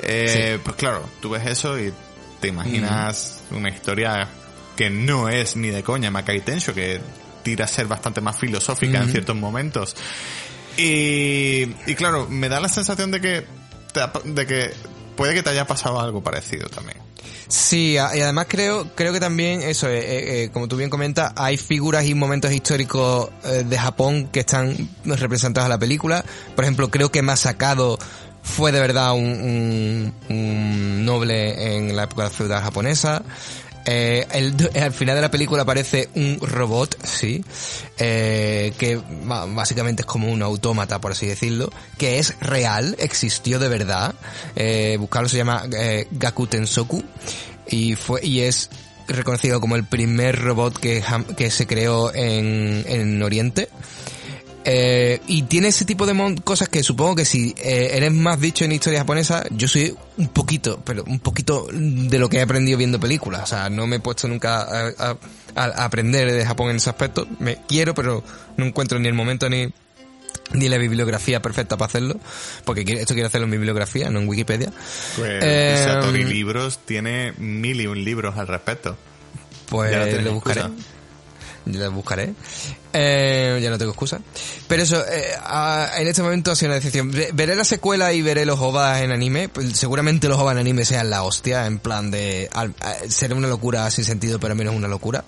Eh, 0.00 0.58
Pues 0.64 0.76
claro, 0.76 1.06
tú 1.20 1.30
ves 1.30 1.46
eso 1.46 1.78
y 1.78 1.92
te 2.40 2.48
imaginas 2.48 3.42
una 3.50 3.68
historia 3.68 4.28
que 4.76 4.88
no 4.88 5.28
es 5.28 5.56
ni 5.56 5.68
de 5.68 5.82
coña. 5.82 6.10
Makai 6.10 6.40
Tensho, 6.40 6.72
que 6.72 7.00
tira 7.42 7.66
a 7.66 7.68
ser 7.68 7.86
bastante 7.86 8.20
más 8.22 8.36
filosófica 8.38 9.02
en 9.02 9.10
ciertos 9.10 9.36
momentos. 9.36 9.94
Y, 10.76 11.64
y 11.86 11.94
claro, 11.96 12.28
me 12.30 12.48
da 12.48 12.60
la 12.60 12.68
sensación 12.68 13.10
de 13.10 13.20
que, 13.20 13.44
de 14.24 14.46
que 14.46 14.70
puede 15.18 15.34
que 15.34 15.42
te 15.42 15.50
haya 15.50 15.66
pasado 15.66 16.00
algo 16.00 16.22
parecido 16.22 16.68
también. 16.70 16.96
Sí, 17.48 17.92
y 17.94 17.96
además 17.98 18.46
creo, 18.48 18.88
creo 18.94 19.12
que 19.12 19.20
también 19.20 19.62
eso, 19.62 19.88
eh, 19.88 19.98
eh, 19.98 20.44
eh, 20.44 20.50
como 20.52 20.68
tú 20.68 20.76
bien 20.76 20.90
comentas, 20.90 21.32
hay 21.34 21.56
figuras 21.56 22.04
y 22.06 22.14
momentos 22.14 22.52
históricos 22.52 23.30
eh, 23.44 23.64
de 23.66 23.78
Japón 23.78 24.28
que 24.30 24.40
están 24.40 24.76
representados 25.04 25.66
en 25.66 25.70
la 25.70 25.78
película. 25.78 26.24
Por 26.54 26.64
ejemplo, 26.64 26.88
creo 26.90 27.10
que 27.10 27.22
Masakado 27.22 27.98
fue 28.42 28.70
de 28.70 28.80
verdad 28.80 29.12
un, 29.14 29.24
un- 29.24 30.14
un 30.28 31.04
noble 31.04 31.76
en 31.76 31.96
la 31.96 32.04
época 32.04 32.30
feudal 32.30 32.62
japonesa. 32.62 33.22
Eh, 33.90 34.26
el- 34.32 34.70
al 34.82 34.92
final 34.92 35.16
de 35.16 35.22
la 35.22 35.30
película 35.30 35.62
aparece 35.62 36.10
un 36.14 36.38
robot, 36.42 36.94
sí, 37.06 37.42
eh, 37.96 38.74
que 38.76 39.00
básicamente 39.54 40.02
es 40.02 40.06
como 40.06 40.30
un 40.30 40.42
autómata, 40.42 41.00
por 41.00 41.12
así 41.12 41.26
decirlo, 41.26 41.70
que 41.96 42.18
es 42.18 42.34
real, 42.40 42.96
existió 42.98 43.58
de 43.58 43.68
verdad. 43.68 44.14
Eh, 44.56 44.98
buscarlo 45.00 45.30
se 45.30 45.38
llama 45.38 45.64
eh, 45.74 46.06
Gakuten 46.10 46.66
Soku 46.66 47.02
y 47.66 47.94
fue 47.94 48.20
y 48.22 48.40
es 48.40 48.68
reconocido 49.06 49.58
como 49.58 49.74
el 49.76 49.84
primer 49.86 50.38
robot 50.38 50.78
que, 50.78 51.02
que 51.34 51.50
se 51.50 51.66
creó 51.66 52.14
en, 52.14 52.84
en 52.86 53.22
Oriente. 53.22 53.70
Eh, 54.64 55.20
y 55.28 55.42
tiene 55.44 55.68
ese 55.68 55.84
tipo 55.84 56.04
de 56.04 56.12
mon- 56.14 56.36
cosas 56.36 56.68
que 56.68 56.82
supongo 56.82 57.16
que 57.16 57.24
si 57.24 57.54
eh, 57.58 57.90
eres 57.92 58.12
más 58.12 58.38
dicho 58.40 58.64
en 58.64 58.72
historia 58.72 58.98
japonesa, 59.00 59.44
yo 59.50 59.66
soy 59.68 59.94
un 60.18 60.28
poquito, 60.28 60.80
pero 60.84 61.04
un 61.04 61.20
poquito 61.20 61.66
de 61.72 62.18
lo 62.18 62.28
que 62.28 62.38
he 62.38 62.42
aprendido 62.42 62.76
viendo 62.76 63.00
películas. 63.00 63.42
O 63.44 63.46
sea, 63.46 63.70
no 63.70 63.86
me 63.86 63.96
he 63.96 64.00
puesto 64.00 64.28
nunca 64.28 64.60
a, 64.62 64.88
a- 64.98 65.16
a 65.54 65.84
aprender 65.84 66.30
de 66.30 66.44
Japón 66.44 66.70
en 66.70 66.76
ese 66.76 66.90
aspecto. 66.90 67.26
Me 67.38 67.58
quiero, 67.66 67.94
pero 67.94 68.22
no 68.56 68.66
encuentro 68.66 68.98
ni 68.98 69.08
el 69.08 69.14
momento 69.14 69.48
ni, 69.48 69.68
ni 70.52 70.68
la 70.68 70.76
bibliografía 70.76 71.40
perfecta 71.40 71.76
para 71.78 71.88
hacerlo. 71.88 72.16
Porque 72.64 72.82
esto 72.82 73.14
quiero 73.14 73.28
hacerlo 73.28 73.46
en 73.46 73.52
bibliografía, 73.52 74.10
no 74.10 74.20
en 74.20 74.28
Wikipedia. 74.28 74.70
Pues 75.16 75.38
Eh, 75.42 75.82
Satori 75.84 76.24
Libros 76.24 76.80
tiene 76.84 77.32
mil 77.38 77.80
y 77.80 77.86
un 77.86 78.04
libros 78.04 78.36
al 78.36 78.48
respecto. 78.48 78.96
Pues 79.68 79.90
lo 80.22 80.32
buscaré. 80.32 80.60
excusa. 80.60 80.84
Lo 81.66 81.92
buscaré. 81.92 82.32
Eh, 82.92 83.58
ya 83.62 83.68
no 83.70 83.76
tengo 83.78 83.90
excusa. 83.92 84.20
Pero 84.66 84.82
eso, 84.82 85.04
eh, 85.06 85.32
en 85.98 86.08
este 86.08 86.22
momento 86.22 86.50
ha 86.50 86.56
sido 86.56 86.68
una 86.70 86.76
decepción. 86.76 87.10
Ve- 87.10 87.30
Veré 87.34 87.54
la 87.56 87.64
secuela 87.64 88.12
y 88.12 88.22
veré 88.22 88.46
los 88.46 88.58
OVAs 88.58 89.02
en 89.02 89.12
anime. 89.12 89.48
Pues, 89.50 89.76
seguramente 89.76 90.28
los 90.28 90.38
OVAs 90.38 90.52
en 90.54 90.58
anime 90.60 90.84
sean 90.86 91.10
la 91.10 91.22
hostia, 91.24 91.66
en 91.66 91.78
plan 91.78 92.10
de... 92.10 92.48
al- 92.52 92.74
una 93.36 93.48
locura 93.48 93.90
sin 93.90 94.04
sentido, 94.04 94.40
pero 94.40 94.54
menos 94.54 94.74
una 94.74 94.88
locura. 94.88 95.24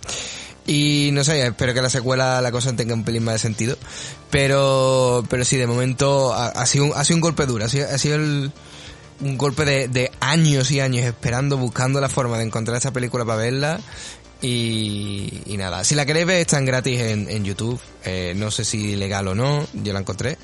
Y 0.67 1.11
no 1.13 1.25
sé, 1.25 1.45
espero 1.47 1.75
que 1.75 1.83
la 1.83 1.91
secuela 1.91 2.41
la 2.41 2.53
cosa 2.53 2.75
tenga 2.75 2.95
un 2.95 3.05
pelín 3.05 3.25
más 3.25 3.35
de 3.35 3.39
sentido. 3.41 3.77
Pero, 4.31 5.25
pero 5.29 5.45
sí, 5.45 5.57
de 5.57 5.67
momento 5.67 6.33
ha, 6.33 6.49
ha 6.49 6.67
sido, 6.67 6.87
un- 6.87 6.93
ha 6.95 7.05
sido 7.05 7.17
un 7.17 7.21
golpe 7.23 7.47
duro. 7.47 7.65
Ha 7.65 7.69
sido, 7.69 7.89
ha 7.89 7.99
sido 7.99 8.17
el, 8.17 8.53
un 9.21 9.37
golpe 9.37 9.65
de, 9.65 9.89
de 9.89 10.11
años 10.21 10.71
y 10.71 10.81
años 10.81 11.05
esperando, 11.05 11.57
buscando 11.59 12.01
la 12.01 12.09
forma 12.09 12.39
de 12.39 12.45
encontrar 12.45 12.77
esta 12.77 12.93
película 12.93 13.25
para 13.25 13.39
verla. 13.39 13.81
Y, 14.43 15.55
nada, 15.59 15.85
si 15.85 15.95
la 15.95 16.07
queréis 16.07 16.27
ver 16.27 16.41
están 16.41 16.65
gratis 16.65 17.01
en, 17.01 17.31
en 17.31 17.45
YouTube. 17.45 17.81
Eh, 18.05 18.33
no 18.37 18.51
sé 18.51 18.65
si 18.65 18.97
legal 18.97 19.29
o 19.29 19.35
no, 19.35 19.67
yo 19.75 19.93
la 19.93 20.01
encontré. 20.01 20.39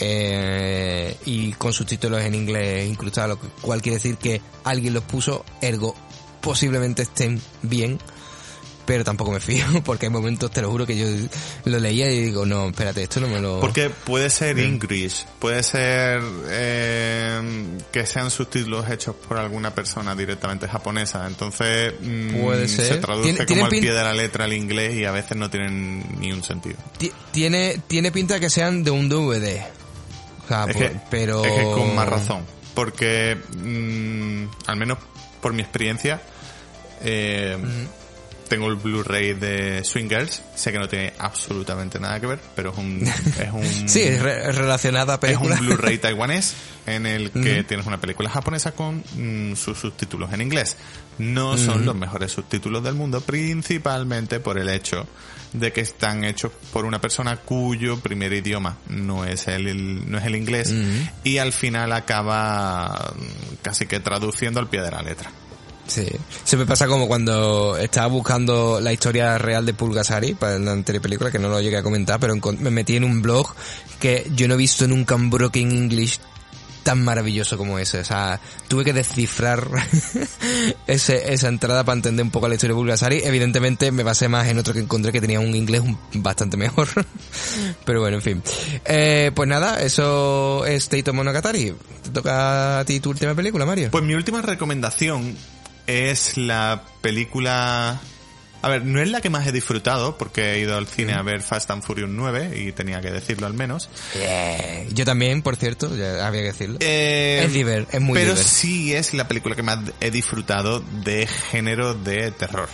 Eh, 0.00 1.16
y 1.26 1.52
con 1.52 1.72
subtítulos 1.72 2.22
en 2.22 2.34
inglés 2.34 2.88
incrustados, 2.88 3.38
lo 3.38 3.50
cual 3.60 3.80
quiere 3.80 3.96
decir 3.96 4.16
que 4.16 4.40
alguien 4.64 4.94
los 4.94 5.04
puso, 5.04 5.44
ergo 5.60 5.94
posiblemente 6.40 7.02
estén 7.02 7.40
bien. 7.62 7.98
Pero 8.84 9.04
tampoco 9.04 9.30
me 9.30 9.38
fío, 9.38 9.64
porque 9.84 10.06
hay 10.06 10.12
momentos, 10.12 10.50
te 10.50 10.60
lo 10.60 10.68
juro, 10.70 10.84
que 10.86 10.96
yo 10.96 11.06
lo 11.66 11.78
leía 11.78 12.10
y 12.10 12.18
digo, 12.20 12.44
no, 12.44 12.68
espérate, 12.68 13.04
esto 13.04 13.20
no 13.20 13.28
me 13.28 13.40
lo... 13.40 13.60
Porque 13.60 13.90
puede 13.90 14.28
ser 14.28 14.58
English, 14.58 15.24
puede 15.38 15.62
ser 15.62 16.20
eh, 16.48 17.40
que 17.92 18.04
sean 18.06 18.30
subtítulos 18.30 18.90
hechos 18.90 19.14
por 19.14 19.38
alguna 19.38 19.72
persona 19.74 20.14
directamente 20.16 20.66
japonesa. 20.66 21.26
Entonces 21.26 21.94
mm, 22.00 22.40
Puede 22.42 22.66
ser. 22.68 22.86
se 22.86 22.96
traduce 22.96 23.32
Tiene- 23.32 23.46
como 23.46 23.64
al 23.66 23.70
pin- 23.70 23.80
pie 23.82 23.92
de 23.92 24.02
la 24.02 24.12
letra 24.12 24.44
al 24.46 24.52
inglés 24.52 24.94
y 24.96 25.04
a 25.04 25.12
veces 25.12 25.36
no 25.36 25.48
tienen 25.48 26.04
ni 26.18 26.32
un 26.32 26.42
sentido. 26.42 26.76
Ti- 26.98 27.12
Tiene, 27.30 27.80
tiene 27.86 28.10
pinta 28.10 28.40
que 28.40 28.50
sean 28.50 28.82
de 28.82 28.90
un 28.90 29.08
DVD. 29.08 29.62
O 30.44 30.48
sea, 30.48 30.64
es, 30.68 30.74
por- 30.76 30.82
que, 30.88 30.96
pero... 31.08 31.44
es 31.44 31.52
que 31.52 31.62
con 31.62 31.94
más 31.94 32.08
razón. 32.08 32.44
Porque, 32.74 33.36
mm, 33.58 34.44
al 34.66 34.76
menos 34.76 34.98
por 35.40 35.52
mi 35.52 35.62
experiencia, 35.62 36.20
eh, 37.00 37.56
tengo 38.52 38.68
el 38.68 38.76
Blu-ray 38.76 39.32
de 39.32 39.82
Swingers. 39.82 40.42
Sé 40.54 40.72
que 40.72 40.78
no 40.78 40.86
tiene 40.88 41.14
absolutamente 41.18 41.98
nada 41.98 42.20
que 42.20 42.26
ver, 42.26 42.38
pero 42.54 42.70
es 42.72 42.78
un, 42.78 43.02
es 43.40 43.50
un, 43.52 43.88
Sí, 43.88 44.02
es 44.02 44.20
re- 44.20 44.50
es 44.50 44.54
relacionada 44.54 45.12
a 45.12 45.16
es 45.16 45.20
película. 45.20 45.54
un 45.54 45.60
Blu-ray 45.66 45.96
taiwanés 45.96 46.54
en 46.86 47.06
el 47.06 47.30
que 47.30 47.64
tienes 47.64 47.86
una 47.86 47.98
película 48.00 48.28
japonesa 48.28 48.72
con 48.72 49.02
mm, 49.16 49.54
sus 49.56 49.78
subtítulos 49.78 50.32
en 50.34 50.42
inglés. 50.42 50.76
No 51.18 51.56
son 51.56 51.84
los 51.86 51.94
mejores 51.94 52.32
subtítulos 52.32 52.82
del 52.82 52.94
mundo, 52.94 53.20
principalmente 53.22 54.40
por 54.40 54.58
el 54.58 54.68
hecho 54.68 55.06
de 55.52 55.70
que 55.72 55.82
están 55.82 56.24
hechos 56.24 56.50
por 56.72 56.84
una 56.86 57.00
persona 57.00 57.36
cuyo 57.36 58.00
primer 58.00 58.32
idioma 58.32 58.78
no 58.88 59.24
es 59.24 59.46
el, 59.48 59.66
el- 59.68 60.10
no 60.10 60.18
es 60.18 60.24
el 60.24 60.34
inglés 60.36 60.74
y 61.24 61.38
al 61.38 61.52
final 61.52 61.92
acaba 61.92 63.12
mm, 63.16 63.54
casi 63.62 63.86
que 63.86 64.00
traduciendo 64.00 64.60
al 64.60 64.68
pie 64.68 64.80
de 64.82 64.90
la 64.90 65.02
letra. 65.02 65.30
Sí. 65.92 66.06
Se 66.44 66.56
me 66.56 66.64
pasa 66.64 66.86
como 66.86 67.06
cuando 67.06 67.76
estaba 67.76 68.06
buscando 68.06 68.80
la 68.80 68.94
historia 68.94 69.36
real 69.36 69.66
de 69.66 69.74
Pulgasari 69.74 70.32
para 70.32 70.58
la 70.58 70.72
anterior 70.72 71.02
película, 71.02 71.30
que 71.30 71.38
no 71.38 71.50
lo 71.50 71.60
llegué 71.60 71.76
a 71.76 71.82
comentar, 71.82 72.18
pero 72.18 72.34
me 72.34 72.70
metí 72.70 72.96
en 72.96 73.04
un 73.04 73.20
blog 73.20 73.54
que 74.00 74.26
yo 74.34 74.48
no 74.48 74.54
he 74.54 74.56
visto 74.56 74.88
nunca 74.88 75.16
un 75.16 75.28
Broken 75.28 75.70
English 75.70 76.18
tan 76.82 77.04
maravilloso 77.04 77.58
como 77.58 77.78
ese. 77.78 78.00
O 78.00 78.04
sea, 78.04 78.40
tuve 78.68 78.84
que 78.84 78.94
descifrar 78.94 79.68
ese, 80.86 81.34
esa 81.34 81.48
entrada 81.48 81.84
para 81.84 81.96
entender 81.96 82.24
un 82.24 82.30
poco 82.30 82.48
la 82.48 82.54
historia 82.54 82.74
de 82.74 82.80
Pulgasari. 82.80 83.20
Evidentemente 83.22 83.92
me 83.92 84.02
basé 84.02 84.28
más 84.28 84.48
en 84.48 84.58
otro 84.58 84.72
que 84.72 84.80
encontré 84.80 85.12
que 85.12 85.20
tenía 85.20 85.40
un 85.40 85.54
inglés 85.54 85.82
bastante 86.14 86.56
mejor. 86.56 86.88
pero 87.84 88.00
bueno, 88.00 88.16
en 88.16 88.22
fin. 88.22 88.42
Eh, 88.86 89.30
pues 89.34 89.46
nada, 89.46 89.82
eso 89.82 90.64
es 90.64 90.88
Taito 90.88 91.12
Monogatari. 91.12 91.74
Te 92.02 92.10
toca 92.10 92.78
a 92.78 92.84
ti 92.86 92.98
tu 92.98 93.10
última 93.10 93.34
película, 93.34 93.66
Mario. 93.66 93.90
Pues 93.90 94.04
mi 94.04 94.14
última 94.14 94.40
recomendación 94.40 95.36
es 95.86 96.36
la 96.36 96.82
película... 97.00 98.00
A 98.64 98.68
ver, 98.68 98.84
no 98.84 99.00
es 99.02 99.08
la 99.10 99.20
que 99.20 99.28
más 99.28 99.44
he 99.44 99.50
disfrutado 99.50 100.16
porque 100.16 100.52
he 100.52 100.60
ido 100.60 100.76
al 100.76 100.86
cine 100.86 101.14
a 101.14 101.22
ver 101.22 101.42
Fast 101.42 101.68
and 101.72 101.82
Furious 101.82 102.08
9 102.08 102.60
y 102.60 102.70
tenía 102.70 103.00
que 103.00 103.10
decirlo 103.10 103.48
al 103.48 103.54
menos. 103.54 103.88
Eh, 104.14 104.88
yo 104.92 105.04
también, 105.04 105.42
por 105.42 105.56
cierto, 105.56 105.96
ya 105.96 106.24
había 106.24 106.42
que 106.42 106.46
decirlo. 106.52 106.76
Eh, 106.80 107.42
Es 107.44 107.52
diver- 107.52 107.88
es 107.90 108.00
muy 108.00 108.14
Pero 108.16 108.36
sí 108.36 108.94
es 108.94 109.14
la 109.14 109.26
película 109.26 109.56
que 109.56 109.64
más 109.64 109.80
he 110.00 110.12
disfrutado 110.12 110.78
de 111.02 111.26
género 111.26 111.94
de 111.94 112.30
terror 112.30 112.68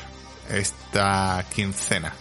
esta 0.51 1.47
quincena. 1.55 2.13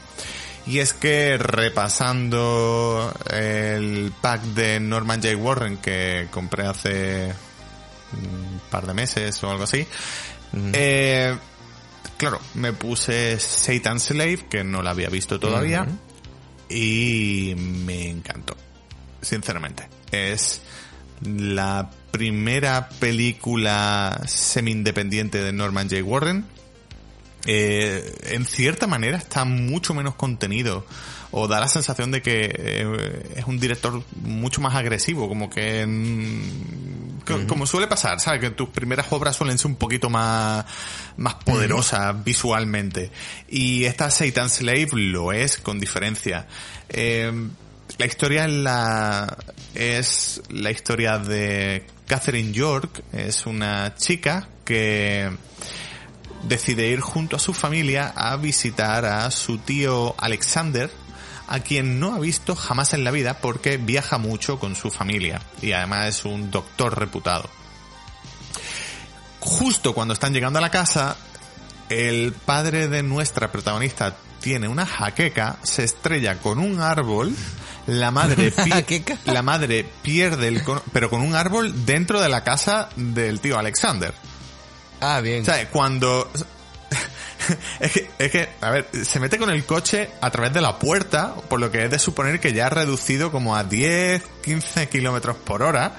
Y 0.66 0.80
es 0.80 0.94
que 0.94 1.38
repasando 1.38 3.14
el 3.32 4.14
pack 4.22 4.42
de 4.44 4.80
Norman 4.80 5.22
J. 5.22 5.36
Warren 5.36 5.78
que 5.78 6.28
compré 6.32 6.66
hace 6.68 7.34
un 8.14 8.62
par 8.70 8.88
de 8.88 8.94
meses 8.94 9.44
o 9.44 9.52
algo 9.52 9.64
así, 9.66 9.86
eh, 10.54 11.36
claro, 12.18 12.40
me 12.56 12.74
puse 12.74 13.40
Satan's 13.40 14.04
Slave, 14.04 14.46
que 14.50 14.64
no 14.64 14.82
la 14.82 14.92
había 14.92 15.10
visto 15.10 15.40
todavía, 15.40 15.88
y 16.70 17.54
me 17.58 18.10
encantó, 18.10 18.56
sinceramente. 19.22 19.88
Es 20.12 20.62
la 21.22 21.90
primera 22.12 22.90
película 22.90 24.22
semi-independiente 24.26 25.44
de 25.44 25.54
Norman 25.54 25.90
J. 25.90 26.04
Warren. 26.04 26.46
Eh, 27.46 28.14
en 28.32 28.46
cierta 28.46 28.88
manera 28.88 29.18
está 29.18 29.46
mucho 29.46 29.94
menos 29.94 30.16
contenido 30.16 30.86
o 31.32 31.48
da 31.48 31.60
la 31.60 31.68
sensación 31.68 32.12
de 32.12 32.22
que 32.22 32.52
eh, 32.58 33.34
es 33.36 33.46
un 33.46 33.60
director 33.60 34.02
mucho 34.22 34.62
más 34.62 34.76
agresivo, 34.76 35.28
como 35.28 35.50
que 35.50 35.86
mm, 35.86 37.20
co- 37.26 37.48
como 37.48 37.66
suele 37.68 37.88
pasar, 37.88 38.20
¿sabes? 38.20 38.40
Que 38.42 38.50
tus 38.52 38.70
primeras 38.70 39.08
obras 39.12 39.36
suelen 39.36 39.58
ser 39.58 39.68
un 39.68 39.76
poquito 39.76 40.10
más 40.10 40.66
más 41.18 41.36
poderosas 41.36 42.24
visualmente 42.24 43.12
y 43.50 43.84
esta 43.86 44.10
Satan 44.10 44.50
Slave 44.50 44.90
lo 44.94 45.32
es 45.34 45.58
con 45.58 45.80
diferencia. 45.80 46.48
Eh, 46.90 47.32
la 47.98 48.06
historia 48.06 48.46
es 48.46 48.52
la, 48.52 49.38
es 49.74 50.42
la 50.50 50.72
historia 50.72 51.18
de 51.20 51.86
Catherine 52.06 52.52
York, 52.54 53.02
es 53.14 53.46
una 53.46 53.96
chica 53.96 54.48
que 54.66 55.30
decide 56.44 56.88
ir 56.90 57.00
junto 57.02 57.36
a 57.36 57.40
su 57.40 57.54
familia 57.54 58.14
a 58.16 58.36
visitar 58.38 59.06
a 59.06 59.32
su 59.32 59.58
tío 59.58 60.16
Alexander, 60.18 60.90
a 61.48 61.60
quien 61.60 62.00
no 62.00 62.14
ha 62.14 62.20
visto 62.20 62.56
jamás 62.56 62.94
en 62.94 63.04
la 63.04 63.12
vida 63.12 63.40
porque 63.40 63.78
viaja 63.78 64.18
mucho 64.18 64.60
con 64.60 64.76
su 64.76 64.92
familia 64.92 65.42
y 65.62 65.72
además 65.72 66.08
es 66.08 66.26
un 66.26 66.52
doctor 66.52 66.98
reputado. 66.98 67.50
Justo 69.40 69.94
cuando 69.94 70.14
están 70.14 70.34
llegando 70.34 70.60
a 70.60 70.62
la 70.62 70.72
casa, 70.72 71.16
el 71.90 72.34
padre 72.34 72.88
de 72.88 73.02
nuestra 73.02 73.52
protagonista 73.52 74.16
tiene 74.42 74.68
una 74.68 74.86
jaqueca, 74.86 75.58
se 75.64 75.84
estrella 75.84 76.40
con 76.40 76.60
un 76.60 76.82
árbol, 76.82 77.34
la 77.88 78.12
madre, 78.12 78.54
la 79.26 79.42
madre 79.42 79.90
pierde 80.02 80.50
el, 80.50 80.62
pero 80.92 81.10
con 81.10 81.22
un 81.22 81.36
árbol 81.36 81.86
dentro 81.86 82.22
de 82.22 82.30
la 82.30 82.44
casa 82.44 82.90
del 82.96 83.40
tío 83.40 83.58
Alexander. 83.58 84.14
Ah, 85.00 85.22
bien. 85.22 85.44
O 85.44 85.46
sea, 85.46 85.70
cuando... 85.70 86.30
es, 87.80 87.92
que, 87.92 88.10
es 88.20 88.32
que, 88.32 88.50
a 88.62 88.72
ver, 88.72 88.88
se 89.04 89.20
mete 89.20 89.38
con 89.38 89.50
el 89.50 89.66
coche 89.66 90.10
a 90.22 90.30
través 90.32 90.54
de 90.54 90.62
la 90.62 90.80
puerta, 90.80 91.36
por 91.50 91.60
lo 91.60 91.72
que 91.72 91.86
es 91.86 91.92
de 91.92 92.00
suponer 92.00 92.40
que 92.40 92.54
ya 92.54 92.68
ha 92.68 92.70
reducido 92.70 93.32
como 93.32 93.56
a 93.56 93.64
10, 93.64 94.24
15 94.44 94.90
kilómetros 94.90 95.38
por 95.38 95.64
hora. 95.64 95.94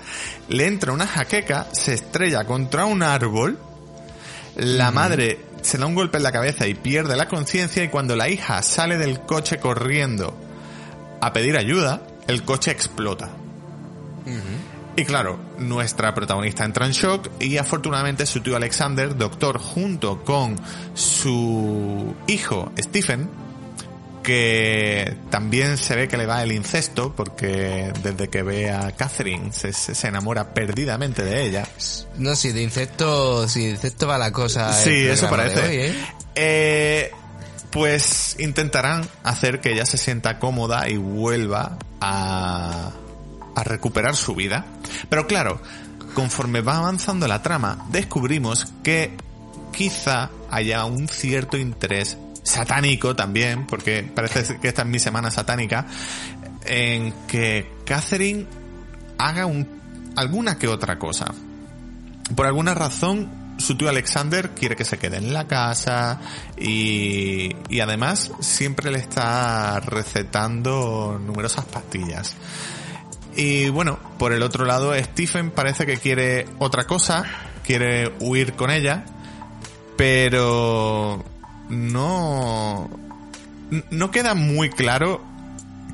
Le 0.48 0.66
entra 0.66 0.92
una 0.92 1.06
jaqueca, 1.06 1.68
se 1.72 1.94
estrella 1.94 2.44
contra 2.44 2.84
un 2.84 3.02
árbol. 3.02 3.58
La 4.56 4.90
madre 4.90 5.40
se 5.62 5.78
da 5.78 5.86
un 5.86 5.94
golpe 5.94 6.16
en 6.16 6.22
la 6.22 6.32
cabeza 6.32 6.66
y 6.66 6.74
pierde 6.74 7.16
la 7.16 7.28
conciencia 7.28 7.82
y 7.82 7.88
cuando 7.88 8.16
la 8.16 8.28
hija 8.28 8.62
sale 8.62 8.96
del 8.96 9.20
coche 9.20 9.58
corriendo 9.58 10.36
a 11.20 11.32
pedir 11.32 11.56
ayuda, 11.56 12.02
el 12.26 12.44
coche 12.44 12.70
explota. 12.70 13.30
Y 14.98 15.04
claro, 15.04 15.38
nuestra 15.58 16.12
protagonista 16.12 16.64
entra 16.64 16.84
en 16.84 16.90
shock 16.92 17.28
y 17.38 17.56
afortunadamente 17.56 18.26
su 18.26 18.40
tío 18.40 18.56
Alexander, 18.56 19.16
doctor, 19.16 19.58
junto 19.58 20.24
con 20.24 20.56
su 20.94 22.16
hijo 22.26 22.72
Stephen, 22.76 23.30
que 24.24 25.16
también 25.30 25.76
se 25.78 25.94
ve 25.94 26.08
que 26.08 26.16
le 26.16 26.26
va 26.26 26.42
el 26.42 26.50
incesto, 26.50 27.14
porque 27.14 27.92
desde 28.02 28.28
que 28.28 28.42
ve 28.42 28.70
a 28.72 28.90
Catherine 28.92 29.52
se, 29.52 29.72
se- 29.72 30.08
enamora 30.08 30.52
perdidamente 30.52 31.22
de 31.22 31.46
ella. 31.46 31.66
No, 32.18 32.34
si 32.34 32.50
de 32.52 32.62
insecto, 32.62 33.48
si 33.48 33.64
de 33.66 33.70
insecto 33.70 34.08
va 34.08 34.18
la 34.18 34.32
cosa. 34.32 34.76
el 34.76 34.84
Sí, 34.84 35.06
eso 35.06 35.30
parece. 35.30 35.60
hoy, 35.60 35.76
¿eh? 35.76 35.94
Eh, 36.34 37.10
pues 37.70 38.34
intentarán 38.40 39.08
hacer 39.22 39.60
que 39.60 39.72
ella 39.72 39.86
se 39.86 39.96
sienta 39.96 40.38
cómoda 40.40 40.88
y 40.88 40.96
vuelva 40.96 41.78
a, 42.00 42.90
a 43.58 43.64
recuperar 43.64 44.14
su 44.14 44.34
vida. 44.34 44.64
Pero 45.08 45.26
claro, 45.26 45.60
conforme 46.14 46.60
va 46.60 46.76
avanzando 46.76 47.26
la 47.26 47.42
trama, 47.42 47.86
descubrimos 47.90 48.72
que 48.82 49.16
quizá 49.72 50.30
haya 50.50 50.84
un 50.84 51.08
cierto 51.08 51.56
interés 51.56 52.18
satánico 52.42 53.14
también, 53.14 53.66
porque 53.66 54.02
parece 54.02 54.58
que 54.58 54.68
esta 54.68 54.82
es 54.82 54.88
mi 54.88 54.98
semana 54.98 55.30
satánica, 55.30 55.86
en 56.64 57.12
que 57.26 57.70
Catherine 57.84 58.46
haga 59.18 59.46
un, 59.46 59.68
alguna 60.16 60.56
que 60.56 60.68
otra 60.68 60.98
cosa. 60.98 61.26
Por 62.34 62.46
alguna 62.46 62.74
razón, 62.74 63.56
su 63.58 63.76
tío 63.76 63.88
Alexander 63.88 64.50
quiere 64.50 64.76
que 64.76 64.84
se 64.84 64.98
quede 64.98 65.16
en 65.16 65.32
la 65.32 65.46
casa 65.46 66.20
y, 66.56 67.56
y 67.68 67.80
además 67.80 68.30
siempre 68.40 68.90
le 68.90 68.98
está 68.98 69.80
recetando 69.80 71.20
numerosas 71.24 71.64
pastillas. 71.64 72.36
Y 73.38 73.68
bueno, 73.68 74.00
por 74.18 74.32
el 74.32 74.42
otro 74.42 74.64
lado, 74.64 74.92
Stephen 74.98 75.52
parece 75.52 75.86
que 75.86 75.98
quiere 75.98 76.48
otra 76.58 76.88
cosa, 76.88 77.24
quiere 77.64 78.12
huir 78.18 78.54
con 78.54 78.68
ella, 78.68 79.04
pero 79.96 81.24
no, 81.68 82.90
no 83.92 84.10
queda 84.10 84.34
muy 84.34 84.70
claro 84.70 85.22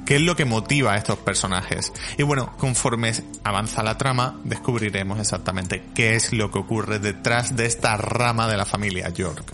qué 0.06 0.16
es 0.16 0.20
lo 0.22 0.36
que 0.36 0.44
motiva 0.44 0.92
a 0.92 0.96
estos 0.96 1.18
personajes. 1.18 1.92
Y 2.18 2.22
bueno, 2.22 2.54
conforme 2.58 3.12
avanza 3.42 3.82
la 3.82 3.96
trama, 3.98 4.40
descubriremos 4.44 5.18
exactamente 5.18 5.84
qué 5.94 6.14
es 6.14 6.32
lo 6.32 6.50
que 6.50 6.58
ocurre 6.58 6.98
detrás 6.98 7.56
de 7.56 7.66
esta 7.66 7.96
rama 7.96 8.48
de 8.48 8.56
la 8.56 8.64
familia 8.64 9.08
York. 9.10 9.44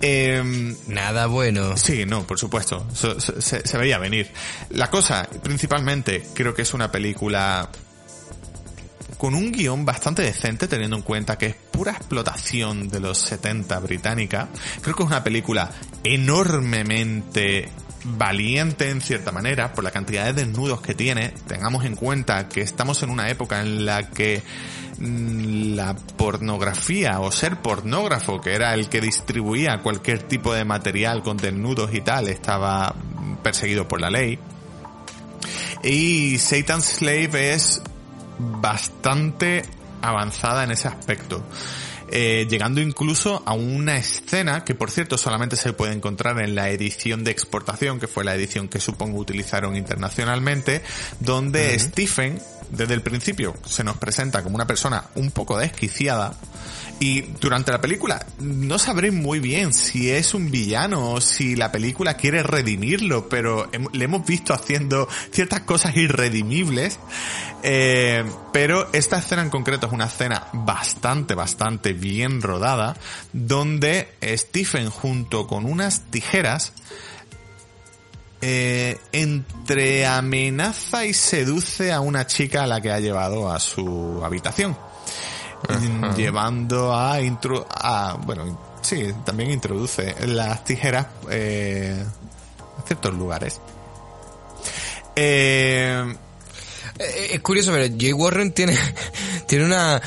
Em, 0.00 0.76
Nada 0.88 1.26
bueno. 1.26 1.76
Sí, 1.76 2.04
no, 2.06 2.26
por 2.26 2.38
supuesto. 2.38 2.86
So- 2.92 3.20
se, 3.20 3.66
se 3.66 3.78
veía 3.78 3.98
venir. 3.98 4.30
La 4.70 4.90
cosa, 4.90 5.28
principalmente, 5.42 6.26
creo 6.34 6.54
que 6.54 6.62
es 6.62 6.74
una 6.74 6.90
película 6.90 7.68
con 9.16 9.34
un 9.36 9.52
guion 9.52 9.84
bastante 9.84 10.22
decente, 10.22 10.66
teniendo 10.66 10.96
en 10.96 11.02
cuenta 11.02 11.38
que 11.38 11.46
es 11.46 11.54
pura 11.54 11.92
explotación 11.92 12.88
de 12.88 12.98
los 12.98 13.18
70 13.18 13.78
británica. 13.78 14.48
Creo 14.80 14.96
que 14.96 15.04
es 15.04 15.06
una 15.08 15.22
película 15.22 15.70
enormemente 16.02 17.68
valiente 18.04 18.90
en 18.90 19.00
cierta 19.00 19.32
manera 19.32 19.72
por 19.72 19.84
la 19.84 19.90
cantidad 19.90 20.24
de 20.24 20.32
desnudos 20.32 20.80
que 20.80 20.94
tiene. 20.94 21.34
Tengamos 21.46 21.84
en 21.84 21.96
cuenta 21.96 22.48
que 22.48 22.60
estamos 22.60 23.02
en 23.02 23.10
una 23.10 23.28
época 23.30 23.60
en 23.60 23.84
la 23.84 24.10
que 24.10 24.42
mm, 24.98 25.74
la 25.74 25.94
pornografía 26.16 27.20
o 27.20 27.30
ser 27.30 27.56
pornógrafo, 27.56 28.40
que 28.40 28.54
era 28.54 28.74
el 28.74 28.88
que 28.88 29.00
distribuía 29.00 29.78
cualquier 29.82 30.22
tipo 30.22 30.52
de 30.52 30.64
material 30.64 31.22
con 31.22 31.36
desnudos 31.36 31.94
y 31.94 32.00
tal, 32.00 32.28
estaba 32.28 32.94
perseguido 33.42 33.88
por 33.88 34.00
la 34.00 34.10
ley. 34.10 34.38
Y 35.82 36.38
Satan's 36.38 36.84
Slave 36.84 37.54
es 37.54 37.82
bastante 38.38 39.64
avanzada 40.00 40.64
en 40.64 40.72
ese 40.72 40.88
aspecto. 40.88 41.42
Eh, 42.14 42.46
llegando 42.46 42.82
incluso 42.82 43.42
a 43.46 43.54
una 43.54 43.96
escena 43.96 44.64
que 44.64 44.74
por 44.74 44.90
cierto 44.90 45.16
solamente 45.16 45.56
se 45.56 45.72
puede 45.72 45.94
encontrar 45.94 46.38
en 46.40 46.54
la 46.54 46.68
edición 46.68 47.24
de 47.24 47.30
exportación, 47.30 47.98
que 47.98 48.06
fue 48.06 48.22
la 48.22 48.34
edición 48.34 48.68
que 48.68 48.80
supongo 48.80 49.18
utilizaron 49.18 49.76
internacionalmente, 49.76 50.82
donde 51.20 51.78
Stephen, 51.78 52.38
desde 52.72 52.94
el 52.94 53.02
principio, 53.02 53.54
se 53.64 53.84
nos 53.84 53.98
presenta 53.98 54.42
como 54.42 54.56
una 54.56 54.66
persona 54.66 55.04
un 55.14 55.30
poco 55.30 55.58
desquiciada, 55.58 56.34
y 57.02 57.22
durante 57.40 57.72
la 57.72 57.80
película 57.80 58.24
no 58.38 58.78
sabré 58.78 59.10
muy 59.10 59.40
bien 59.40 59.74
si 59.74 60.08
es 60.10 60.34
un 60.34 60.52
villano 60.52 61.10
o 61.10 61.20
si 61.20 61.56
la 61.56 61.72
película 61.72 62.14
quiere 62.14 62.44
redimirlo, 62.44 63.28
pero 63.28 63.68
le 63.92 64.04
hemos 64.04 64.24
visto 64.24 64.54
haciendo 64.54 65.08
ciertas 65.32 65.62
cosas 65.62 65.96
irredimibles. 65.96 67.00
Eh, 67.64 68.24
pero 68.52 68.88
esta 68.92 69.18
escena 69.18 69.42
en 69.42 69.50
concreto 69.50 69.88
es 69.88 69.92
una 69.92 70.06
escena 70.06 70.46
bastante, 70.52 71.34
bastante 71.34 71.92
bien 71.92 72.40
rodada, 72.40 72.96
donde 73.32 74.14
Stephen 74.36 74.88
junto 74.88 75.48
con 75.48 75.64
unas 75.64 76.02
tijeras 76.02 76.72
eh, 78.42 78.98
entre 79.12 80.04
amenaza 80.06 81.06
y 81.06 81.14
seduce 81.14 81.92
a 81.92 82.00
una 82.00 82.26
chica 82.26 82.64
a 82.64 82.66
la 82.66 82.80
que 82.80 82.90
ha 82.90 83.00
llevado 83.00 83.50
a 83.50 83.58
su 83.60 84.20
habitación. 84.24 84.76
Mm, 85.68 86.14
Llevando 86.16 86.92
a, 86.94 87.20
intro 87.20 87.66
a, 87.70 88.18
bueno, 88.20 88.58
sí, 88.82 89.06
también 89.24 89.52
introduce 89.52 90.14
las 90.26 90.64
tijeras 90.64 91.06
eh, 91.30 92.04
a 92.78 92.86
ciertos 92.86 93.14
lugares. 93.14 93.60
Eh, 95.16 96.14
Eh, 96.98 97.30
Es 97.34 97.40
curioso, 97.40 97.70
pero 97.72 97.94
Jay 97.98 98.12
Warren 98.12 98.52
tiene, 98.52 98.76
tiene 99.46 99.64
una 99.64 100.02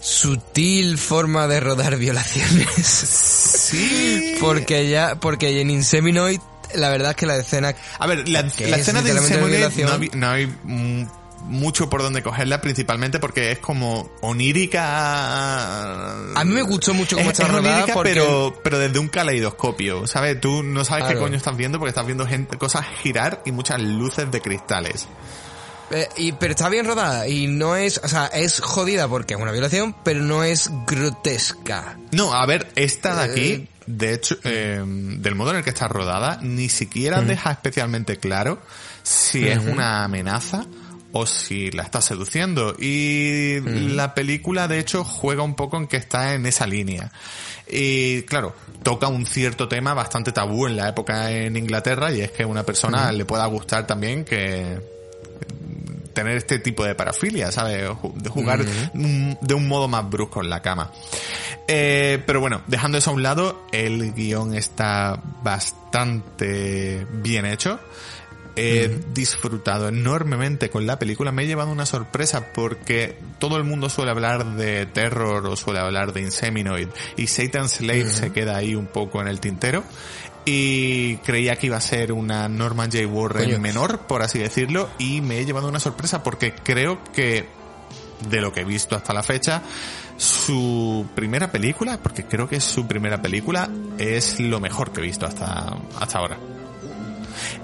sutil 0.00 0.98
forma 0.98 1.46
de 1.46 1.60
rodar 1.60 1.96
violaciones. 1.96 2.68
sí. 2.74 4.34
porque 4.40 4.88
ya, 4.88 5.16
porque 5.20 5.60
en 5.60 5.70
Inseminoid, 5.70 6.40
la 6.74 6.88
verdad 6.90 7.10
es 7.10 7.16
que 7.16 7.26
la 7.26 7.36
escena... 7.36 7.74
A 7.98 8.06
ver, 8.06 8.28
la, 8.28 8.40
es 8.40 8.58
escena 8.60 9.02
de 9.02 9.10
Inseminate 9.10 9.40
no, 9.40 9.46
violación. 9.46 9.90
hay- 10.02 10.10
no 10.14 10.30
hay 10.30 11.06
mucho 11.44 11.88
por 11.88 12.02
donde 12.02 12.22
cogerla, 12.22 12.60
principalmente 12.60 13.18
porque 13.20 13.52
es 13.52 13.58
como 13.58 14.10
onírica. 14.92 16.12
A 16.34 16.44
mí 16.44 16.52
me 16.52 16.62
gustó 16.62 16.94
mucho 16.94 17.16
cómo 17.16 17.30
Es- 17.30 17.38
está 17.38 17.46
es 17.46 17.52
rodada 17.52 17.86
porque- 17.94 18.10
pero, 18.10 18.54
pero 18.62 18.78
desde 18.78 18.98
un 18.98 19.08
caleidoscopio, 19.08 20.06
¿sabes? 20.06 20.40
Tú 20.40 20.62
no 20.62 20.84
sabes 20.84 21.04
qué 21.06 21.14
coño 21.16 21.36
estás 21.36 21.56
viendo 21.56 21.78
porque 21.78 21.90
estás 21.90 22.06
viendo 22.06 22.26
gente, 22.26 22.56
cosas 22.58 22.84
girar 23.02 23.42
y 23.46 23.52
muchas 23.52 23.80
luces 23.80 24.30
de 24.30 24.40
cristales. 24.40 25.06
Eh, 25.90 26.06
y, 26.18 26.32
pero 26.32 26.50
está 26.50 26.68
bien 26.68 26.84
rodada 26.84 27.26
y 27.28 27.46
no 27.46 27.74
es, 27.76 27.98
o 28.04 28.08
sea, 28.08 28.26
es 28.26 28.60
jodida 28.60 29.08
porque 29.08 29.32
es 29.34 29.40
una 29.40 29.52
violación, 29.52 29.96
pero 30.04 30.20
no 30.20 30.44
es 30.44 30.70
grotesca. 30.86 31.96
No, 32.12 32.34
a 32.34 32.44
ver, 32.44 32.70
esta 32.76 33.16
de 33.16 33.32
aquí, 33.32 33.50
Eh. 33.52 33.68
De 33.88 34.12
hecho, 34.12 34.36
eh, 34.44 34.84
del 34.84 35.34
modo 35.34 35.50
en 35.50 35.56
el 35.56 35.64
que 35.64 35.70
está 35.70 35.88
rodada, 35.88 36.38
ni 36.42 36.68
siquiera 36.68 37.22
deja 37.22 37.50
especialmente 37.50 38.18
claro 38.18 38.60
si 39.02 39.48
es 39.48 39.58
una 39.58 40.04
amenaza 40.04 40.66
o 41.12 41.24
si 41.24 41.70
la 41.70 41.84
está 41.84 42.02
seduciendo. 42.02 42.76
Y 42.78 43.60
la 43.60 44.14
película, 44.14 44.68
de 44.68 44.78
hecho, 44.78 45.04
juega 45.04 45.42
un 45.42 45.54
poco 45.54 45.78
en 45.78 45.86
que 45.86 45.96
está 45.96 46.34
en 46.34 46.44
esa 46.44 46.66
línea. 46.66 47.10
Y 47.66 48.22
claro, 48.22 48.54
toca 48.82 49.08
un 49.08 49.24
cierto 49.24 49.68
tema 49.68 49.94
bastante 49.94 50.32
tabú 50.32 50.66
en 50.66 50.76
la 50.76 50.90
época 50.90 51.30
en 51.30 51.56
Inglaterra 51.56 52.12
y 52.12 52.20
es 52.20 52.30
que 52.30 52.42
a 52.42 52.46
una 52.46 52.64
persona 52.64 53.10
le 53.10 53.24
pueda 53.24 53.46
gustar 53.46 53.86
también 53.86 54.26
que 54.26 54.97
tener 56.18 56.36
este 56.36 56.58
tipo 56.58 56.84
de 56.84 56.96
parafilia, 56.96 57.52
¿sabes? 57.52 57.88
De 58.16 58.28
jugar 58.28 58.64
de 58.64 59.54
un 59.54 59.68
modo 59.68 59.86
más 59.86 60.10
brusco 60.10 60.42
en 60.42 60.50
la 60.50 60.62
cama. 60.62 60.90
Eh, 61.68 62.20
pero 62.26 62.40
bueno, 62.40 62.62
dejando 62.66 62.98
eso 62.98 63.10
a 63.10 63.12
un 63.12 63.22
lado, 63.22 63.64
el 63.70 64.14
guion 64.14 64.52
está 64.52 65.22
bastante 65.44 67.06
bien 67.12 67.46
hecho. 67.46 67.78
He 68.56 68.98
disfrutado 69.14 69.86
enormemente 69.86 70.70
con 70.70 70.88
la 70.88 70.98
película. 70.98 71.30
Me 71.30 71.44
he 71.44 71.46
llevado 71.46 71.70
una 71.70 71.86
sorpresa 71.86 72.52
porque 72.52 73.16
todo 73.38 73.56
el 73.56 73.62
mundo 73.62 73.88
suele 73.88 74.10
hablar 74.10 74.56
de 74.56 74.86
terror 74.86 75.46
o 75.46 75.54
suele 75.54 75.78
hablar 75.78 76.12
de 76.12 76.22
Inseminoid 76.22 76.88
y 77.16 77.28
Satan's 77.28 77.74
Slave 77.74 78.10
se 78.10 78.32
queda 78.32 78.56
ahí 78.56 78.74
un 78.74 78.86
poco 78.86 79.20
en 79.20 79.28
el 79.28 79.38
tintero. 79.38 79.84
Y 80.50 81.18
creía 81.18 81.56
que 81.56 81.66
iba 81.66 81.76
a 81.76 81.80
ser 81.80 82.10
una 82.10 82.48
Norman 82.48 82.90
J. 82.90 83.06
Warren 83.06 83.44
Coño. 83.44 83.58
menor, 83.58 84.06
por 84.06 84.22
así 84.22 84.38
decirlo, 84.38 84.88
y 84.98 85.20
me 85.20 85.38
he 85.38 85.44
llevado 85.44 85.68
una 85.68 85.78
sorpresa 85.78 86.22
porque 86.22 86.54
creo 86.54 87.04
que 87.12 87.46
de 88.30 88.40
lo 88.40 88.50
que 88.50 88.60
he 88.60 88.64
visto 88.64 88.96
hasta 88.96 89.12
la 89.12 89.22
fecha, 89.22 89.62
su 90.16 91.06
primera 91.14 91.52
película, 91.52 91.98
porque 92.02 92.24
creo 92.24 92.48
que 92.48 92.56
es 92.56 92.64
su 92.64 92.86
primera 92.86 93.20
película, 93.20 93.68
es 93.98 94.40
lo 94.40 94.58
mejor 94.58 94.90
que 94.90 95.00
he 95.00 95.04
visto 95.04 95.26
hasta, 95.26 95.76
hasta 96.00 96.18
ahora. 96.18 96.38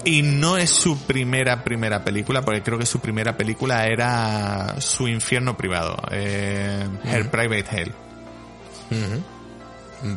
Y 0.05 0.21
no 0.21 0.59
es 0.59 0.69
su 0.69 0.99
primera, 0.99 1.65
primera 1.65 2.05
película, 2.05 2.43
porque 2.43 2.63
creo 2.63 2.79
que 2.79 2.85
su 2.85 3.01
primera 3.01 3.35
película 3.39 3.87
era 3.87 4.79
su 4.79 5.09
infierno 5.09 5.57
privado, 5.57 5.97
eh, 6.11 6.87
Her 7.05 7.31
Private 7.31 7.67
Hell. 7.71 7.95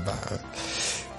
Va. 0.05 0.20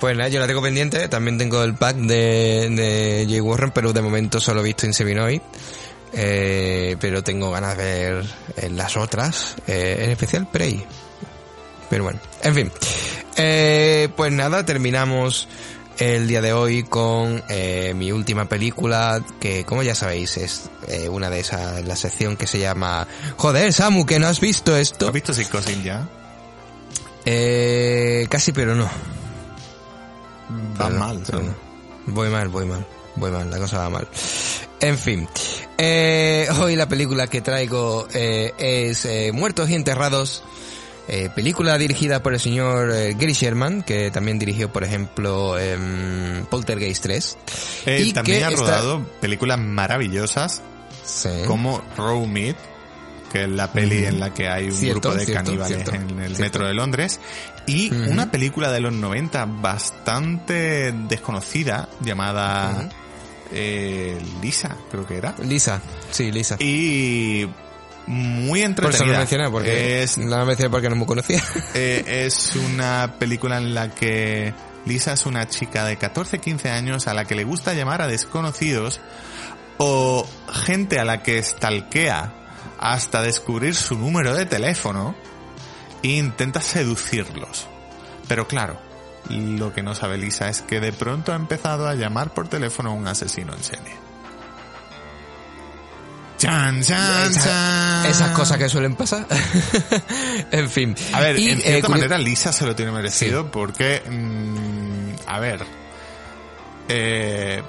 Pues 0.00 0.16
nada, 0.16 0.28
yo 0.28 0.40
la 0.40 0.46
tengo 0.46 0.62
pendiente. 0.62 1.08
También 1.08 1.38
tengo 1.38 1.62
el 1.62 1.74
pack 1.74 1.96
de, 1.96 2.68
de 2.70 3.26
Jay 3.28 3.40
Warren, 3.40 3.72
pero 3.72 3.92
de 3.92 4.00
momento 4.00 4.40
solo 4.40 4.60
he 4.60 4.64
visto 4.64 4.86
Insevinoid. 4.86 5.40
Eh, 6.12 6.96
pero 7.00 7.22
tengo 7.22 7.50
ganas 7.50 7.76
de 7.76 7.84
ver 7.84 8.24
eh, 8.56 8.70
las 8.70 8.96
otras, 8.96 9.56
eh, 9.66 10.00
en 10.04 10.10
especial 10.10 10.48
Prey. 10.50 10.84
Pero 11.90 12.04
bueno, 12.04 12.20
en 12.42 12.54
fin. 12.54 12.72
Eh, 13.36 14.08
pues 14.16 14.32
nada, 14.32 14.64
terminamos 14.64 15.48
el 15.98 16.28
día 16.28 16.40
de 16.40 16.52
hoy 16.52 16.84
con 16.84 17.42
eh, 17.48 17.92
mi 17.94 18.12
última 18.12 18.48
película, 18.48 19.22
que 19.40 19.64
como 19.64 19.82
ya 19.82 19.94
sabéis 19.94 20.36
es 20.36 20.70
eh, 20.86 21.08
una 21.08 21.28
de 21.28 21.40
esas, 21.40 21.84
la 21.84 21.96
sección 21.96 22.36
que 22.36 22.46
se 22.46 22.58
llama 22.58 23.06
Joder, 23.36 23.72
Samu, 23.72 24.06
que 24.06 24.18
no 24.18 24.28
has 24.28 24.40
visto 24.40 24.76
esto. 24.76 25.08
¿Has 25.08 25.12
visto 25.12 25.34
Psicosis 25.34 25.82
ya? 25.82 26.08
Eh, 27.24 28.26
casi, 28.30 28.52
pero 28.52 28.74
no. 28.74 28.88
Va 30.80 30.86
Pero 30.86 30.98
no, 30.98 30.98
mal. 30.98 31.22
Voy 32.06 32.28
mal, 32.30 32.48
voy 32.48 32.64
mal, 32.66 32.86
voy 33.16 33.30
mal, 33.30 33.50
la 33.50 33.58
cosa 33.58 33.78
va 33.78 33.90
mal. 33.90 34.08
En 34.80 34.96
fin, 34.96 35.28
eh, 35.76 36.46
hoy 36.60 36.76
la 36.76 36.88
película 36.88 37.26
que 37.26 37.40
traigo 37.40 38.06
eh, 38.14 38.52
es 38.58 39.04
eh, 39.04 39.32
Muertos 39.32 39.68
y 39.70 39.74
Enterrados, 39.74 40.42
eh, 41.08 41.28
película 41.34 41.76
dirigida 41.78 42.22
por 42.22 42.32
el 42.34 42.40
señor 42.40 42.90
eh, 42.92 43.14
Gary 43.18 43.32
Sherman, 43.32 43.82
que 43.82 44.10
también 44.10 44.38
dirigió, 44.38 44.72
por 44.72 44.84
ejemplo, 44.84 45.58
em, 45.58 46.44
Poltergeist 46.46 47.02
3. 47.02 47.38
Eh, 47.86 48.02
y 48.06 48.12
también 48.12 48.38
que 48.38 48.44
ha 48.44 48.48
está- 48.50 48.60
rodado 48.62 49.04
películas 49.20 49.58
maravillosas 49.58 50.62
Sí. 51.04 51.30
como 51.46 51.82
Row 51.96 52.26
Meat, 52.26 52.56
que 53.28 53.44
es 53.44 53.48
la 53.48 53.72
peli 53.72 54.04
en 54.04 54.20
la 54.20 54.32
que 54.32 54.48
hay 54.48 54.66
un 54.66 54.72
Cierto, 54.72 55.10
grupo 55.10 55.18
de 55.18 55.24
cierto, 55.26 55.44
caníbales 55.44 55.84
cierto, 55.84 55.94
en 55.94 56.20
el 56.20 56.38
metro 56.38 56.66
de 56.66 56.74
Londres, 56.74 57.20
y 57.66 57.92
una 57.92 58.30
película 58.30 58.72
de 58.72 58.80
los 58.80 58.92
90 58.92 59.44
bastante 59.46 60.92
desconocida 61.08 61.88
llamada 62.00 62.88
eh, 63.52 64.18
Lisa, 64.42 64.76
creo 64.90 65.06
que 65.06 65.16
era. 65.16 65.34
Lisa, 65.42 65.80
sí, 66.10 66.30
Lisa. 66.32 66.56
Y 66.58 67.48
muy 68.06 68.60
Por 68.60 68.68
eso 68.68 68.82
lo 68.82 68.88
entretenida. 68.88 69.18
mencioné, 69.18 69.50
porque 69.50 70.02
es, 70.02 70.18
la 70.18 70.44
mencioné 70.44 70.70
porque 70.70 70.88
no 70.88 70.96
me 70.96 71.06
conocía. 71.06 71.42
eh, 71.74 72.24
es 72.26 72.56
una 72.56 73.14
película 73.18 73.58
en 73.58 73.74
la 73.74 73.90
que 73.90 74.54
Lisa 74.86 75.12
es 75.12 75.26
una 75.26 75.46
chica 75.48 75.84
de 75.84 75.98
14-15 75.98 76.70
años 76.70 77.06
a 77.06 77.14
la 77.14 77.24
que 77.26 77.34
le 77.34 77.44
gusta 77.44 77.74
llamar 77.74 78.00
a 78.00 78.06
desconocidos 78.06 79.00
o 79.76 80.26
gente 80.50 80.98
a 80.98 81.04
la 81.04 81.22
que 81.22 81.42
stalkea 81.42 82.32
hasta 82.78 83.22
descubrir 83.22 83.74
su 83.74 83.96
número 83.96 84.34
de 84.34 84.46
teléfono 84.46 85.14
e 86.02 86.08
intenta 86.08 86.60
seducirlos. 86.60 87.66
Pero 88.28 88.46
claro, 88.46 88.78
lo 89.28 89.72
que 89.72 89.82
no 89.82 89.94
sabe 89.94 90.18
Lisa 90.18 90.48
es 90.48 90.62
que 90.62 90.80
de 90.80 90.92
pronto 90.92 91.32
ha 91.32 91.36
empezado 91.36 91.88
a 91.88 91.94
llamar 91.94 92.32
por 92.34 92.48
teléfono 92.48 92.90
a 92.90 92.92
un 92.92 93.06
asesino 93.08 93.52
en 93.54 93.62
serie. 93.62 94.08
Chan, 96.38 96.82
chan, 96.82 97.30
Esa- 97.32 97.44
chan. 97.44 98.06
esas 98.06 98.30
cosas 98.30 98.58
que 98.58 98.68
suelen 98.68 98.94
pasar. 98.94 99.26
en 100.52 100.70
fin. 100.70 100.94
A 101.12 101.20
ver, 101.20 101.36
Y, 101.38 101.48
en 101.50 101.58
eh, 101.58 101.62
cierta 101.62 101.88
manera 101.88 102.16
Lisa 102.16 102.52
se 102.52 102.64
lo 102.64 102.76
tiene 102.76 102.92
merecido 102.92 103.50
porque, 103.50 104.02
mm, 104.08 105.28
a 105.28 105.40
ver, 105.40 105.64
eh, 106.88 107.60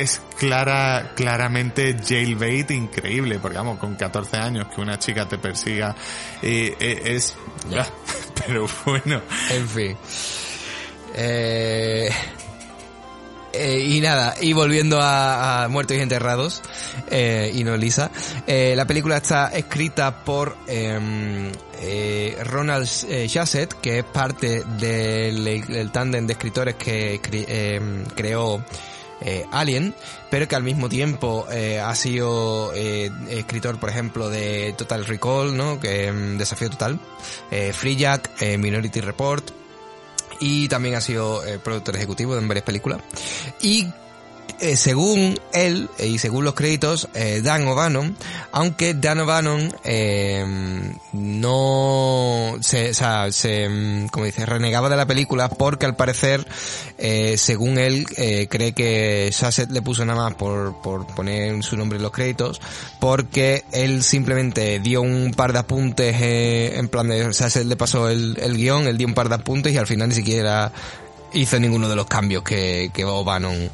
es 0.00 0.20
clara, 0.38 1.12
claramente 1.14 1.96
jailbait 2.06 2.70
increíble, 2.70 3.38
porque 3.40 3.58
vamos, 3.58 3.78
con 3.78 3.94
14 3.96 4.36
años 4.38 4.66
que 4.74 4.80
una 4.80 4.98
chica 4.98 5.28
te 5.28 5.38
persiga, 5.38 5.94
eh, 6.42 6.74
eh, 6.80 7.02
es, 7.04 7.36
Ya. 7.70 7.86
pero 8.46 8.66
bueno, 8.84 9.20
En 9.50 9.68
fin. 9.68 9.96
Eh, 11.14 12.08
eh, 13.52 13.80
y 13.84 14.00
nada, 14.00 14.36
y 14.40 14.52
volviendo 14.52 15.00
a, 15.00 15.64
a 15.64 15.68
Muertos 15.68 15.96
y 15.96 16.00
Enterrados, 16.00 16.62
eh, 17.10 17.50
y 17.52 17.64
no 17.64 17.76
Lisa, 17.76 18.10
eh, 18.46 18.74
la 18.76 18.86
película 18.86 19.16
está 19.16 19.48
escrita 19.48 20.24
por 20.24 20.56
em, 20.68 21.50
Ronald 22.44 22.86
Shusett, 22.86 23.74
que 23.80 23.98
es 23.98 24.04
parte 24.04 24.62
del, 24.78 25.66
del 25.66 25.90
tándem 25.90 26.26
de 26.28 26.34
escritores 26.34 26.76
que 26.76 27.20
cre- 27.20 27.44
em, 27.48 28.04
creó 28.14 28.64
eh, 29.20 29.46
Alien, 29.50 29.94
pero 30.30 30.48
que 30.48 30.56
al 30.56 30.62
mismo 30.62 30.88
tiempo 30.88 31.46
eh, 31.50 31.80
ha 31.80 31.94
sido 31.94 32.72
eh, 32.74 33.10
escritor, 33.28 33.78
por 33.78 33.90
ejemplo, 33.90 34.28
de 34.28 34.74
Total 34.76 35.04
Recall, 35.04 35.56
¿no? 35.56 35.80
Que 35.80 36.06
em, 36.06 36.38
Desafío 36.38 36.70
Total, 36.70 36.98
eh, 37.50 37.72
Free 37.72 37.96
Jack, 37.96 38.30
eh, 38.40 38.56
Minority 38.58 39.00
Report, 39.00 39.50
y 40.40 40.68
también 40.68 40.94
ha 40.94 41.00
sido 41.00 41.44
eh, 41.44 41.58
productor 41.58 41.96
ejecutivo 41.96 42.36
en 42.36 42.48
varias 42.48 42.64
películas. 42.64 43.00
Y 43.60 43.86
eh, 44.60 44.76
según 44.76 45.38
él 45.52 45.88
eh, 45.98 46.06
y 46.06 46.18
según 46.18 46.44
los 46.44 46.54
créditos, 46.54 47.08
eh, 47.14 47.40
Dan 47.42 47.66
O'Bannon, 47.68 48.16
aunque 48.52 48.94
Dan 48.94 49.20
O'Bannon 49.20 49.72
eh, 49.84 50.44
no 51.12 52.56
se, 52.60 52.90
o 52.90 52.94
sea, 52.94 53.30
se, 53.32 53.68
mm, 53.68 54.08
como 54.08 54.26
dice, 54.26 54.46
renegaba 54.46 54.88
de 54.88 54.96
la 54.96 55.06
película 55.06 55.48
porque 55.48 55.86
al 55.86 55.96
parecer, 55.96 56.46
eh, 56.98 57.36
según 57.36 57.78
él, 57.78 58.06
cree 58.48 58.72
que 58.72 59.30
Shasset 59.32 59.70
le 59.70 59.82
puso 59.82 60.04
nada 60.04 60.24
más 60.24 60.34
por, 60.34 60.80
por 60.82 61.06
poner 61.06 61.62
su 61.62 61.76
nombre 61.76 61.96
en 61.96 62.02
los 62.02 62.12
créditos, 62.12 62.60
porque 63.00 63.64
él 63.72 64.02
simplemente 64.02 64.80
dio 64.80 65.02
un 65.02 65.32
par 65.36 65.52
de 65.52 65.60
apuntes 65.60 66.16
en 66.20 66.88
plan 66.88 67.08
de, 67.08 67.32
Shasset 67.32 67.64
le 67.64 67.76
pasó 67.76 68.08
el, 68.08 68.36
el 68.40 68.56
guion, 68.56 68.86
él 68.86 68.98
dio 68.98 69.06
un 69.06 69.14
par 69.14 69.28
de 69.28 69.36
apuntes 69.36 69.72
y 69.72 69.78
al 69.78 69.86
final 69.86 70.08
ni 70.08 70.14
siquiera 70.14 70.72
hizo 71.32 71.58
ninguno 71.60 71.88
de 71.88 71.96
los 71.96 72.06
cambios 72.06 72.42
que, 72.42 72.90
que 72.92 73.04
O'Bannon 73.04 73.70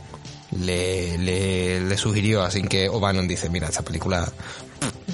le, 0.53 1.19
le, 1.19 1.81
le 1.81 1.97
sugirió, 1.97 2.43
así 2.43 2.63
que 2.63 2.89
O'Bannon 2.89 3.29
dice, 3.29 3.49
mira, 3.49 3.69
esta 3.69 3.83
película 3.83 4.31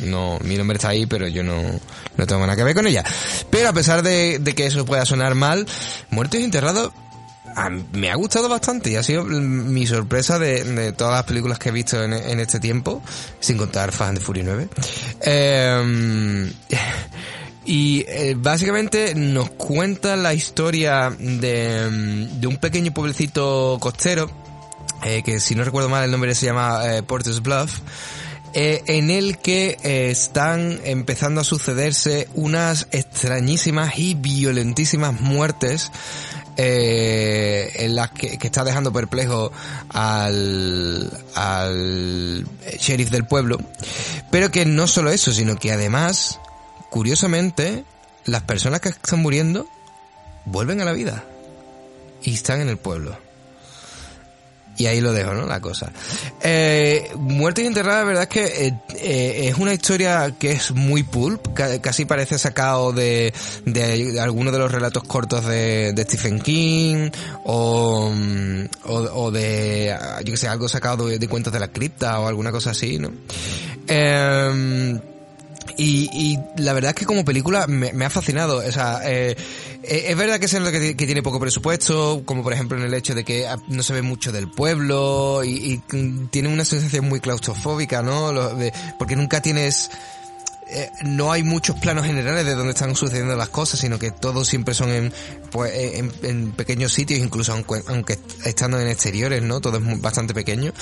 no, 0.04 0.38
mi 0.40 0.56
nombre 0.56 0.76
está 0.76 0.88
ahí, 0.88 1.06
pero 1.06 1.28
yo 1.28 1.42
no, 1.42 1.60
no 2.16 2.26
tengo 2.26 2.42
nada 2.42 2.56
que 2.56 2.64
ver 2.64 2.74
con 2.74 2.86
ella. 2.86 3.04
Pero 3.50 3.68
a 3.68 3.72
pesar 3.72 4.02
de, 4.02 4.38
de 4.38 4.54
que 4.54 4.66
eso 4.66 4.84
pueda 4.84 5.04
sonar 5.04 5.34
mal, 5.34 5.66
Muertos 6.10 6.40
y 6.40 6.44
Enterrados 6.44 6.92
me 7.92 8.10
ha 8.10 8.14
gustado 8.14 8.48
bastante 8.48 8.90
y 8.90 8.96
ha 8.96 9.02
sido 9.02 9.24
mi 9.24 9.86
sorpresa 9.86 10.38
de, 10.38 10.64
de 10.64 10.92
todas 10.92 11.14
las 11.14 11.24
películas 11.24 11.58
que 11.58 11.68
he 11.68 11.72
visto 11.72 12.02
en, 12.02 12.12
en 12.12 12.40
este 12.40 12.60
tiempo, 12.60 13.02
sin 13.40 13.58
contar 13.58 13.92
and 14.00 14.18
the 14.18 14.24
Furious 14.24 14.46
9. 14.46 14.68
Eh, 15.20 16.52
y 17.64 18.04
eh, 18.08 18.34
básicamente 18.36 19.14
nos 19.14 19.50
cuenta 19.50 20.16
la 20.16 20.34
historia 20.34 21.10
de, 21.10 22.28
de 22.32 22.46
un 22.46 22.56
pequeño 22.56 22.92
pueblecito 22.92 23.76
costero, 23.80 24.30
eh, 25.04 25.22
que 25.22 25.40
si 25.40 25.54
no 25.54 25.64
recuerdo 25.64 25.88
mal 25.88 26.04
el 26.04 26.10
nombre 26.10 26.34
se 26.34 26.46
llama 26.46 26.96
eh, 26.96 27.02
Porter's 27.02 27.42
Bluff, 27.42 27.80
eh, 28.54 28.82
en 28.86 29.10
el 29.10 29.38
que 29.38 29.78
eh, 29.82 30.10
están 30.10 30.78
empezando 30.84 31.40
a 31.40 31.44
sucederse 31.44 32.28
unas 32.34 32.86
extrañísimas 32.90 33.98
y 33.98 34.12
violentísimas 34.12 35.18
muertes 35.22 35.90
eh, 36.58 37.72
en 37.76 37.96
las 37.96 38.10
que, 38.10 38.36
que 38.36 38.46
está 38.48 38.62
dejando 38.62 38.92
perplejo 38.92 39.52
al, 39.88 41.10
al 41.34 42.46
sheriff 42.78 43.10
del 43.10 43.24
pueblo. 43.24 43.58
Pero 44.30 44.50
que 44.50 44.66
no 44.66 44.86
solo 44.86 45.10
eso, 45.10 45.32
sino 45.32 45.56
que 45.56 45.72
además, 45.72 46.38
curiosamente, 46.90 47.84
las 48.26 48.42
personas 48.42 48.80
que 48.80 48.90
están 48.90 49.20
muriendo 49.20 49.66
vuelven 50.44 50.82
a 50.82 50.84
la 50.84 50.92
vida 50.92 51.24
y 52.22 52.34
están 52.34 52.60
en 52.60 52.68
el 52.68 52.76
pueblo. 52.76 53.16
Y 54.82 54.86
ahí 54.86 55.00
lo 55.00 55.12
dejo, 55.12 55.32
¿no? 55.32 55.46
La 55.46 55.60
cosa. 55.60 55.92
Eh, 56.42 57.08
Muerte 57.16 57.62
y 57.62 57.66
enterrada, 57.66 58.00
la 58.00 58.04
verdad 58.04 58.22
es 58.24 58.28
que 58.28 58.66
eh, 58.66 58.74
eh, 58.96 59.48
es 59.48 59.56
una 59.58 59.72
historia 59.72 60.34
que 60.40 60.50
es 60.50 60.72
muy 60.72 61.04
pulp, 61.04 61.54
ca- 61.54 61.80
casi 61.80 62.04
parece 62.04 62.36
sacado 62.36 62.92
de, 62.92 63.32
de 63.64 64.18
alguno 64.20 64.50
de 64.50 64.58
los 64.58 64.72
relatos 64.72 65.04
cortos 65.04 65.46
de, 65.46 65.92
de 65.92 66.02
Stephen 66.02 66.40
King 66.40 67.10
o, 67.44 68.10
mm, 68.12 68.64
o, 68.86 68.94
o 68.94 69.30
de, 69.30 69.96
yo 70.24 70.32
que 70.32 70.36
sé, 70.36 70.48
algo 70.48 70.68
sacado 70.68 71.06
de, 71.06 71.20
de 71.20 71.28
cuentos 71.28 71.52
de 71.52 71.60
la 71.60 71.68
cripta 71.68 72.18
o 72.18 72.26
alguna 72.26 72.50
cosa 72.50 72.70
así, 72.70 72.98
¿no? 72.98 73.12
Eh, 73.86 74.98
y, 75.76 76.38
la 76.58 76.72
verdad 76.72 76.90
es 76.90 76.94
que 76.96 77.06
como 77.06 77.24
película 77.24 77.66
me, 77.66 77.92
me 77.92 78.04
ha 78.04 78.10
fascinado. 78.10 78.58
O 78.58 78.72
sea, 78.72 79.00
eh, 79.04 79.36
es 79.82 80.16
verdad 80.16 80.38
que 80.38 80.46
es 80.46 80.52
lo 80.54 80.70
que, 80.70 80.80
ti- 80.80 80.94
que 80.94 81.06
tiene 81.06 81.22
poco 81.22 81.40
presupuesto, 81.40 82.22
como 82.24 82.42
por 82.42 82.52
ejemplo 82.52 82.78
en 82.78 82.84
el 82.84 82.94
hecho 82.94 83.14
de 83.14 83.24
que 83.24 83.46
ah, 83.46 83.56
no 83.68 83.82
se 83.82 83.92
ve 83.92 84.02
mucho 84.02 84.32
del 84.32 84.48
pueblo 84.50 85.42
y, 85.44 85.82
y, 85.90 85.96
mm, 85.96 86.28
tiene 86.28 86.48
una 86.48 86.64
sensación 86.64 87.08
muy 87.08 87.20
claustrofóbica, 87.20 88.02
¿no? 88.02 88.32
Porque 88.98 89.16
nunca 89.16 89.40
tienes 89.42 89.90
eh, 90.74 90.90
no 91.04 91.30
hay 91.32 91.42
muchos 91.42 91.78
planos 91.80 92.06
generales 92.06 92.46
de 92.46 92.54
donde 92.54 92.72
están 92.72 92.96
sucediendo 92.96 93.36
las 93.36 93.50
cosas, 93.50 93.78
sino 93.80 93.98
que 93.98 94.10
todos 94.10 94.48
siempre 94.48 94.72
son 94.72 94.88
en, 94.90 95.12
pues, 95.50 95.70
eh, 95.74 96.08
en, 96.22 96.52
pequeños 96.52 96.94
sitios, 96.94 97.20
incluso 97.20 97.52
aunque, 97.52 97.82
aunque 97.88 98.18
estando 98.44 98.80
en 98.80 98.88
exteriores, 98.88 99.42
¿no? 99.42 99.60
Todo 99.60 99.76
es 99.76 100.00
bastante 100.00 100.32
pequeño. 100.32 100.72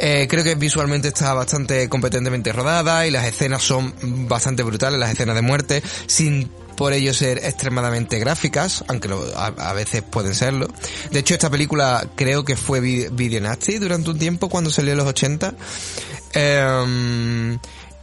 Eh, 0.00 0.26
creo 0.28 0.42
que 0.42 0.56
visualmente 0.56 1.08
está 1.08 1.32
bastante 1.32 1.88
competentemente 1.88 2.52
rodada 2.52 3.06
y 3.06 3.12
las 3.12 3.24
escenas 3.24 3.62
son 3.62 3.94
bastante 4.26 4.64
brutales, 4.64 4.98
las 4.98 5.12
escenas 5.12 5.36
de 5.36 5.42
muerte, 5.42 5.82
sin 6.08 6.50
por 6.76 6.92
ello 6.92 7.12
ser 7.14 7.38
extremadamente 7.38 8.18
gráficas, 8.18 8.84
aunque 8.88 9.08
lo- 9.08 9.24
a, 9.36 9.72
veces 9.72 10.02
pueden 10.02 10.34
serlo. 10.34 10.68
De 11.10 11.18
hecho, 11.20 11.34
esta 11.34 11.50
película 11.50 12.06
creo 12.14 12.44
que 12.44 12.56
fue 12.56 12.80
vi- 12.80 13.08
video 13.10 13.40
nasty 13.40 13.78
durante 13.78 14.10
un 14.10 14.18
tiempo 14.18 14.48
cuando 14.48 14.70
salió 14.70 14.92
en 14.92 14.98
los 14.98 15.06
80. 15.08 15.54
Em, 16.32 17.58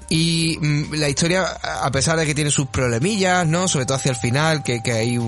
y 0.09 0.57
mm, 0.59 0.93
la 0.95 1.09
historia, 1.09 1.43
a 1.43 1.89
pesar 1.91 2.17
de 2.17 2.25
que 2.25 2.35
tiene 2.35 2.51
sus 2.51 2.67
problemillas, 2.67 3.47
¿no? 3.47 3.67
Sobre 3.67 3.85
todo 3.85 3.95
hacia 3.97 4.11
el 4.11 4.17
final, 4.17 4.63
que, 4.63 4.81
que 4.83 4.91
hay 4.91 5.19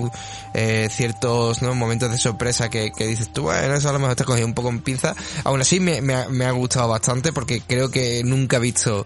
eh, 0.54 0.88
ciertos 0.90 1.62
momentos 1.62 2.10
de 2.10 2.18
sorpresa 2.18 2.68
que, 2.68 2.92
que 2.92 3.06
dices 3.06 3.32
tú, 3.32 3.42
bueno, 3.42 3.74
eso 3.74 3.88
a 3.88 3.92
lo 3.92 3.98
mejor 3.98 4.16
te 4.16 4.24
cogido 4.24 4.46
un 4.46 4.54
poco 4.54 4.68
en 4.68 4.80
pinza. 4.80 5.14
Aún 5.44 5.60
así 5.60 5.80
me 5.80 6.44
ha 6.44 6.50
gustado 6.50 6.88
bastante 6.88 7.32
porque 7.32 7.62
creo 7.66 7.90
que 7.90 8.22
nunca 8.24 8.58
he 8.58 8.60
visto 8.60 9.04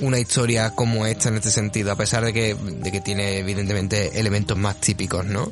una 0.00 0.18
historia 0.18 0.70
como 0.70 1.06
esta 1.06 1.28
en 1.28 1.36
este 1.36 1.50
sentido, 1.50 1.92
a 1.92 1.96
pesar 1.96 2.24
de 2.24 2.32
que, 2.32 2.54
de 2.54 2.92
que 2.92 3.00
tiene 3.00 3.38
evidentemente 3.38 4.18
elementos 4.18 4.56
más 4.56 4.80
típicos, 4.80 5.24
¿no? 5.24 5.50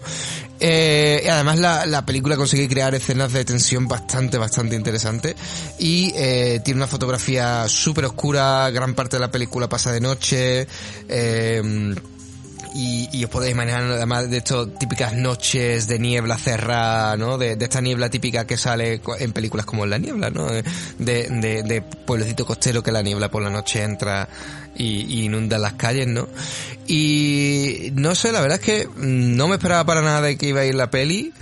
Eh, 0.61 1.23
y 1.25 1.29
además 1.29 1.59
la, 1.59 1.87
la 1.87 2.07
película 2.07 2.37
consigue 2.37 2.69
crear 2.69 2.95
escenas 2.95 3.33
de 3.33 3.45
tensión 3.45 3.89
bastante, 3.89 4.39
bastante 4.39 4.75
interesantes 4.75 5.35
y 5.79 6.13
eh, 6.17 6.61
tiene 6.65 6.79
una 6.79 6.87
fotografía 6.87 7.69
súper 7.69 8.07
oscura, 8.07 8.71
gran 8.71 8.95
parte 8.95 9.17
de 9.17 9.21
la 9.21 9.31
película 9.31 9.69
pasa 9.69 9.93
de 9.93 10.01
noche, 10.01 10.67
eh, 11.09 11.95
y, 12.77 13.09
y 13.11 13.25
os 13.25 13.31
podéis 13.31 13.55
imaginar 13.55 13.85
además 13.85 14.29
de 14.29 14.37
estas 14.37 14.69
típicas 14.79 15.15
noches 15.15 15.89
de 15.89 15.99
niebla 15.99 16.37
cerrada, 16.37 17.17
¿no? 17.17 17.39
De, 17.39 17.57
de 17.57 17.65
esta 17.65 17.81
niebla 17.81 18.11
típica 18.11 18.47
que 18.47 18.59
sale 18.59 19.01
en 19.19 19.33
películas 19.33 19.65
como 19.65 19.87
La 19.87 19.97
Niebla, 19.97 20.29
¿no? 20.29 20.47
De, 20.47 20.63
de, 20.99 21.63
de 21.63 21.81
pueblecito 21.81 22.45
costero 22.45 22.83
que 22.83 22.93
la 22.93 23.01
niebla 23.01 23.31
por 23.31 23.43
la 23.43 23.49
noche 23.49 23.83
entra 23.83 24.29
y, 24.77 25.07
y 25.07 25.25
inunda 25.25 25.57
las 25.57 25.73
calles, 25.73 26.07
¿no? 26.07 26.29
Y 26.87 27.93
no 27.95 28.15
sé, 28.15 28.31
la 28.31 28.43
verdad 28.43 28.61
es 28.61 28.65
que 28.65 28.89
no 28.97 29.49
me 29.49 29.55
esperaba 29.55 29.87
para 29.87 30.03
nada 30.03 30.21
de 30.21 30.37
que 30.37 30.49
iba 30.49 30.61
a 30.61 30.67
ir 30.67 30.75
la 30.75 30.91
peli. 30.91 31.33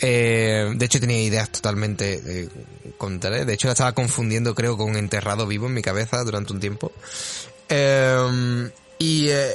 Eh, 0.00 0.72
de 0.74 0.86
hecho 0.86 1.00
tenía 1.00 1.20
ideas 1.20 1.50
totalmente 1.50 2.22
eh, 2.24 2.48
contrarias. 2.96 3.46
De 3.46 3.52
hecho 3.52 3.68
la 3.68 3.72
estaba 3.72 3.92
confundiendo 3.92 4.54
creo 4.54 4.78
con 4.78 4.96
Enterrado 4.96 5.46
Vivo 5.46 5.66
en 5.66 5.74
mi 5.74 5.82
cabeza 5.82 6.24
durante 6.24 6.54
un 6.54 6.60
tiempo. 6.60 6.92
Eh, 7.68 8.70
y 8.98 9.28
eh, 9.28 9.50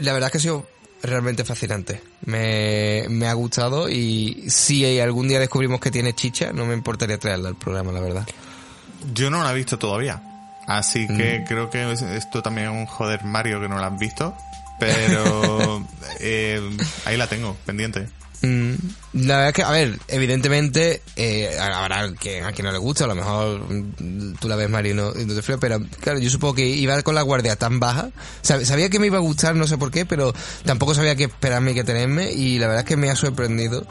la 0.00 0.12
verdad 0.12 0.28
es 0.28 0.32
que 0.32 0.38
ha 0.38 0.40
sido 0.40 0.66
realmente 1.02 1.44
fascinante. 1.44 2.00
Me, 2.24 3.04
me 3.08 3.26
ha 3.28 3.32
gustado 3.34 3.88
y 3.88 4.44
si 4.48 4.98
algún 5.00 5.28
día 5.28 5.38
descubrimos 5.38 5.80
que 5.80 5.90
tiene 5.90 6.14
chicha, 6.14 6.52
no 6.52 6.64
me 6.66 6.74
importaría 6.74 7.18
traerla 7.18 7.48
al 7.50 7.56
programa, 7.56 7.92
la 7.92 8.00
verdad. 8.00 8.26
Yo 9.14 9.30
no 9.30 9.42
la 9.42 9.52
he 9.52 9.54
visto 9.54 9.78
todavía. 9.78 10.22
Así 10.66 11.06
que 11.06 11.40
Mm. 11.40 11.44
creo 11.44 11.70
que 11.70 11.92
es- 11.92 12.02
esto 12.02 12.42
también 12.42 12.68
es 12.68 12.72
un 12.72 12.86
joder 12.86 13.24
Mario 13.24 13.60
que 13.60 13.68
no 13.68 13.78
la 13.78 13.86
has 13.88 13.98
visto. 13.98 14.34
Pero 14.80 15.86
eh, 16.20 16.60
ahí 17.04 17.16
la 17.16 17.26
tengo, 17.28 17.56
pendiente. 17.64 18.08
Mm, 18.46 18.74
La 19.14 19.34
verdad 19.36 19.48
es 19.48 19.54
que, 19.54 19.62
a 19.62 19.70
ver, 19.70 19.98
evidentemente, 20.08 21.00
eh, 21.16 21.56
habrá 21.58 22.12
que, 22.14 22.42
a 22.42 22.52
quien 22.52 22.66
no 22.66 22.72
le 22.72 22.78
gusta, 22.78 23.04
a 23.04 23.06
lo 23.08 23.14
mejor 23.14 23.60
mm, 23.72 24.34
tú 24.40 24.48
la 24.48 24.56
ves 24.56 24.68
Mario 24.70 24.92
y 24.92 24.94
no, 24.94 25.12
te 25.12 25.42
frío, 25.42 25.58
pero 25.58 25.80
claro, 26.00 26.18
yo 26.18 26.28
supongo 26.30 26.54
que 26.54 26.66
iba 26.66 27.00
con 27.02 27.14
la 27.14 27.22
guardia 27.22 27.56
tan 27.56 27.80
baja, 27.80 28.10
Sab- 28.42 28.64
sabía 28.64 28.88
que 28.90 28.98
me 28.98 29.06
iba 29.06 29.16
a 29.16 29.20
gustar, 29.20 29.54
no 29.56 29.66
sé 29.66 29.78
por 29.78 29.90
qué, 29.90 30.04
pero 30.06 30.34
tampoco 30.64 30.94
sabía 30.94 31.16
qué 31.16 31.24
esperarme 31.24 31.72
y 31.72 31.74
qué 31.74 31.84
tenerme, 31.84 32.30
y 32.32 32.58
la 32.58 32.66
verdad 32.68 32.84
es 32.84 32.88
que 32.88 32.96
me 32.96 33.10
ha 33.10 33.16
sorprendido, 33.16 33.86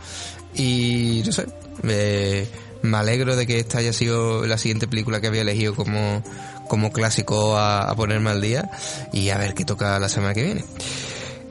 y 0.54 1.24
no 1.26 1.32
sé, 1.32 1.48
me, 1.82 2.48
me 2.82 2.98
alegro 2.98 3.36
de 3.36 3.46
que 3.48 3.60
esta 3.60 3.80
haya 3.80 3.94
sido 3.94 4.46
la 4.46 4.58
siguiente 4.58 4.88
película 4.88 5.20
que 5.22 5.28
había 5.28 5.42
elegido 5.42 5.76
como, 5.76 6.24
como 6.70 6.92
clásico 6.92 7.58
a 7.58 7.94
ponerme 7.96 8.30
al 8.30 8.42
día, 8.42 8.70
y 9.12 9.30
a 9.30 9.38
ver 9.38 9.54
qué 9.56 9.66
toca 9.66 9.98
la 10.00 10.08
semana 10.10 10.34
que 10.34 10.44
viene. 10.44 10.64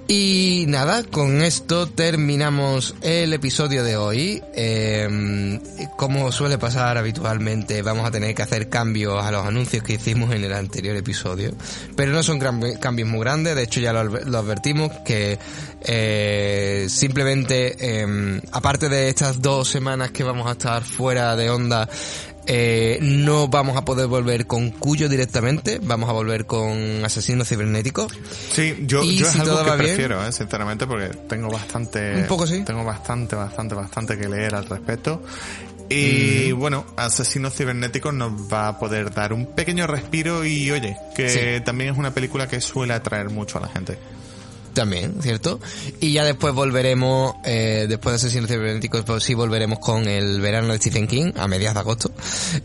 Y 0.07 0.67
nada, 0.69 1.03
con 1.03 1.41
esto 1.41 1.89
terminamos 1.89 2.95
el 3.01 3.33
episodio 3.33 3.83
de 3.83 3.97
hoy. 3.97 4.43
Eh, 4.55 5.59
como 5.97 6.31
suele 6.31 6.59
pasar 6.59 6.99
habitualmente, 6.99 7.81
vamos 7.81 8.07
a 8.07 8.11
tener 8.11 8.35
que 8.35 8.43
hacer 8.43 8.69
cambios 8.69 9.25
a 9.25 9.31
los 9.31 9.47
anuncios 9.47 9.83
que 9.83 9.95
hicimos 9.95 10.35
en 10.35 10.45
el 10.45 10.53
anterior 10.53 10.95
episodio. 10.95 11.55
Pero 11.97 12.13
no 12.13 12.23
son 12.23 12.39
cambios 12.81 13.09
muy 13.09 13.21
grandes, 13.21 13.57
de 13.57 13.63
hecho 13.63 13.81
ya 13.81 13.95
lo, 13.95 14.03
adver- 14.03 14.27
lo 14.27 14.39
advertimos 14.39 14.93
que 15.07 15.39
eh, 15.81 16.87
simplemente, 16.91 17.75
eh, 17.79 18.41
aparte 18.53 18.91
de 18.91 19.09
estas 19.09 19.41
dos 19.41 19.69
semanas 19.71 20.11
que 20.11 20.23
vamos 20.23 20.47
a 20.47 20.53
estar 20.53 20.85
fuera 20.85 21.35
de 21.35 21.49
onda, 21.49 21.89
eh, 22.47 22.99
no 23.01 23.49
vamos 23.49 23.77
a 23.77 23.85
poder 23.85 24.07
volver 24.07 24.47
con 24.47 24.71
Cuyo 24.71 25.09
directamente, 25.09 25.81
vamos 25.83 26.09
a 26.11 26.13
volver 26.13 26.47
con 26.47 27.05
Asesinos 27.05 27.49
Cibernéticos. 27.49 28.13
Sí, 28.53 28.77
yo, 28.83 29.03
Y 29.03 29.17
yo 29.17 29.27
es 29.27 29.33
si 29.33 29.41
algo 29.41 29.53
todo 29.55 29.65
que 29.65 29.71
bien- 29.73 29.85
prefiero, 29.95 30.27
eh, 30.27 30.33
sinceramente, 30.33 30.87
porque 30.87 31.09
tengo 31.29 31.49
bastante... 31.51 32.17
Un 32.17 32.27
poco 32.27 32.47
sí. 32.47 32.63
Tengo 32.65 32.85
bastante, 32.85 33.35
bastante, 33.37 33.75
bastante 33.75 34.19
que 34.19 34.29
leer 34.29 34.55
al 34.55 34.67
respecto. 34.67 35.23
Y 35.89 36.53
bueno, 36.53 36.87
Asesinos 36.97 37.55
Cibernéticos 37.55 38.13
nos 38.15 38.33
va 38.53 38.69
a 38.69 38.79
poder 38.79 39.13
dar 39.13 39.33
un 39.35 39.47
pequeño 39.55 39.87
respiro 39.87 40.45
y 40.45 40.71
oye, 40.71 40.97
que 41.15 41.29
Sí. 41.29 41.65
también 41.65 41.91
es 41.93 41.99
una 41.99 42.13
película 42.15 42.49
que 42.49 42.61
suele 42.61 42.95
atraer 42.95 43.29
mucho 43.31 43.59
a 43.59 43.61
la 43.63 43.69
gente. 43.69 43.99
También, 44.75 45.23
¿cierto? 45.23 45.61
Y 46.01 46.13
ya 46.13 46.25
después 46.25 46.53
volveremos, 46.53 47.35
eh, 47.45 47.87
después 47.89 48.13
de 48.13 48.17
Asesinos 48.17 48.51
Cibernéticos, 48.51 49.05
pues 49.05 49.23
sí 49.23 49.33
volveremos 49.35 49.79
con 49.79 50.07
el 50.09 50.41
verano 50.41 50.73
de 50.73 50.79
Stephen 50.79 51.07
King, 51.07 51.33
a 51.37 51.47
mediados 51.49 51.75
de 51.75 51.81
agosto. 51.81 52.11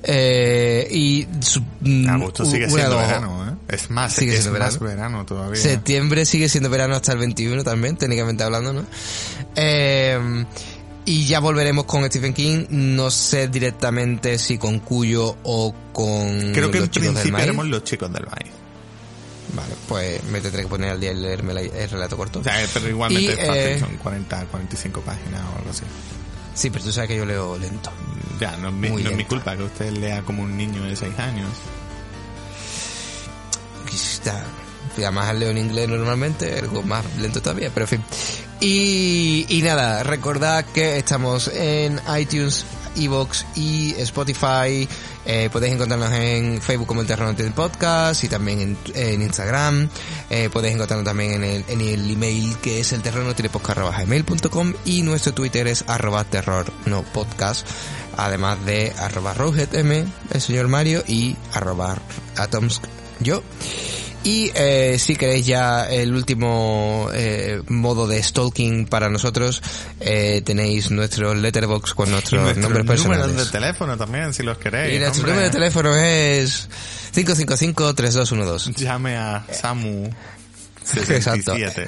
Eh, 0.03 0.87
y 0.91 1.27
su, 1.39 1.61
mm, 1.81 2.09
Agosto 2.09 2.45
sigue 2.45 2.67
siendo 2.67 2.89
dos- 2.95 3.01
verano, 3.07 3.49
¿eh? 3.49 3.53
Es 3.75 3.89
más, 3.91 4.13
Sigue 4.13 4.33
es 4.35 4.41
siendo 4.41 4.59
más 4.59 4.79
verano. 4.79 4.95
verano 4.97 5.25
todavía. 5.25 5.61
Septiembre 5.61 6.25
sigue 6.25 6.49
siendo 6.49 6.69
verano 6.69 6.95
hasta 6.95 7.11
el 7.13 7.19
21 7.19 7.63
también, 7.63 7.95
técnicamente 7.95 8.43
hablando, 8.43 8.73
¿no? 8.73 8.85
Eh, 9.55 10.45
y 11.05 11.25
ya 11.25 11.39
volveremos 11.39 11.85
con 11.85 12.03
Stephen 12.05 12.33
King, 12.33 12.65
no 12.69 13.09
sé 13.11 13.47
directamente 13.47 14.37
si 14.37 14.57
con 14.57 14.79
Cuyo 14.79 15.37
o 15.43 15.73
con 15.93 16.51
Creo 16.53 16.69
que 16.71 16.79
los 16.79 16.87
en 16.87 16.91
del 16.91 17.01
principio 17.13 17.31
maíz. 17.33 17.43
haremos 17.43 17.67
los 17.67 17.83
chicos 17.83 18.11
del 18.11 18.25
maíz. 18.25 18.51
Vale, 19.53 19.73
pues 19.87 20.23
me 20.25 20.41
tendré 20.41 20.61
que 20.63 20.67
poner 20.67 20.91
al 20.91 20.99
día 20.99 21.11
y 21.11 21.15
leerme 21.15 21.53
la- 21.53 21.61
el 21.61 21.89
relato 21.89 22.15
corto. 22.17 22.39
O 22.39 22.43
sea, 22.43 22.53
pero 22.73 22.87
igualmente 22.87 23.31
Y, 23.31 23.39
es 23.39 23.47
fácil, 23.47 23.61
eh, 23.63 23.79
son 23.79 23.97
40, 23.97 24.45
45 24.45 25.01
páginas 25.01 25.41
o 25.53 25.57
algo 25.57 25.69
así. 25.71 25.83
Sí, 26.53 26.69
pero 26.69 26.83
tú 26.83 26.91
sabes 26.91 27.07
que 27.09 27.17
yo 27.17 27.25
leo 27.25 27.57
lento. 27.57 27.91
Ya, 28.39 28.55
no 28.57 28.67
es 28.69 28.73
mi, 28.73 28.89
no 28.89 29.09
es 29.09 29.15
mi 29.15 29.25
culpa 29.25 29.55
que 29.57 29.63
usted 29.63 29.91
lea 29.91 30.21
como 30.21 30.43
un 30.43 30.55
niño 30.57 30.83
de 30.83 30.95
6 30.95 31.17
años. 31.17 31.49
Está, 33.91 34.43
y 34.97 35.03
además 35.03 35.35
leo 35.35 35.49
en 35.49 35.57
inglés 35.57 35.87
normalmente, 35.89 36.59
algo 36.59 36.83
más 36.83 37.03
lento 37.17 37.41
todavía, 37.41 37.71
pero 37.73 37.85
en 37.85 37.89
fin. 37.89 38.03
Y, 38.61 39.45
y 39.49 39.61
nada, 39.61 40.03
recordad 40.03 40.65
que 40.65 40.97
estamos 40.97 41.47
en 41.53 41.99
iTunes, 42.19 42.65
Evox 42.97 43.45
y 43.55 43.95
Spotify. 43.99 44.87
Eh, 45.25 45.49
podéis 45.51 45.73
encontrarnos 45.73 46.11
en 46.13 46.61
Facebook 46.61 46.87
como 46.87 47.01
el 47.01 47.07
Terror 47.07 47.35
del 47.35 47.51
Podcast 47.53 48.23
y 48.23 48.27
también 48.27 48.77
en, 48.93 49.21
Instagram. 49.21 49.89
Eh, 50.29 50.49
podéis 50.51 50.75
encontrarnos 50.75 51.05
también 51.05 51.33
en 51.33 51.43
el, 51.43 51.65
en 51.67 51.81
el 51.81 52.11
email 52.11 52.57
que 52.57 52.79
es 52.79 52.93
el 52.93 53.01
terror 53.01 53.23
no 53.23 53.35
tiene 53.35 53.49
podcast 53.49 53.77
arroba 53.77 53.97
gmail.com 53.97 54.73
y 54.85 55.01
nuestro 55.01 55.33
Twitter 55.33 55.67
es 55.67 55.83
arroba 55.87 56.23
terror 56.23 56.71
no 56.85 57.03
podcast. 57.03 57.67
Además 58.17 58.65
de 58.65 58.93
arroba 58.97 59.33
M, 59.73 60.05
el 60.31 60.41
señor 60.41 60.67
Mario 60.67 61.03
y 61.07 61.35
arroba 61.53 61.97
atoms 62.35 62.81
yo. 63.19 63.43
Y 64.23 64.51
eh, 64.53 64.97
si 64.99 65.15
queréis 65.15 65.45
ya 65.45 65.85
el 65.85 66.13
último 66.13 67.09
eh, 67.13 67.61
modo 67.67 68.05
de 68.05 68.21
stalking 68.21 68.85
para 68.85 69.09
nosotros, 69.09 69.61
eh, 70.01 70.41
tenéis 70.43 70.91
nuestro 70.91 71.33
letterbox 71.33 71.93
con 71.93 72.11
nuestros 72.11 72.41
nuestros 72.41 72.63
nombres 72.63 72.85
personales. 72.85 73.27
números 73.27 73.45
de 73.45 73.51
teléfono 73.51 73.97
también, 73.97 74.33
si 74.33 74.43
los 74.43 74.57
queréis. 74.57 74.95
Y 74.95 74.99
nuestro 74.99 75.25
número 75.25 75.43
de 75.43 75.49
teléfono 75.49 75.95
es 75.95 76.67
555-3212. 77.15 78.75
Llame 78.75 79.15
a 79.15 79.45
Samu 79.51 80.09
Exacto. 80.97 81.53
67. 81.53 81.87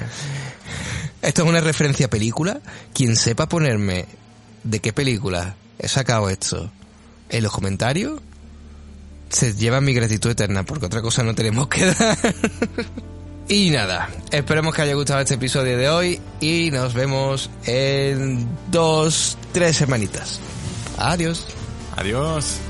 Esto 1.22 1.42
es 1.42 1.48
una 1.48 1.60
referencia 1.60 2.06
a 2.06 2.10
película. 2.10 2.60
Quien 2.94 3.16
sepa 3.16 3.48
ponerme 3.48 4.06
de 4.64 4.80
qué 4.80 4.92
película 4.92 5.56
he 5.78 5.88
sacado 5.88 6.30
esto 6.30 6.70
en 7.28 7.42
los 7.42 7.52
comentarios, 7.52 8.20
se 9.32 9.54
lleva 9.54 9.80
mi 9.80 9.94
gratitud 9.94 10.30
eterna, 10.30 10.62
porque 10.64 10.86
otra 10.86 11.02
cosa 11.02 11.22
no 11.22 11.34
tenemos 11.34 11.66
que 11.68 11.86
dar. 11.86 12.18
y 13.48 13.70
nada, 13.70 14.10
esperemos 14.30 14.74
que 14.74 14.82
haya 14.82 14.94
gustado 14.94 15.20
este 15.20 15.34
episodio 15.34 15.76
de 15.76 15.88
hoy 15.88 16.20
y 16.40 16.70
nos 16.70 16.94
vemos 16.94 17.50
en 17.64 18.46
dos, 18.70 19.38
tres 19.52 19.76
semanitas. 19.76 20.38
Adiós. 20.98 21.46
Adiós. 21.96 22.60